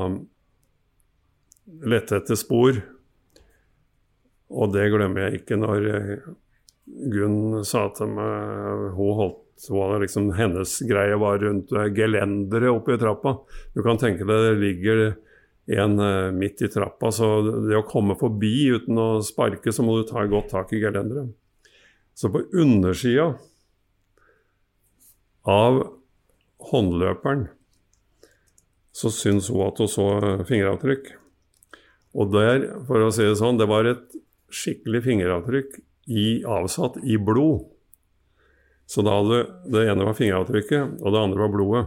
lette 1.88 2.18
etter 2.18 2.36
spor. 2.36 2.82
Og 4.48 4.72
det 4.74 4.90
glemmer 4.92 5.28
jeg 5.28 5.42
ikke 5.42 5.60
når 5.60 5.90
eh, 5.94 6.30
Gunn 7.12 7.64
sa 7.68 7.90
til 7.92 8.08
meg 8.16 8.86
Hun 8.96 9.18
holdt 9.18 9.42
hadde 9.66 10.02
liksom, 10.04 10.30
Hennes 10.38 10.76
greie 10.88 11.16
var 11.18 11.40
rundt 11.42 11.72
eh, 11.74 11.90
gelenderet 11.94 12.70
oppe 12.70 12.94
i 12.94 13.00
trappa. 13.00 13.34
Du 13.74 13.82
kan 13.86 14.00
tenke 14.00 14.26
deg 14.28 14.44
det 14.44 14.54
ligger 14.62 15.02
en 15.78 15.98
eh, 16.00 16.30
midt 16.32 16.62
i 16.64 16.70
trappa, 16.72 17.11
så 17.12 17.28
det 17.68 17.76
å 17.76 17.86
komme 17.88 18.16
forbi 18.18 18.70
uten 18.78 18.98
å 19.00 19.09
sparke, 19.24 19.74
så 19.74 19.84
må 19.84 19.98
du 19.98 20.09
ta 20.09 20.24
godt 20.30 20.52
tak 20.54 20.72
i 20.72 20.82
gelenderet. 20.82 21.34
Så 22.18 22.30
på 22.34 22.42
undersida 22.59 23.32
av 25.48 25.84
håndløperen 26.70 27.46
så 28.98 29.12
syns 29.14 29.50
hun 29.52 29.62
at 29.68 29.78
hun 29.78 29.90
så 29.90 30.09
fingeravtrykk. 30.48 31.12
Og 32.18 32.32
der, 32.34 32.64
for 32.88 33.04
å 33.04 33.12
si 33.14 33.22
det 33.22 33.36
sånn, 33.38 33.61
det 33.61 33.68
var 33.70 33.86
et 33.86 34.16
skikkelig 34.50 35.04
fingeravtrykk 35.04 35.76
i, 36.09 36.42
avsatt 36.48 36.98
i 37.04 37.18
blod. 37.20 37.68
Så 38.89 39.05
da 39.05 39.18
hadde 39.18 39.43
det 39.68 39.84
ene 39.84 40.07
var 40.09 40.16
fingeravtrykket, 40.16 41.01
og 41.03 41.12
det 41.12 41.20
andre 41.20 41.43
var 41.43 41.51
blodet. 41.53 41.82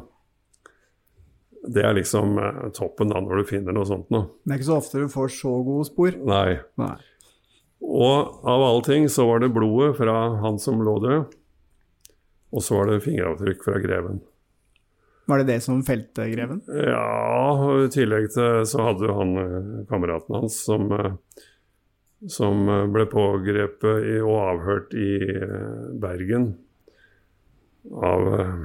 Det 1.74 1.82
er 1.86 1.96
liksom 1.98 2.38
eh, 2.42 2.68
toppen 2.78 3.10
da 3.10 3.22
når 3.22 3.42
du 3.42 3.50
finner 3.50 3.74
noe 3.74 3.88
sånt 3.90 4.10
noe. 4.14 4.30
Det 4.46 4.54
er 4.54 4.62
ikke 4.62 4.70
så 4.70 4.78
ofte 4.82 5.02
du 5.02 5.10
får 5.10 5.34
så 5.34 5.54
gode 5.66 5.88
spor. 5.90 6.18
Nei. 6.30 6.60
Nei. 6.82 6.94
Og 7.82 8.46
av 8.46 8.68
alle 8.68 8.86
ting 8.86 9.10
så 9.10 9.26
var 9.30 9.42
det 9.42 9.50
blodet 9.54 9.96
fra 9.98 10.16
han 10.44 10.62
som 10.62 10.82
lå 10.86 10.96
død, 11.02 11.34
og 12.54 12.66
så 12.66 12.78
var 12.78 12.92
det 12.92 13.02
fingeravtrykk 13.08 13.66
fra 13.66 13.82
greven. 13.82 14.22
Var 15.30 15.42
det 15.42 15.50
det 15.50 15.60
som 15.66 15.82
felte 15.86 16.30
greven? 16.30 16.62
Ja, 16.70 17.58
i 17.82 17.90
tillegg 17.94 18.30
til 18.34 18.66
så 18.70 18.90
hadde 18.92 19.16
han 19.18 19.38
eh, 19.42 19.78
kameraten 19.90 20.38
hans 20.38 20.62
som, 20.70 20.90
eh, 20.94 21.46
som 22.30 22.68
ble 22.94 23.10
pågrepet 23.10 24.20
og 24.22 24.36
avhørt 24.52 24.94
i 24.94 25.16
Bergen 25.98 26.52
av 27.90 28.28
eh, 28.36 28.62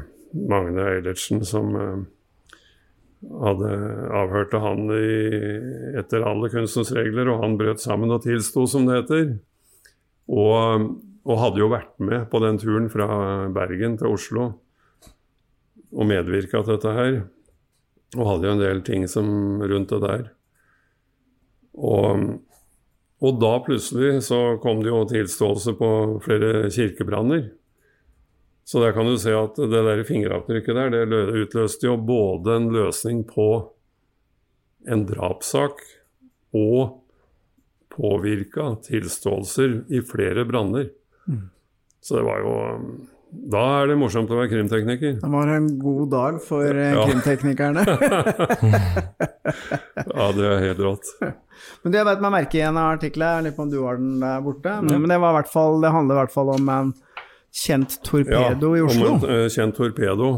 Magne 0.51 0.91
Eilertsen, 0.91 1.45
som 1.49 1.73
eh, 1.81 2.05
hadde 3.47 3.71
avhørte 4.15 4.61
han 4.63 4.91
i, 4.93 5.09
etter 5.99 6.27
alle 6.27 6.51
kunstens 6.53 6.93
regler, 6.97 7.31
og 7.33 7.43
han 7.45 7.57
brøt 7.61 7.83
sammen 7.83 8.13
og 8.15 8.25
tilsto, 8.27 8.67
som 8.71 8.87
det 8.89 9.01
heter. 9.01 9.27
Og, 10.27 10.87
og 11.27 11.43
hadde 11.43 11.63
jo 11.63 11.73
vært 11.73 11.95
med 12.03 12.29
på 12.31 12.43
den 12.43 12.61
turen 12.61 12.89
fra 12.93 13.09
Bergen 13.55 13.97
til 14.01 14.15
Oslo 14.15 14.47
og 15.97 16.09
medvirka 16.09 16.63
til 16.63 16.77
dette 16.77 16.95
her. 16.97 17.21
Og 18.17 18.29
hadde 18.31 18.49
jo 18.49 18.57
en 18.57 18.63
del 18.63 18.83
ting 18.87 19.07
som, 19.11 19.29
rundt 19.63 19.93
det 19.93 20.01
der. 20.03 20.27
Og, 21.77 22.27
og 23.23 23.41
da 23.43 23.53
plutselig 23.65 24.23
så 24.29 24.57
kom 24.63 24.83
det 24.85 24.93
jo 24.93 25.05
tilståelse 25.11 25.77
på 25.79 25.91
flere 26.25 26.69
kirkebranner. 26.73 27.49
Så 28.67 28.81
der 28.83 28.93
kan 28.97 29.07
du 29.07 29.15
se 29.23 29.31
at 29.31 29.59
det 29.63 29.83
der 29.87 30.01
fingeravtrykket 30.07 30.75
der, 30.75 30.95
det 31.07 31.43
utløste 31.45 31.87
jo 31.87 31.97
både 32.03 32.57
en 32.59 32.71
løsning 32.75 33.23
på 33.29 33.51
en 34.91 35.05
drapssak 35.07 35.85
og 36.57 37.03
påvirka 37.95 38.73
tilståelser 38.89 39.85
i 39.95 40.03
flere 40.03 40.45
branner. 40.49 40.91
Mm. 41.31 41.45
Så 42.03 42.19
det 42.19 42.27
var 42.27 42.43
jo 42.43 42.57
Da 43.27 43.63
er 43.83 43.91
det 43.91 43.97
morsomt 44.01 44.31
å 44.31 44.37
være 44.39 44.49
krimtekniker. 44.53 45.17
Det 45.21 45.31
var 45.31 45.51
en 45.53 45.67
god 45.79 46.11
dag 46.11 46.37
for 46.43 46.67
eh, 46.67 46.95
Ja. 46.95 47.07
krimteknikerne. 47.07 47.83
Ja, 50.07 50.27
det 50.35 50.47
er 50.47 50.63
helt 50.63 50.81
rått. 50.83 51.09
Men 51.83 51.93
det 51.93 51.99
jeg 52.01 52.07
vet 52.09 52.23
meg 52.23 52.33
merke 52.35 52.59
i 52.59 52.63
en 52.67 52.79
av 52.81 52.97
artiklene, 52.97 53.37
jeg 53.37 53.45
lurer 53.47 53.55
på 53.57 53.63
om 53.65 53.71
du 53.71 53.77
har 53.83 53.99
den 54.01 54.17
der 54.23 54.41
borte, 54.43 54.73
men, 54.81 54.91
mm. 54.91 55.03
men 55.03 55.13
det, 55.13 55.19
var 55.23 55.35
i 55.35 55.37
hvert 55.39 55.53
fall, 55.53 55.79
det 55.83 55.93
handler 55.95 56.17
i 56.17 56.21
hvert 56.21 56.35
fall 56.35 56.51
om 56.55 56.71
en 56.73 56.91
kjent 57.57 58.03
torpedo 58.05 58.77
i 58.77 58.83
Oslo. 58.85 59.09
Om 59.15 59.25
en 59.25 59.31
eh, 59.31 59.49
kjent 59.53 59.77
torpedo 59.77 60.31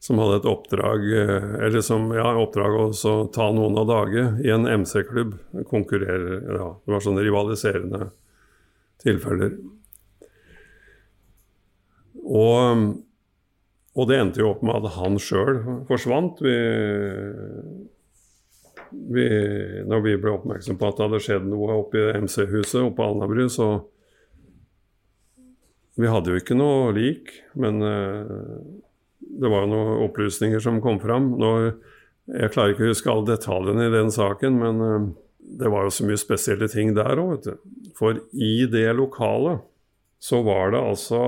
som 0.00 0.20
hadde 0.22 0.38
et 0.40 0.48
oppdrag 0.48 1.04
eh, 1.12 1.50
Eller 1.66 1.84
som, 1.84 2.08
ja, 2.16 2.30
oppdrag 2.40 2.78
å 2.78 3.14
ta 3.34 3.50
noen 3.52 3.76
av 3.80 3.90
dage 3.90 4.24
i 4.46 4.54
en 4.54 4.68
MC-klubb. 4.68 5.36
Konkurrerer 5.68 6.46
ja, 6.56 6.70
Det 6.84 6.94
var 6.94 7.04
sånne 7.04 7.26
rivaliserende 7.26 8.10
tilfeller. 9.02 9.54
Og, 12.20 12.82
og 13.96 14.10
det 14.10 14.18
endte 14.20 14.42
jo 14.42 14.50
opp 14.52 14.60
med 14.66 14.76
at 14.76 14.98
han 14.98 15.16
sjøl 15.20 15.62
forsvant. 15.88 16.42
Vi, 16.44 16.56
vi, 18.90 19.24
når 19.88 20.04
vi 20.04 20.18
ble 20.20 20.34
oppmerksom 20.36 20.78
på 20.78 20.90
at 20.90 20.98
det 20.98 21.08
hadde 21.08 21.22
skjedd 21.24 21.48
noe 21.48 21.80
oppe 21.80 22.02
i 22.02 22.20
MC-huset 22.20 22.82
oppe 22.82 22.98
på 23.00 23.08
Alnabru, 23.08 23.46
så 23.52 23.72
vi 26.00 26.10
hadde 26.10 26.32
jo 26.32 26.40
ikke 26.40 26.56
noe 26.58 26.90
lik, 26.96 27.32
men 27.60 27.80
eh, 27.84 28.34
det 29.20 29.50
var 29.50 29.64
jo 29.64 29.72
noen 29.72 30.04
opplysninger 30.08 30.62
som 30.62 30.80
kom 30.84 31.00
fram. 31.02 31.32
Nå, 31.40 31.52
jeg 32.30 32.52
klarer 32.54 32.74
ikke 32.74 32.88
å 32.88 32.92
huske 32.92 33.12
alle 33.12 33.32
detaljene 33.32 33.88
i 33.88 33.94
den 33.94 34.12
saken, 34.14 34.60
men 34.60 34.84
eh, 34.86 35.08
det 35.60 35.72
var 35.72 35.86
jo 35.86 35.94
så 35.94 36.06
mye 36.08 36.20
spesielle 36.20 36.70
ting 36.70 36.94
der 36.96 37.20
òg, 37.20 37.32
vet 37.34 37.50
du. 37.50 37.90
For 37.98 38.20
i 38.32 38.54
det 38.70 38.88
lokalet 38.96 39.66
så 40.20 40.42
var 40.44 40.74
det 40.74 40.84
altså 40.84 41.20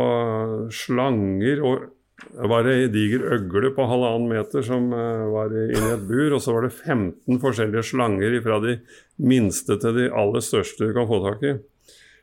slanger 0.75 1.63
og 1.65 1.89
det 2.23 2.49
var 2.51 2.69
ei 2.71 2.87
diger 2.93 3.25
øgle 3.35 3.73
på 3.75 3.85
halvannen 3.89 4.29
meter 4.31 4.63
som 4.63 4.93
eh, 4.95 5.25
var 5.33 5.51
inni 5.59 5.91
et 5.91 6.05
bur, 6.07 6.37
og 6.37 6.43
så 6.45 6.55
var 6.55 6.69
det 6.69 6.77
15 6.77 7.41
forskjellige 7.43 7.83
slanger 7.89 8.37
fra 8.45 8.61
de 8.63 8.77
minste 9.19 9.75
til 9.83 9.97
de 9.97 10.07
aller 10.07 10.45
største 10.45 10.87
du 10.87 10.95
kan 10.95 11.09
få 11.11 11.19
tak 11.25 11.43
i. 11.49 11.55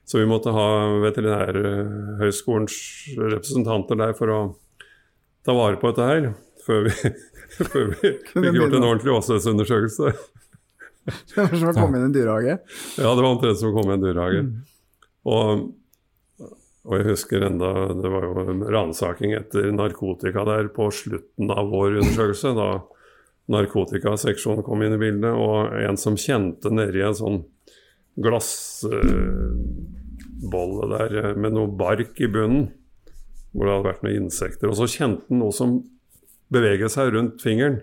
Så 0.09 0.17
vi 0.17 0.25
måtte 0.25 0.49
ha 0.49 0.67
Veterinærhøgskolens 1.03 2.75
representanter 3.19 3.99
der 3.99 4.15
for 4.17 4.33
å 4.33 4.37
ta 5.45 5.53
vare 5.53 5.77
på 5.77 5.91
dette 5.91 6.07
her, 6.07 6.29
før 6.65 6.87
vi, 6.87 7.11
før 7.59 7.91
vi 7.91 7.99
fikk 8.07 8.31
gjort 8.33 8.73
en 8.73 8.87
ordentlig 8.87 9.13
åstedsundersøkelse. 9.19 10.13
Det 11.29 11.37
var 11.37 11.53
som 11.53 11.69
å 11.71 11.75
komme 11.77 11.99
inn 11.99 12.07
i 12.07 12.09
en 12.09 12.13
dyrehage. 12.13 12.55
Ja, 12.99 13.11
det 13.15 13.21
var 13.23 13.29
omtrent 13.31 13.57
som 13.57 13.71
å 13.71 13.73
komme 13.73 13.95
i 13.95 13.97
en 13.97 14.03
dyrehage. 14.03 14.41
Og, 15.29 15.63
og 16.85 16.93
jeg 16.99 17.07
husker 17.07 17.45
enda 17.47 17.71
Det 17.97 18.11
var 18.13 18.27
jo 18.27 18.43
en 18.43 18.61
ransaking 18.75 19.33
etter 19.37 19.71
narkotika 19.73 20.43
der 20.45 20.69
på 20.75 20.91
slutten 20.93 21.49
av 21.49 21.71
vår 21.73 21.97
undersøkelse, 22.03 22.53
da 22.57 22.69
narkotikaseksjonen 23.49 24.65
kom 24.65 24.83
inn 24.85 24.93
i 24.93 25.01
bildet, 25.01 25.33
og 25.33 25.73
en 25.81 25.97
som 25.97 26.17
kjente 26.19 26.69
nedi 26.73 27.01
en 27.01 27.17
sånn 27.17 27.41
glassbolle 30.39 30.97
der 30.97 31.17
eh, 31.23 31.35
med 31.35 31.53
noe 31.53 31.67
bark 31.67 32.19
i 32.19 32.27
bunnen, 32.27 32.69
hvor 33.51 33.65
det 33.65 33.73
hadde 33.73 33.89
vært 33.89 34.03
noen 34.03 34.25
insekter. 34.25 34.69
Og 34.69 34.77
så 34.77 34.87
kjente 34.87 35.25
han 35.29 35.39
noe 35.39 35.51
som 35.51 35.79
beveget 36.49 36.91
seg 36.91 37.13
rundt 37.13 37.41
fingeren. 37.41 37.81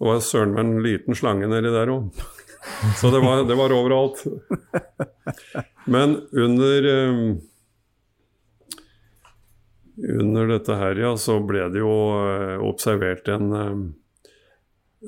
Og 0.00 0.10
var 0.10 0.20
søren 0.20 0.52
meg 0.52 0.64
en 0.64 0.82
liten 0.84 1.16
slange 1.16 1.48
nedi 1.48 1.72
der 1.72 1.92
òg. 1.92 2.10
Så 2.98 3.12
det 3.14 3.20
var, 3.22 3.44
det 3.46 3.56
var 3.56 3.72
overalt. 3.72 4.24
Men 5.86 6.18
under 6.34 6.88
um, 6.90 7.38
under 9.96 10.50
dette 10.50 10.74
her, 10.76 10.98
ja, 11.00 11.14
så 11.16 11.38
ble 11.40 11.68
det 11.72 11.80
jo 11.80 11.92
eh, 12.18 12.58
observert 12.60 13.28
en 13.32 13.52
eh, 13.56 13.78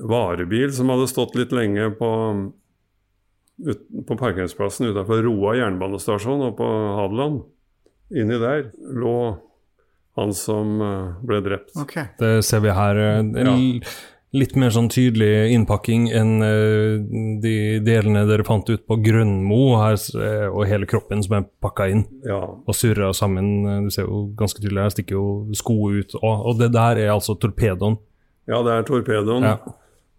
varebil 0.09 0.73
som 0.73 0.89
hadde 0.93 1.11
stått 1.11 1.37
litt 1.37 1.53
lenge 1.53 1.91
på, 1.99 2.09
ut, 3.67 3.81
på 4.07 4.17
parkeringsplassen 4.19 4.91
utenfor 4.93 5.23
Roa 5.27 5.57
jernbanestasjon 5.59 6.47
og 6.51 6.57
på 6.61 6.69
Hadeland. 6.99 7.43
Inni 8.15 8.39
der 8.41 8.71
lå 8.97 9.17
han 10.19 10.33
som 10.35 10.81
eh, 10.83 11.17
ble 11.27 11.41
drept. 11.45 11.75
Det 12.19 12.39
ser 12.45 12.61
vi 12.65 12.71
her. 12.75 12.97
eh, 12.99 13.19
En 13.19 13.35
l- 13.55 13.83
litt 14.37 14.57
mer 14.61 14.69
sånn 14.75 14.91
tydelig 14.93 15.53
innpakking 15.55 16.09
enn 16.13 16.43
eh, 16.45 16.99
de 17.41 17.53
delene 17.81 18.27
dere 18.29 18.45
fant 18.45 18.69
ut 18.69 18.83
på 18.89 18.99
Grønmo, 19.05 19.61
her, 19.81 19.97
og 20.53 20.67
hele 20.69 20.85
kroppen 20.91 21.23
som 21.25 21.39
er 21.39 21.47
pakka 21.65 21.87
inn 21.95 22.03
Ja. 22.27 22.41
og 22.45 22.75
surra 22.77 23.13
sammen. 23.17 23.85
Du 23.87 23.91
ser 23.95 24.05
jo 24.05 24.27
ganske 24.37 24.61
tydelig, 24.61 24.83
her 24.85 24.91
stikker 24.97 25.17
jo 25.17 25.27
sko 25.57 25.79
ut. 25.97 26.13
Og, 26.21 26.47
og 26.51 26.59
det 26.61 26.73
der 26.77 26.99
er 27.07 27.15
altså 27.15 27.39
torpedoen. 27.41 27.97
Ja, 28.49 28.61
det 28.65 28.73
er 28.79 28.83
torpedoen 28.89 29.43
Ja. 29.49 29.57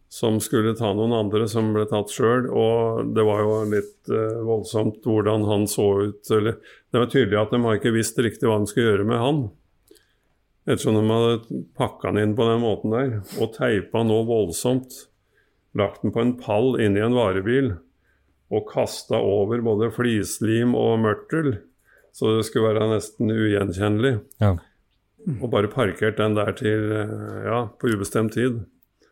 Som 0.10 0.40
skulle 0.42 0.74
ta 0.74 0.90
noen 0.98 1.14
andre 1.14 1.46
som 1.48 1.70
ble 1.76 1.86
tatt 1.90 2.10
sjøl. 2.12 2.48
Og 2.50 3.12
det 3.14 3.26
var 3.28 3.44
jo 3.46 3.58
litt 3.70 4.10
eh, 4.10 4.40
voldsomt 4.46 5.06
hvordan 5.06 5.46
han 5.46 5.68
så 5.70 5.88
ut. 6.10 6.32
Eller, 6.34 6.58
det 6.90 7.04
var 7.04 7.12
tydelig 7.14 7.40
at 7.40 7.54
de 7.54 7.62
har 7.66 7.78
ikke 7.78 7.94
visst 7.94 8.18
riktig 8.20 8.50
hva 8.50 8.58
de 8.60 8.70
skulle 8.72 8.90
gjøre 8.90 9.10
med 9.10 9.22
han. 9.22 9.44
Ettersom 10.70 10.98
de 10.98 11.04
hadde 11.10 11.62
pakka 11.78 12.10
han 12.10 12.22
inn 12.22 12.34
på 12.38 12.46
den 12.50 12.64
måten 12.66 12.94
der, 12.94 13.14
og 13.42 13.54
teipa 13.56 14.02
noe 14.06 14.26
voldsomt. 14.28 14.98
Lagt 15.78 16.02
den 16.02 16.14
på 16.14 16.24
en 16.26 16.36
pall 16.42 16.76
inni 16.82 17.02
en 17.06 17.18
varebil 17.18 17.76
og 18.50 18.66
kasta 18.72 19.20
over 19.22 19.62
både 19.62 19.92
flislim 19.94 20.74
og 20.78 21.04
mørtel, 21.04 21.60
så 22.18 22.34
det 22.34 22.48
skulle 22.48 22.72
være 22.74 22.88
nesten 22.96 23.30
ugjenkjennelig. 23.30 24.16
Ja. 24.42 24.56
Og 25.38 25.46
bare 25.54 25.70
parkert 25.70 26.18
den 26.18 26.34
der 26.34 26.56
til 26.58 26.90
eh, 26.98 27.46
ja, 27.46 27.62
på 27.78 27.94
ubestemt 27.94 28.34
tid. 28.34 28.64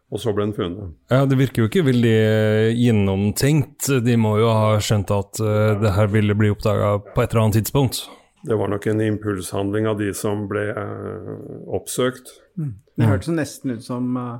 Og 0.07 0.21
så 0.23 0.31
ble 0.31 0.45
den 0.47 0.55
funnet. 0.55 0.93
Ja, 1.11 1.25
Det 1.27 1.35
virker 1.39 1.65
jo 1.65 1.67
ikke 1.67 1.83
veldig 1.89 2.13
eh, 2.15 2.69
gjennomtenkt. 2.79 3.89
De 4.05 4.15
må 4.19 4.37
jo 4.39 4.47
ha 4.55 4.77
skjønt 4.79 5.11
at 5.11 5.41
uh, 5.43 5.75
det 5.81 5.91
her 5.97 6.07
ville 6.13 6.37
bli 6.37 6.53
oppdaga 6.53 6.93
på 7.11 7.23
et 7.23 7.33
eller 7.33 7.43
annet 7.43 7.59
tidspunkt. 7.59 8.05
Det 8.47 8.55
var 8.55 8.71
nok 8.71 8.85
en 8.87 9.01
impulshandling 9.03 9.87
av 9.89 9.97
de 9.99 10.13
som 10.15 10.45
ble 10.47 10.69
uh, 10.71 11.31
oppsøkt. 11.75 12.31
Det 12.55 13.09
hørtes 13.09 13.27
jo 13.27 13.35
nesten 13.35 13.75
ut 13.75 13.83
som, 13.83 14.07
uh, 14.15 14.37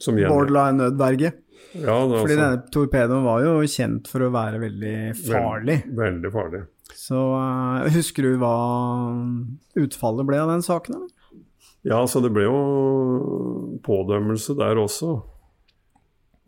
Som 0.00 0.16
borderline 0.16 0.80
nødverge. 0.80 1.34
Ja, 1.74 1.98
det, 2.06 2.20
Fordi 2.22 2.22
altså, 2.22 2.38
denne 2.38 2.62
torpedoen 2.72 3.26
var 3.26 3.42
jo 3.44 3.58
kjent 3.68 4.08
for 4.08 4.24
å 4.24 4.30
være 4.32 4.62
veldig 4.62 4.96
farlig. 5.20 5.82
Veld, 5.84 5.98
veldig 6.00 6.32
farlig. 6.32 6.62
Så 6.96 7.20
uh, 7.34 7.84
husker 7.92 8.24
du 8.24 8.38
hva 8.40 8.56
utfallet 9.82 10.28
ble 10.30 10.40
av 10.40 10.54
den 10.54 10.64
saken? 10.64 10.96
Eller? 10.96 11.12
Ja, 11.84 12.00
så 12.08 12.22
det 12.24 12.32
ble 12.32 12.46
jo 12.46 13.78
pådømmelse 13.84 14.56
der 14.56 14.80
også. 14.80 15.18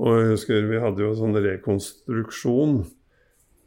Og 0.01 0.20
jeg 0.20 0.30
husker 0.32 0.68
vi 0.68 0.80
hadde 0.80 1.05
jo 1.05 1.12
sånn 1.16 1.37
rekonstruksjon 1.41 2.78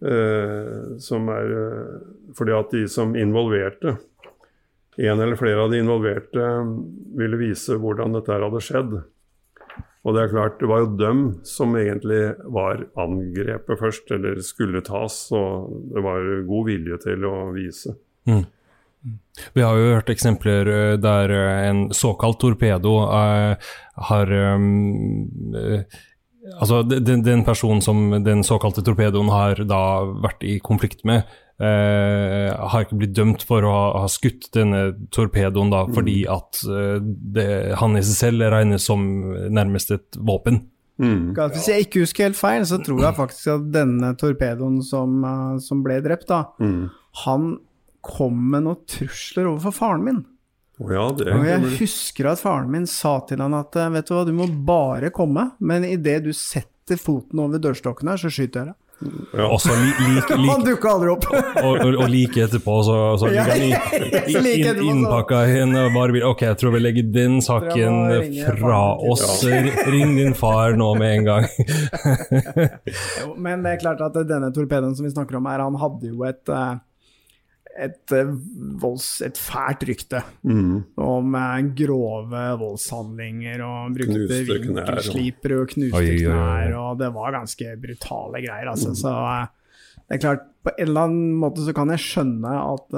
eh, 0.05 0.97
som 1.01 1.30
er 1.34 1.53
eh, 1.57 1.93
Fordi 2.38 2.55
at 2.57 2.74
de 2.74 2.84
som 2.91 3.15
involverte, 3.17 3.95
en 4.99 5.22
eller 5.22 5.38
flere 5.39 5.63
av 5.63 5.72
de 5.72 5.80
involverte, 5.82 6.49
ville 7.17 7.39
vise 7.39 7.78
hvordan 7.80 8.17
dette 8.17 8.34
her 8.34 8.45
hadde 8.45 8.61
skjedd. 8.65 8.99
Og 10.07 10.15
det 10.15 10.22
er 10.24 10.32
klart, 10.32 10.59
det 10.61 10.70
var 10.70 10.84
jo 10.84 10.91
dem 10.99 11.24
som 11.47 11.76
egentlig 11.78 12.22
var 12.51 12.86
angrepet 12.99 13.80
først, 13.80 14.11
eller 14.15 14.39
skulle 14.45 14.82
tas. 14.86 15.17
Og 15.36 15.91
det 15.93 16.03
var 16.03 16.30
god 16.47 16.67
vilje 16.70 16.99
til 17.05 17.26
å 17.30 17.36
vise. 17.55 17.95
Mm. 18.30 18.45
Vi 19.55 19.63
har 19.63 19.77
jo 19.79 19.93
hørt 19.95 20.11
eksempler 20.11 20.67
eh, 20.67 20.93
der 20.99 21.31
eh, 21.31 21.67
en 21.69 21.85
såkalt 21.95 22.39
torpedo 22.41 22.97
er, 23.07 23.57
har 24.09 24.37
um, 24.55 25.53
eh, 25.55 25.99
Altså, 26.59 26.79
den, 26.87 27.21
den 27.21 27.43
personen 27.45 27.81
som 27.83 28.23
den 28.25 28.39
såkalte 28.47 28.81
torpedoen 28.81 29.27
har 29.29 29.59
da 29.69 30.01
vært 30.23 30.41
i 30.47 30.55
konflikt 30.63 31.03
med, 31.05 31.27
eh, 31.61 32.47
har 32.49 32.85
ikke 32.85 32.97
blitt 32.97 33.13
dømt 33.13 33.43
for 33.45 33.67
å 33.67 33.73
ha, 33.75 33.83
ha 34.01 34.09
skutt 34.09 34.47
denne 34.55 34.95
torpedoen 35.13 35.69
da, 35.69 35.83
fordi 35.93 36.23
at 36.31 36.61
eh, 36.63 36.97
det, 37.35 37.45
han 37.77 37.99
i 37.99 38.01
seg 38.01 38.17
selv 38.17 38.47
regnes 38.55 38.87
som 38.89 39.03
nærmest 39.51 39.93
et 39.93 40.17
våpen. 40.17 40.63
Hvis 40.99 41.69
jeg 41.69 41.85
ikke 41.85 42.01
husker 42.07 42.27
helt 42.31 42.39
feil, 42.39 42.65
så 42.67 42.81
tror 42.83 43.05
jeg 43.05 43.19
faktisk 43.19 43.53
at 43.53 43.69
denne 43.75 44.09
torpedoen 44.19 44.81
som, 44.83 45.19
uh, 45.23 45.55
som 45.63 45.83
ble 45.85 46.01
drept, 46.03 46.27
da, 46.31 46.41
Mm. 46.59 46.89
han 47.25 47.45
kom 48.01 48.37
med 48.51 48.63
noen 48.67 48.81
trusler 48.89 49.49
overfor 49.51 49.75
faren 49.75 50.03
min. 50.05 50.19
Ja, 50.79 51.09
det 51.11 51.27
Og 51.35 51.43
jeg 51.43 51.73
husker 51.81 52.29
at 52.31 52.39
faren 52.39 52.69
min 52.71 52.85
sa 52.87 53.17
til 53.27 53.41
han 53.43 53.53
at 53.57 53.75
vet 53.75 54.07
du 54.07 54.13
hva, 54.15 54.25
du 54.25 54.31
må 54.37 54.47
bare 54.47 55.09
komme, 55.11 55.49
men 55.59 55.83
idet 55.83 56.21
du 56.23 56.31
setter 56.31 56.95
foten 56.97 57.41
over 57.43 57.59
dørstokken 57.59 58.07
her, 58.09 58.17
så 58.21 58.31
skyter 58.31 58.63
jeg 58.63 58.71
deg. 58.71 58.77
Og 59.39 59.61
så 59.63 59.71
li, 59.79 59.91
lik, 60.11 60.31
lik, 60.41 60.49
Han 60.51 60.63
dukka 60.65 60.89
aldri 60.91 61.11
opp! 61.13 61.27
og, 61.63 61.77
og, 61.85 61.93
og 62.03 62.09
like 62.11 62.41
etterpå 62.43 62.73
så, 62.83 62.95
så 63.21 63.29
Ja, 63.31 63.45
ligger 63.47 63.79
han 63.79 64.01
i- 64.03 64.31
i- 64.33 64.41
like 64.43 64.73
inn- 64.73 64.81
innpakka 64.91 65.39
i 65.47 65.53
en 65.61 65.71
varebil. 65.95 66.25
Ok, 66.27 66.41
jeg 66.47 66.57
tror 66.59 66.73
vi 66.75 66.81
legger 66.83 67.07
den 67.15 67.37
saken 67.43 68.01
fra 68.59 68.81
oss. 69.11 69.23
Ring 69.87 70.15
din 70.17 70.35
far 70.35 70.75
nå 70.79 70.89
med 70.99 71.15
en 71.19 71.29
gang. 71.29 71.47
Jo, 73.21 73.33
Men 73.37 73.63
det 73.63 73.75
er 73.77 73.81
klart 73.83 74.03
at 74.09 74.19
denne 74.27 74.51
torpedoen 74.55 74.95
som 74.97 75.07
vi 75.07 75.11
snakker 75.13 75.39
om 75.39 75.47
her, 75.49 75.63
han 75.63 75.79
hadde 75.79 76.11
jo 76.11 76.23
et 76.27 76.51
eh, 76.51 76.75
et, 77.80 78.11
eh, 78.15 78.32
volds, 78.82 79.21
et 79.25 79.38
fælt 79.39 79.86
rykte 79.88 80.21
Mm. 80.43 80.84
om 80.97 81.36
eh, 81.36 81.61
grove 81.80 82.41
voldshandlinger 82.59 83.61
og 83.65 83.95
brukte 83.95 84.41
vinkelslipere 84.49 85.61
og 85.61 85.71
knuste 85.73 85.95
Oi, 86.01 86.17
knær, 86.23 86.75
og 86.80 86.99
det 86.99 87.09
var 87.15 87.32
ganske 87.39 87.75
brutale 87.82 88.41
greier, 88.45 88.67
altså. 88.73 88.91
Så 88.97 89.13
eh, 89.13 89.47
det 90.09 90.17
er 90.17 90.23
klart, 90.25 90.45
på 90.65 90.71
en 90.77 90.88
eller 90.88 91.07
annen 91.07 91.36
måte 91.39 91.63
så 91.63 91.73
kan 91.73 91.88
jeg 91.93 92.01
skjønne 92.03 92.51
at 92.51 92.95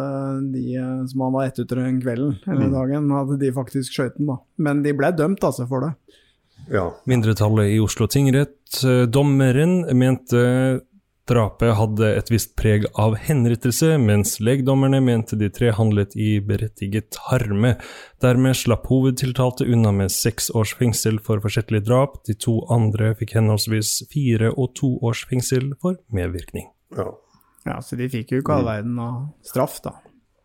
de 0.53 0.63
som 1.11 1.21
han 1.27 1.33
var 1.35 1.49
etter 1.49 1.63
etter 1.67 1.81
den 1.83 1.99
kvelden 2.01 2.37
eller 2.47 2.67
Mm. 2.69 2.73
dagen, 2.73 3.11
at 3.19 3.39
de 3.39 3.51
faktisk 3.53 3.93
skjøt 3.93 4.17
den, 4.17 4.27
da. 4.31 4.37
Men 4.57 4.81
de 4.83 4.93
ble 4.97 5.11
dømt, 5.13 5.43
altså, 5.43 5.67
for 5.69 5.81
det. 5.85 5.93
Ja. 6.71 6.87
Mindretallet 7.09 7.73
i 7.75 7.79
Oslo 7.83 8.07
tingrett. 8.07 8.55
Dommeren 9.11 9.81
mente 9.97 10.81
drapet 11.29 11.75
hadde 11.77 12.07
et 12.17 12.31
visst 12.31 12.53
preg 12.59 12.85
av 12.99 13.15
henrettelse, 13.21 13.95
mens 14.01 14.39
legdommerne 14.43 15.01
mente 15.03 15.37
de 15.39 15.49
tre 15.53 15.71
handlet 15.77 16.15
i 16.15 16.39
berettiget 16.45 17.19
harme. 17.29 17.75
Dermed 18.23 18.57
slapp 18.57 18.87
hovedtiltalte 18.91 19.67
unna 19.69 19.93
med 19.95 20.13
seks 20.13 20.51
års 20.57 20.73
fengsel 20.77 21.19
for 21.23 21.43
forsettlig 21.43 21.83
drap. 21.87 22.21
De 22.27 22.35
to 22.37 22.59
andre 22.73 23.13
fikk 23.19 23.35
henholdsvis 23.37 24.01
fire 24.11 24.53
og 24.55 24.73
to 24.79 24.95
års 25.05 25.25
fengsel 25.29 25.73
for 25.81 25.99
medvirkning. 26.13 26.69
Ja. 26.97 27.11
Ja, 27.65 27.77
så 27.85 27.93
de 27.93 28.07
fikk 28.09 28.31
jo 28.33 28.41
ikke 28.41 28.55
all 28.57 28.65
verden 28.65 28.97
av 29.01 29.17
straff, 29.45 29.77
da. 29.85 29.99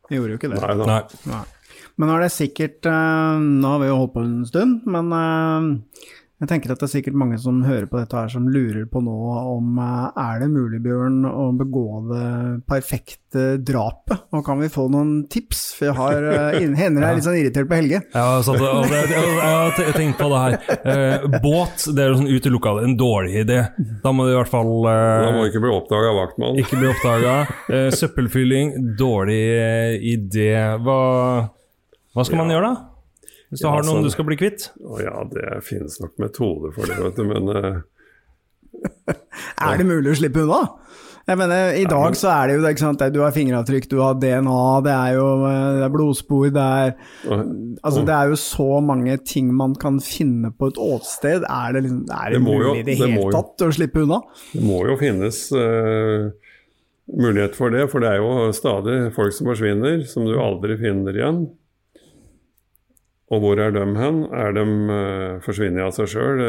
De 0.07 0.19
gjorde 0.19 0.35
jo 0.35 0.41
ikke 0.41 0.51
det. 0.53 0.61
Nei 0.61 0.75
da. 0.77 0.89
Nei. 0.91 1.21
Nei. 1.31 1.45
Men 1.97 2.11
nå 2.11 2.17
er 2.19 2.27
det 2.27 2.35
sikkert 2.35 2.87
eh, 2.89 3.41
Nå 3.41 3.73
har 3.73 3.83
vi 3.83 3.89
jo 3.89 3.99
holdt 4.01 4.15
på 4.15 4.25
en 4.25 4.39
stund, 4.49 4.85
men 4.93 5.13
eh, 5.17 6.11
jeg 6.37 6.51
tenker 6.51 6.73
at 6.75 6.83
det 6.83 6.85
er 6.85 6.93
sikkert 6.93 7.17
mange 7.17 7.39
som 7.41 7.63
hører 7.65 7.87
på 7.89 7.97
dette 7.97 8.13
her, 8.13 8.29
som 8.29 8.49
lurer 8.53 8.85
på 8.91 9.01
nå 9.01 9.15
om 9.55 9.79
eh, 9.81 10.19
er 10.21 10.43
det 10.43 10.49
mulig, 10.53 10.83
Bjørn, 10.85 11.23
å 11.25 11.47
begå 11.57 11.85
det 12.11 12.27
perfekte 12.69 13.45
drapet? 13.65 14.27
Og 14.37 14.43
kan 14.45 14.61
vi 14.61 14.69
få 14.73 14.85
noen 14.93 15.23
tips? 15.33 15.63
For 15.79 15.89
jeg 15.89 15.97
har 15.97 16.27
uh, 16.29 16.59
hender 16.77 17.07
jeg 17.07 17.09
er 17.09 17.17
litt 17.19 17.27
sånn 17.27 17.39
irritert 17.41 17.71
på 17.71 17.79
Helge. 17.79 18.03
Ja, 18.13 18.27
så 18.45 18.53
det, 18.53 18.69
og 18.69 18.85
det, 18.93 18.99
jeg, 19.15 19.31
jeg 19.33 19.55
har 19.57 19.97
tenkt 19.97 20.21
på 20.21 20.29
det 20.33 20.43
her. 20.43 20.59
Eh, 20.77 21.25
båt, 21.41 21.87
det 21.97 22.05
er 22.05 22.19
sånn 22.19 22.29
utelukka 22.29 22.75
en 22.85 22.99
dårlig 23.01 23.41
idé. 23.47 23.63
Da 24.05 24.13
må 24.13 24.27
du 24.27 24.35
i 24.35 24.37
hvert 24.37 24.53
fall 24.53 24.75
eh, 24.91 25.23
Da 25.25 25.31
må 25.33 25.47
du 25.47 25.51
ikke 25.53 25.63
bli 25.65 25.73
oppdaga 25.73 26.11
av 26.13 26.21
vaktmann. 26.21 26.61
Ikke 26.61 26.81
bli 26.81 26.91
oppdaga. 26.91 27.39
Eh, 27.71 27.89
søppelfylling, 27.97 28.75
dårlig 29.01 29.41
eh, 29.57 29.97
idé. 30.13 30.53
Hva, 30.85 31.01
hva 32.13 32.29
skal 32.29 32.45
man 32.45 32.53
gjøre, 32.53 32.75
da? 32.75 32.96
Hvis 33.57 33.63
du 33.65 33.67
Ja, 33.67 33.73
har 33.73 33.83
noen 33.87 34.03
sånn. 34.03 34.05
du 34.05 34.13
skal 34.13 34.29
bli 34.29 34.37
kvitt? 34.37 34.69
Å 34.85 35.01
ja, 35.01 35.17
det 35.33 35.63
finnes 35.65 35.97
nok 36.05 36.13
metoder 36.21 36.77
for 36.77 36.85
det, 36.93 37.01
vet 37.01 37.17
du, 37.17 37.25
men 37.25 37.49
uh, 37.49 37.81
Er 39.65 39.79
det 39.81 39.87
mulig 39.89 40.13
å 40.13 40.19
slippe 40.21 40.43
unna? 40.45 40.63
Jeg 41.27 41.41
mener, 41.41 41.73
I 41.75 41.83
dag 41.91 42.15
så 42.15 42.29
er 42.31 42.47
det 42.47 42.55
jo 42.55 42.61
det, 42.63 42.71
ikke 42.77 42.83
sant, 42.85 43.01
du 43.11 43.17
har 43.19 43.33
fingeravtrykk, 43.35 43.89
du 43.91 43.97
har 43.99 44.15
DNA, 44.23 44.59
det 44.87 44.93
er 44.95 45.17
jo 45.17 45.25
eh, 45.49 45.65
det 45.81 45.83
er 45.89 45.91
blodspor, 45.91 46.45
det 46.55 46.63
er 46.63 46.93
Altså, 47.83 48.05
det 48.07 48.15
er 48.15 48.31
jo 48.31 48.37
så 48.39 48.67
mange 48.87 49.17
ting 49.27 49.49
man 49.59 49.75
kan 49.75 49.99
finne 49.99 50.53
på 50.55 50.69
et 50.71 50.79
åsted. 50.79 51.43
Er 51.51 51.75
det, 51.75 51.83
liksom, 51.89 52.05
er 52.15 52.31
det, 52.31 52.39
Det 52.39 52.39
jo- 52.39 52.47
mulig 52.47 52.77
i 52.79 52.85
det 52.85 52.87
det 52.93 52.97
hele 53.01 53.25
jo- 53.25 53.33
tatt 53.35 53.67
å 53.67 53.73
slippe 53.75 54.05
unna? 54.05 54.21
det 54.53 54.63
må 54.69 54.79
jo 54.87 54.95
finnes 55.03 55.41
uh, 55.51 56.31
mulighet 57.11 57.59
for 57.59 57.75
det. 57.75 57.89
For 57.91 57.99
det 58.07 58.13
er 58.13 58.23
jo 58.23 58.53
stadig 58.55 58.97
folk 59.19 59.35
som 59.35 59.51
forsvinner, 59.51 60.07
som 60.07 60.31
du 60.31 60.37
aldri 60.39 60.79
finner 60.79 61.11
igjen. 61.19 61.43
Og 63.35 63.43
hvor 63.43 63.59
er 63.59 63.73
dem 63.75 63.97
hen? 63.99 64.23
Er 64.31 64.55
de 64.55 64.63
uh, 64.63 65.43
forsvunnet 65.43 65.83
av 65.83 65.95
seg 65.97 66.13
sjøl? 66.13 66.43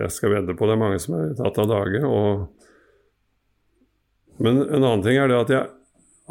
Jeg 0.00 0.14
skal 0.14 0.32
vedde 0.32 0.56
på 0.56 0.68
det 0.68 0.78
er 0.78 0.80
mange 0.80 1.00
som 1.02 1.18
er 1.18 1.34
tatt 1.36 1.60
av 1.60 1.68
dage. 1.68 2.00
Og... 2.08 2.46
Men 4.42 4.62
en 4.64 4.80
annen 4.80 5.04
ting 5.04 5.20
er 5.20 5.28
det 5.28 5.40
at 5.42 5.52
jeg 5.52 5.68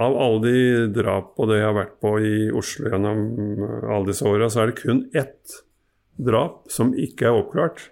av 0.02 0.16
alle 0.18 0.39
de 0.45 0.88
drap 0.95 1.36
og 1.39 1.49
det 1.52 1.60
jeg 1.60 1.68
har 1.68 1.78
vært 1.78 1.97
på 2.02 2.14
i 2.24 2.36
Oslo 2.56 2.91
gjennom 2.91 3.20
eh, 3.66 3.89
alle 3.91 4.10
disse 4.10 4.28
åra, 4.28 4.47
så 4.49 4.64
er 4.64 4.72
det 4.72 4.80
kun 4.80 5.04
ett 5.18 5.58
drap 6.22 6.64
som 6.72 6.93
ikke 6.95 7.28
er 7.28 7.39
oppklart. 7.41 7.89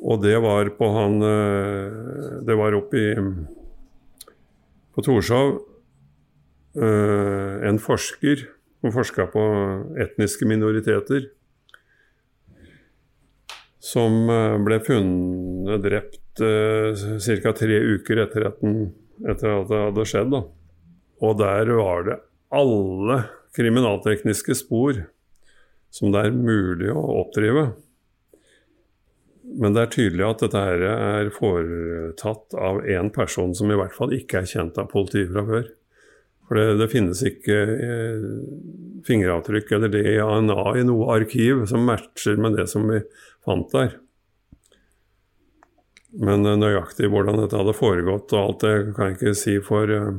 Og 0.00 0.22
det 0.22 0.36
var 0.40 0.70
på 0.78 0.86
han 0.94 1.18
eh, 1.26 2.38
Det 2.46 2.54
var 2.56 2.72
oppe 2.72 2.96
i 2.96 3.08
På 4.94 5.02
Torshov. 5.04 5.58
eh, 6.76 7.68
En 7.68 7.78
forsker 7.78 8.46
som 8.80 8.94
forska 8.94 9.26
på 9.32 9.42
etniske 10.00 10.48
minoriteter. 10.48 11.28
Som 13.80 14.28
eh, 14.30 14.56
ble 14.64 14.80
funnet 14.84 15.84
drept 15.84 16.42
eh, 16.44 17.40
ca. 17.42 17.52
tre 17.56 17.78
uker 17.96 18.24
etter 18.26 18.48
at, 18.50 18.60
den, 18.60 18.90
etter 19.24 19.54
at 19.56 19.70
det 19.70 19.84
hadde 19.86 20.08
skjedd. 20.08 20.34
Da. 20.34 20.42
Og 21.20 21.38
der 21.40 21.72
var 21.76 22.04
det 22.08 22.18
alle 22.50 23.22
kriminaltekniske 23.56 24.56
spor 24.58 25.04
som 25.90 26.12
det 26.14 26.26
er 26.26 26.36
mulig 26.36 26.90
å 26.92 27.02
oppdrive. 27.24 27.70
Men 29.60 29.74
det 29.74 29.82
er 29.82 29.92
tydelig 29.94 30.26
at 30.28 30.44
dette 30.44 30.62
her 30.62 30.84
er 30.86 31.32
foretatt 31.34 32.54
av 32.54 32.84
en 32.86 33.10
person 33.10 33.54
som 33.56 33.72
i 33.72 33.78
hvert 33.78 33.96
fall 33.96 34.14
ikke 34.14 34.44
er 34.44 34.50
kjent 34.50 34.78
av 34.78 34.90
politiet 34.92 35.32
fra 35.32 35.42
før. 35.48 35.70
For 36.50 36.58
det, 36.58 36.80
det 36.80 36.90
finnes 36.90 37.20
ikke 37.22 37.56
eh, 37.78 38.22
fingeravtrykk 39.06 39.68
eller 39.76 39.92
DNA 39.94 40.62
i 40.80 40.86
noe 40.88 41.06
arkiv 41.14 41.62
som 41.70 41.84
matcher 41.86 42.40
med 42.42 42.56
det 42.58 42.64
som 42.72 42.88
vi 42.90 42.98
fant 43.46 43.70
der. 43.70 43.92
Men 46.18 46.42
eh, 46.42 46.58
nøyaktig 46.58 47.06
hvordan 47.12 47.38
dette 47.38 47.54
hadde 47.54 47.76
foregått 47.78 48.34
og 48.34 48.40
alt 48.40 48.66
det 48.66 48.74
kan 48.96 49.12
jeg 49.12 49.20
ikke 49.20 49.36
si, 49.38 49.54
for 49.62 49.94
eh, 49.94 50.10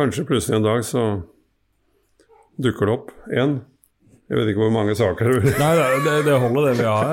kanskje 0.00 0.24
plutselig 0.24 0.56
en 0.56 0.68
dag 0.70 0.88
så 0.88 1.04
dukker 2.56 2.88
det 2.88 2.96
opp 2.96 3.12
en 3.28 3.58
Jeg 4.26 4.40
vet 4.40 4.48
ikke 4.50 4.64
hvor 4.64 4.72
mange 4.74 4.94
saker 4.98 5.28
du 5.30 5.44
Nei, 5.46 5.66
det, 6.02 6.14
det 6.26 6.36
holder 6.42 6.64
det 6.66 6.70
vi 6.80 6.86
har. 6.88 7.12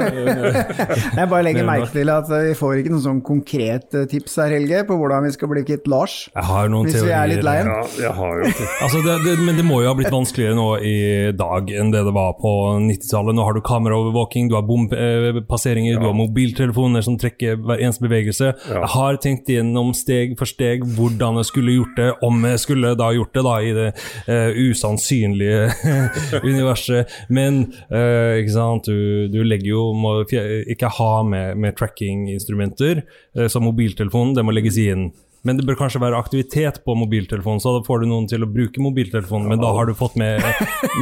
Jeg 1.19 1.29
bare 1.29 1.43
legger 1.45 1.67
merke 1.67 1.91
til 1.93 2.09
at 2.09 2.29
vi 2.31 2.55
får 2.57 2.79
ikke 2.79 2.89
noen 2.89 3.03
sånn 3.03 3.19
konkret 3.25 3.93
tips 4.09 4.39
her, 4.41 4.55
Helge, 4.55 4.79
på 4.87 4.97
hvordan 4.97 5.27
vi 5.27 5.33
skal 5.35 5.51
bli 5.51 5.61
kvitt 5.67 5.85
Lars. 5.93 6.15
Jeg 6.33 6.47
har 6.47 6.71
noen 6.73 6.89
Hvis 6.89 7.05
vi 7.05 7.13
er 7.13 7.29
litt 7.29 7.45
lei 7.45 7.59
Ja, 7.67 7.75
jeg 8.01 8.13
har 8.17 8.41
jo 8.41 8.49
Altså 8.87 9.03
det, 9.05 9.17
det, 9.27 9.35
men 9.45 9.59
det 9.59 9.65
må 9.67 9.83
jo 9.83 9.91
ha 9.91 9.97
blitt 9.99 10.09
vanskeligere 10.13 10.57
nå 10.57 10.65
i 10.81 10.95
dag 11.37 11.69
enn 11.69 11.91
det 11.93 12.01
det 12.07 12.15
var 12.17 12.33
på 12.39 12.53
90-tallet. 12.87 13.37
Nå 13.37 13.45
har 13.45 13.59
du 13.59 13.61
kameraovervåking, 13.69 14.49
du 14.49 14.57
har 14.57 14.65
bompasseringer, 14.65 16.01
du 16.01 16.07
har 16.09 16.17
mobiltelefoner 16.17 17.05
som 17.05 17.19
trekker 17.21 17.61
hver 17.61 17.77
eneste 17.77 18.07
bevegelse. 18.07 18.51
Jeg 18.73 18.91
har 18.95 19.21
tenkt 19.21 19.53
gjennom 19.53 19.93
steg 19.97 20.33
for 20.41 20.49
steg 20.49 20.81
hvordan 20.97 21.37
jeg 21.43 21.51
skulle 21.51 21.77
gjort 21.77 21.93
det, 22.01 22.09
om 22.25 22.41
jeg 22.49 22.65
skulle 22.65 22.95
da 22.97 23.13
gjort 23.13 23.37
det 23.37 23.45
da 23.45 23.55
i 23.61 23.71
det 23.77 23.87
uh, 23.93 24.61
usannsynlige 24.65 25.69
universet. 26.49 27.02
Men 27.33 27.65
uh, 27.91 28.39
ikke 28.39 28.55
sant, 28.55 28.89
du, 28.89 29.27
du 29.33 29.41
legger 29.45 29.73
jo 29.73 29.83
må 29.97 30.15
ikke 30.23 30.91
ha 30.99 31.11
med, 31.27 31.59
med 31.59 31.77
tracking-instrumenter, 31.79 33.03
uh, 33.37 33.47
som 33.51 33.65
mobiltelefonen, 33.67 34.35
det 34.37 34.45
må 34.47 34.55
legges 34.55 34.79
inn. 34.81 35.11
Men 35.43 35.57
det 35.59 35.65
bør 35.67 35.75
kanskje 35.75 35.99
være 35.99 36.15
aktivitet 36.15 36.77
på 36.87 36.93
mobiltelefonen, 36.95 37.59
så 37.59 37.73
da 37.75 37.81
får 37.83 38.03
du 38.03 38.07
noen 38.07 38.29
til 38.31 38.45
å 38.45 38.47
bruke 38.47 38.79
mobiltelefonen. 38.79 39.49
Men 39.51 39.59
da 39.59 39.73
har 39.75 39.89
du 39.89 39.91
fått 39.99 40.15
med, 40.19 40.39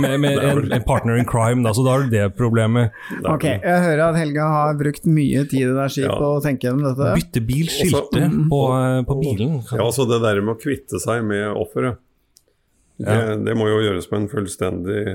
med, 0.02 0.16
med 0.24 0.40
en, 0.48 0.62
en 0.66 0.86
partner 0.88 1.20
in 1.22 1.28
crime, 1.30 1.62
da, 1.62 1.76
så 1.78 1.86
da 1.86 1.94
har 1.94 2.08
du 2.08 2.16
det 2.16 2.24
problemet. 2.40 2.96
Ok, 3.22 3.46
jeg 3.52 3.84
hører 3.86 4.02
at 4.08 4.18
Helga 4.18 4.48
har 4.50 4.80
brukt 4.80 5.06
mye 5.06 5.46
tid 5.52 5.68
i 5.68 5.76
det 5.78 5.86
ja. 6.02 6.16
på 6.18 6.32
å 6.40 6.42
tenke 6.42 6.68
gjennom 6.68 6.88
dette. 6.90 7.12
Bytte 7.22 7.46
bilskilte 7.46 8.32
på, 8.50 8.64
eh, 8.80 8.98
på 9.06 9.20
bilen. 9.22 9.60
Ja, 9.70 9.84
altså 9.86 10.10
det 10.10 10.24
der 10.26 10.42
med 10.42 10.56
å 10.56 10.62
kvitte 10.64 11.02
seg 11.04 11.22
med 11.28 11.46
offeret, 11.52 12.02
det, 13.02 13.22
det 13.46 13.56
må 13.58 13.70
jo 13.70 13.78
gjøres 13.86 14.10
på 14.10 14.18
en 14.18 14.28
fullstendig 14.30 15.06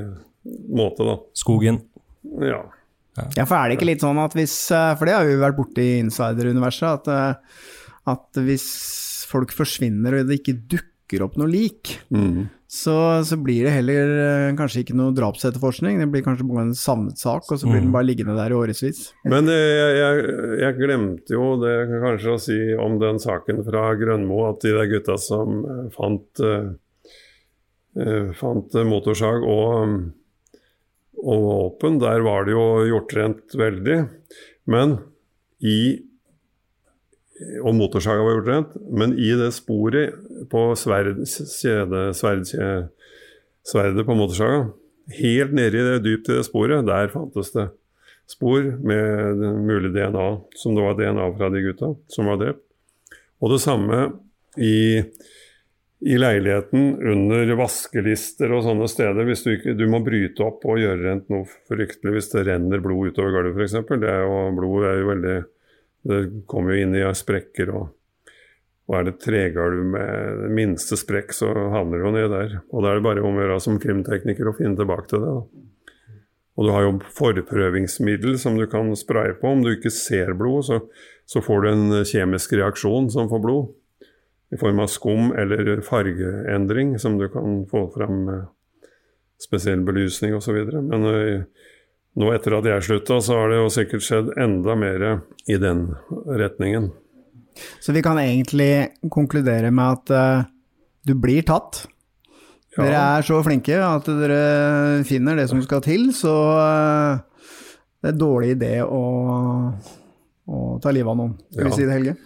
måte, 0.68 1.06
da. 1.06 1.18
Skogen. 1.36 1.82
Ja. 2.42 2.62
Ja, 3.36 3.46
for 3.46 3.56
er 3.56 3.70
det 3.70 3.78
ikke 3.78 3.88
litt 3.88 4.02
sånn 4.04 4.18
at 4.20 4.34
hvis 4.36 4.52
eh, 4.76 4.90
For 4.98 5.08
det 5.08 5.14
har 5.16 5.24
vi 5.24 5.38
vært 5.40 5.56
borti 5.56 5.80
i 5.94 6.00
insider-universet, 6.02 6.98
at, 7.00 7.06
eh, 7.08 7.62
at 8.12 8.40
hvis 8.44 8.66
folk 9.30 9.54
forsvinner 9.56 10.18
og 10.18 10.28
det 10.28 10.42
ikke 10.42 10.58
dukker 10.68 11.22
opp 11.24 11.38
noe 11.40 11.48
lik, 11.48 11.94
mm. 12.12 12.42
så, 12.68 12.96
så 13.24 13.38
blir 13.40 13.64
det 13.64 13.72
heller 13.72 14.12
eh, 14.20 14.50
kanskje 14.58 14.82
ikke 14.84 14.96
noe 14.98 15.14
drapsetterforskning, 15.16 15.96
det 16.02 16.10
blir 16.12 16.26
kanskje 16.26 16.44
bare 16.50 16.66
en 16.66 16.76
savnet 16.76 17.16
sak, 17.22 17.48
og 17.48 17.56
så 17.56 17.64
blir 17.70 17.78
den 17.80 17.88
Mhm. 17.88 17.94
bare 17.96 18.08
liggende 18.10 18.36
der 18.36 18.52
i 18.52 18.58
årevis. 18.58 19.00
Men 19.24 19.48
jeg, 19.48 19.96
jeg, 19.96 20.28
jeg 20.60 20.76
glemte 20.82 21.36
jo 21.38 21.48
det 21.62 21.74
kanskje 22.04 22.34
å 22.36 22.42
si 22.42 22.58
om 22.74 22.98
den 23.00 23.22
saken 23.22 23.64
fra 23.64 23.86
Grønmo, 23.96 24.42
at 24.50 24.60
de 24.66 24.74
der 24.76 24.90
gutta 24.92 25.16
som 25.16 25.62
fant, 25.96 26.44
eh, 26.44 26.68
eh, 28.02 28.28
fant 28.36 28.76
motorsag 28.92 29.40
og, 29.46 29.88
mm, 29.88 30.06
og 31.22 31.46
åpen. 31.52 32.00
der 32.00 32.20
var 32.24 32.44
det 32.44 32.52
jo 32.52 32.66
gjort 32.90 33.16
rent 33.16 33.54
veldig. 33.56 34.08
Men 34.66 34.98
i 35.60 36.02
og 37.62 37.74
motorsaga 37.76 38.22
var 38.24 38.38
gjort 38.38 38.48
rent, 38.48 38.76
men 38.96 39.12
i 39.20 39.32
det 39.36 39.50
sporet 39.52 40.14
på 40.48 40.70
sverd, 40.78 41.18
kjede, 41.26 42.08
sverdkje- 42.16 42.88
sverdet 43.66 44.06
på 44.06 44.14
motorsaga, 44.16 44.70
helt 45.18 45.52
nede 45.52 45.76
i 45.76 45.88
det 45.90 46.04
dypt 46.04 46.30
i 46.30 46.38
det 46.38 46.46
sporet, 46.46 46.86
der 46.86 47.10
fantes 47.12 47.52
det 47.52 47.68
spor 48.30 48.62
med 48.82 49.42
mulig 49.66 49.92
DNA, 49.94 50.26
som 50.58 50.74
det 50.74 50.84
var 50.86 50.96
DNA 50.98 51.26
fra 51.36 51.50
de 51.52 51.62
gutta 51.62 51.92
som 52.10 52.30
var 52.30 52.40
drept. 52.40 52.62
Og 53.42 53.52
det 53.52 53.60
samme 53.62 53.98
i, 54.56 55.02
i 56.04 56.18
leiligheten 56.18 56.98
under 57.08 57.52
vaskelister 57.56 58.52
og 58.52 58.66
sånne 58.66 58.88
steder. 58.90 59.24
Hvis 59.28 59.46
du, 59.46 59.52
ikke, 59.54 59.76
du 59.78 59.86
må 59.88 60.02
bryte 60.04 60.44
opp 60.44 60.66
og 60.68 60.80
gjøre 60.82 61.02
rent 61.06 61.30
noe 61.32 61.48
fryktelig 61.68 62.18
hvis 62.18 62.32
det 62.34 62.46
renner 62.50 62.82
blod 62.84 63.14
utover 63.14 63.38
gulvet 63.38 63.62
f.eks. 63.64 63.78
Blod 63.88 64.88
er 64.88 65.00
jo 65.00 65.12
veldig 65.12 65.36
Det 66.06 66.18
kommer 66.46 66.74
jo 66.74 66.84
inn 66.84 66.98
i 66.98 67.06
sprekker 67.16 67.72
og 67.74 67.86
og 68.86 68.94
er 68.94 69.06
det 69.08 69.16
tregulv 69.18 69.82
med 69.96 70.42
det 70.44 70.50
minste 70.54 70.94
sprekk, 70.98 71.32
så 71.34 71.48
havner 71.72 72.04
jo 72.04 72.12
ned 72.14 72.28
der. 72.30 72.52
Og 72.70 72.84
da 72.84 72.92
er 72.92 73.00
det 73.00 73.06
bare 73.06 73.24
om 73.26 73.34
å 73.34 73.42
gjøre 73.42 73.62
som 73.64 73.80
krimtekniker 73.82 74.46
å 74.46 74.54
finne 74.54 74.78
tilbake 74.78 75.10
til 75.10 75.24
det. 75.24 75.32
Og 76.56 76.68
du 76.68 76.70
har 76.72 76.86
jo 76.86 76.92
forprøvingsmiddel 77.18 78.38
som 78.40 78.54
du 78.56 78.64
kan 78.70 78.94
spraye 78.96 79.34
på. 79.40 79.50
Om 79.50 79.64
du 79.66 79.72
ikke 79.74 79.92
ser 79.92 80.32
blod, 80.38 80.68
så, 80.68 80.78
så 81.28 81.42
får 81.44 81.64
du 81.64 81.68
en 81.72 81.98
kjemisk 82.06 82.54
reaksjon 82.56 83.10
som 83.12 83.28
får 83.32 83.42
blod. 83.42 83.74
I 84.54 84.58
form 84.60 84.78
av 84.84 84.86
skum 84.92 85.32
eller 85.34 85.80
fargeendring 85.82 86.98
som 87.02 87.16
du 87.18 87.26
kan 87.32 87.64
få 87.70 87.86
fram 87.94 88.20
med 88.28 88.44
spesiell 89.42 89.82
belysning 89.84 90.36
osv. 90.36 90.60
Men 90.86 91.02
nå 92.16 92.28
etter 92.32 92.54
at 92.56 92.68
jeg 92.70 92.84
slutta, 92.86 93.18
så 93.20 93.40
har 93.40 93.50
det 93.52 93.58
jo 93.58 93.72
sikkert 93.74 94.06
skjedd 94.06 94.30
enda 94.40 94.76
mer 94.78 95.02
i 95.50 95.58
den 95.60 95.82
retningen. 96.30 96.92
Så 97.80 97.92
vi 97.92 98.02
kan 98.04 98.20
egentlig 98.20 98.86
konkludere 99.12 99.70
med 99.74 99.98
at 99.98 100.14
uh, 100.14 100.48
du 101.04 101.14
blir 101.18 101.42
tatt. 101.48 101.82
Ja. 102.76 102.84
Dere 102.84 103.02
er 103.18 103.26
så 103.26 103.40
flinke 103.44 103.76
at 103.80 104.08
dere 104.08 105.04
finner 105.08 105.36
det 105.40 105.48
som 105.50 105.62
skal 105.64 105.80
til, 105.84 106.10
så 106.16 106.34
uh, 106.56 107.52
det 108.00 108.10
er 108.10 108.14
en 108.14 108.20
dårlig 108.20 108.54
idé 108.56 108.74
å, 108.84 109.02
å 110.46 110.64
ta 110.84 110.92
livet 110.92 111.12
av 111.12 111.20
noen. 111.20 111.36
Skal 111.50 111.64
Ja. 111.64 111.70
vi 111.72 111.78
si 111.80 111.86
det, 111.88 111.96
Helge? 111.96 112.16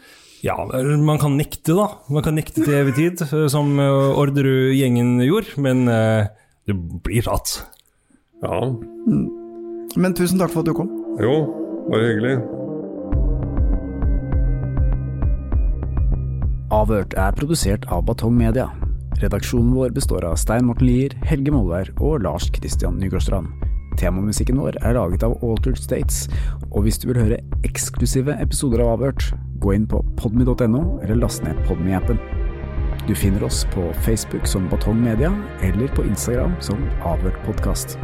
Ja, 0.40 0.56
man 0.64 1.18
kan 1.20 1.36
nekte, 1.36 1.74
da. 1.76 1.86
Man 2.08 2.24
kan 2.24 2.38
nekte 2.38 2.64
til 2.64 2.76
evig 2.78 2.94
tid, 2.96 3.24
eh, 3.26 3.48
som 3.52 3.74
eh, 3.78 4.20
Orderud-gjengen 4.20 5.18
gjorde, 5.26 5.56
men 5.60 5.84
det 5.86 6.30
du 6.70 7.00
blir 7.04 7.26
rart. 7.26 7.60
Ja. 8.44 8.60
Men 9.96 10.14
tusen 10.16 10.40
takk 10.40 10.52
for 10.54 10.62
at 10.62 10.70
du 10.70 10.74
kom. 10.76 10.90
Jo, 11.20 11.34
bare 11.90 12.08
hyggelig. 12.12 12.34
Avhørt 16.70 17.16
er 17.18 17.34
produsert 17.34 17.88
av 17.90 18.04
Batong 18.06 18.36
Media. 18.38 18.68
Redaksjonen 19.20 19.74
vår 19.74 19.90
består 19.96 20.24
av 20.24 20.38
Stein 20.40 20.68
Morten 20.68 20.86
Lier, 20.86 21.16
Helge 21.28 21.52
Molvær 21.52 21.90
og 21.98 22.22
Lars 22.24 22.46
Christian 22.54 23.00
Nygårdstrand. 23.02 23.50
Temamusikken 23.98 24.60
vår 24.60 24.78
er 24.84 24.94
laget 24.98 25.24
av 25.26 25.38
Altered 25.42 25.80
States, 25.80 26.26
og 26.70 26.84
hvis 26.86 27.00
du 27.00 27.08
vil 27.10 27.20
høre 27.22 27.40
eksklusive 27.66 28.36
episoder 28.42 28.84
av 28.84 28.94
Avhørt, 28.98 29.30
gå 29.60 29.74
inn 29.76 29.88
på 29.90 30.02
podmy.no 30.20 31.00
eller 31.00 31.18
last 31.20 31.44
ned 31.46 31.58
Podmy-appen. 31.66 32.20
Du 33.08 33.14
finner 33.16 33.44
oss 33.48 33.64
på 33.74 33.90
Facebook 34.06 34.46
som 34.46 34.68
Batong 34.70 35.00
Media, 35.02 35.32
eller 35.66 35.88
på 35.96 36.06
Instagram 36.06 36.54
som 36.60 36.82
Avhørt 37.02 37.38
podkast. 37.48 37.98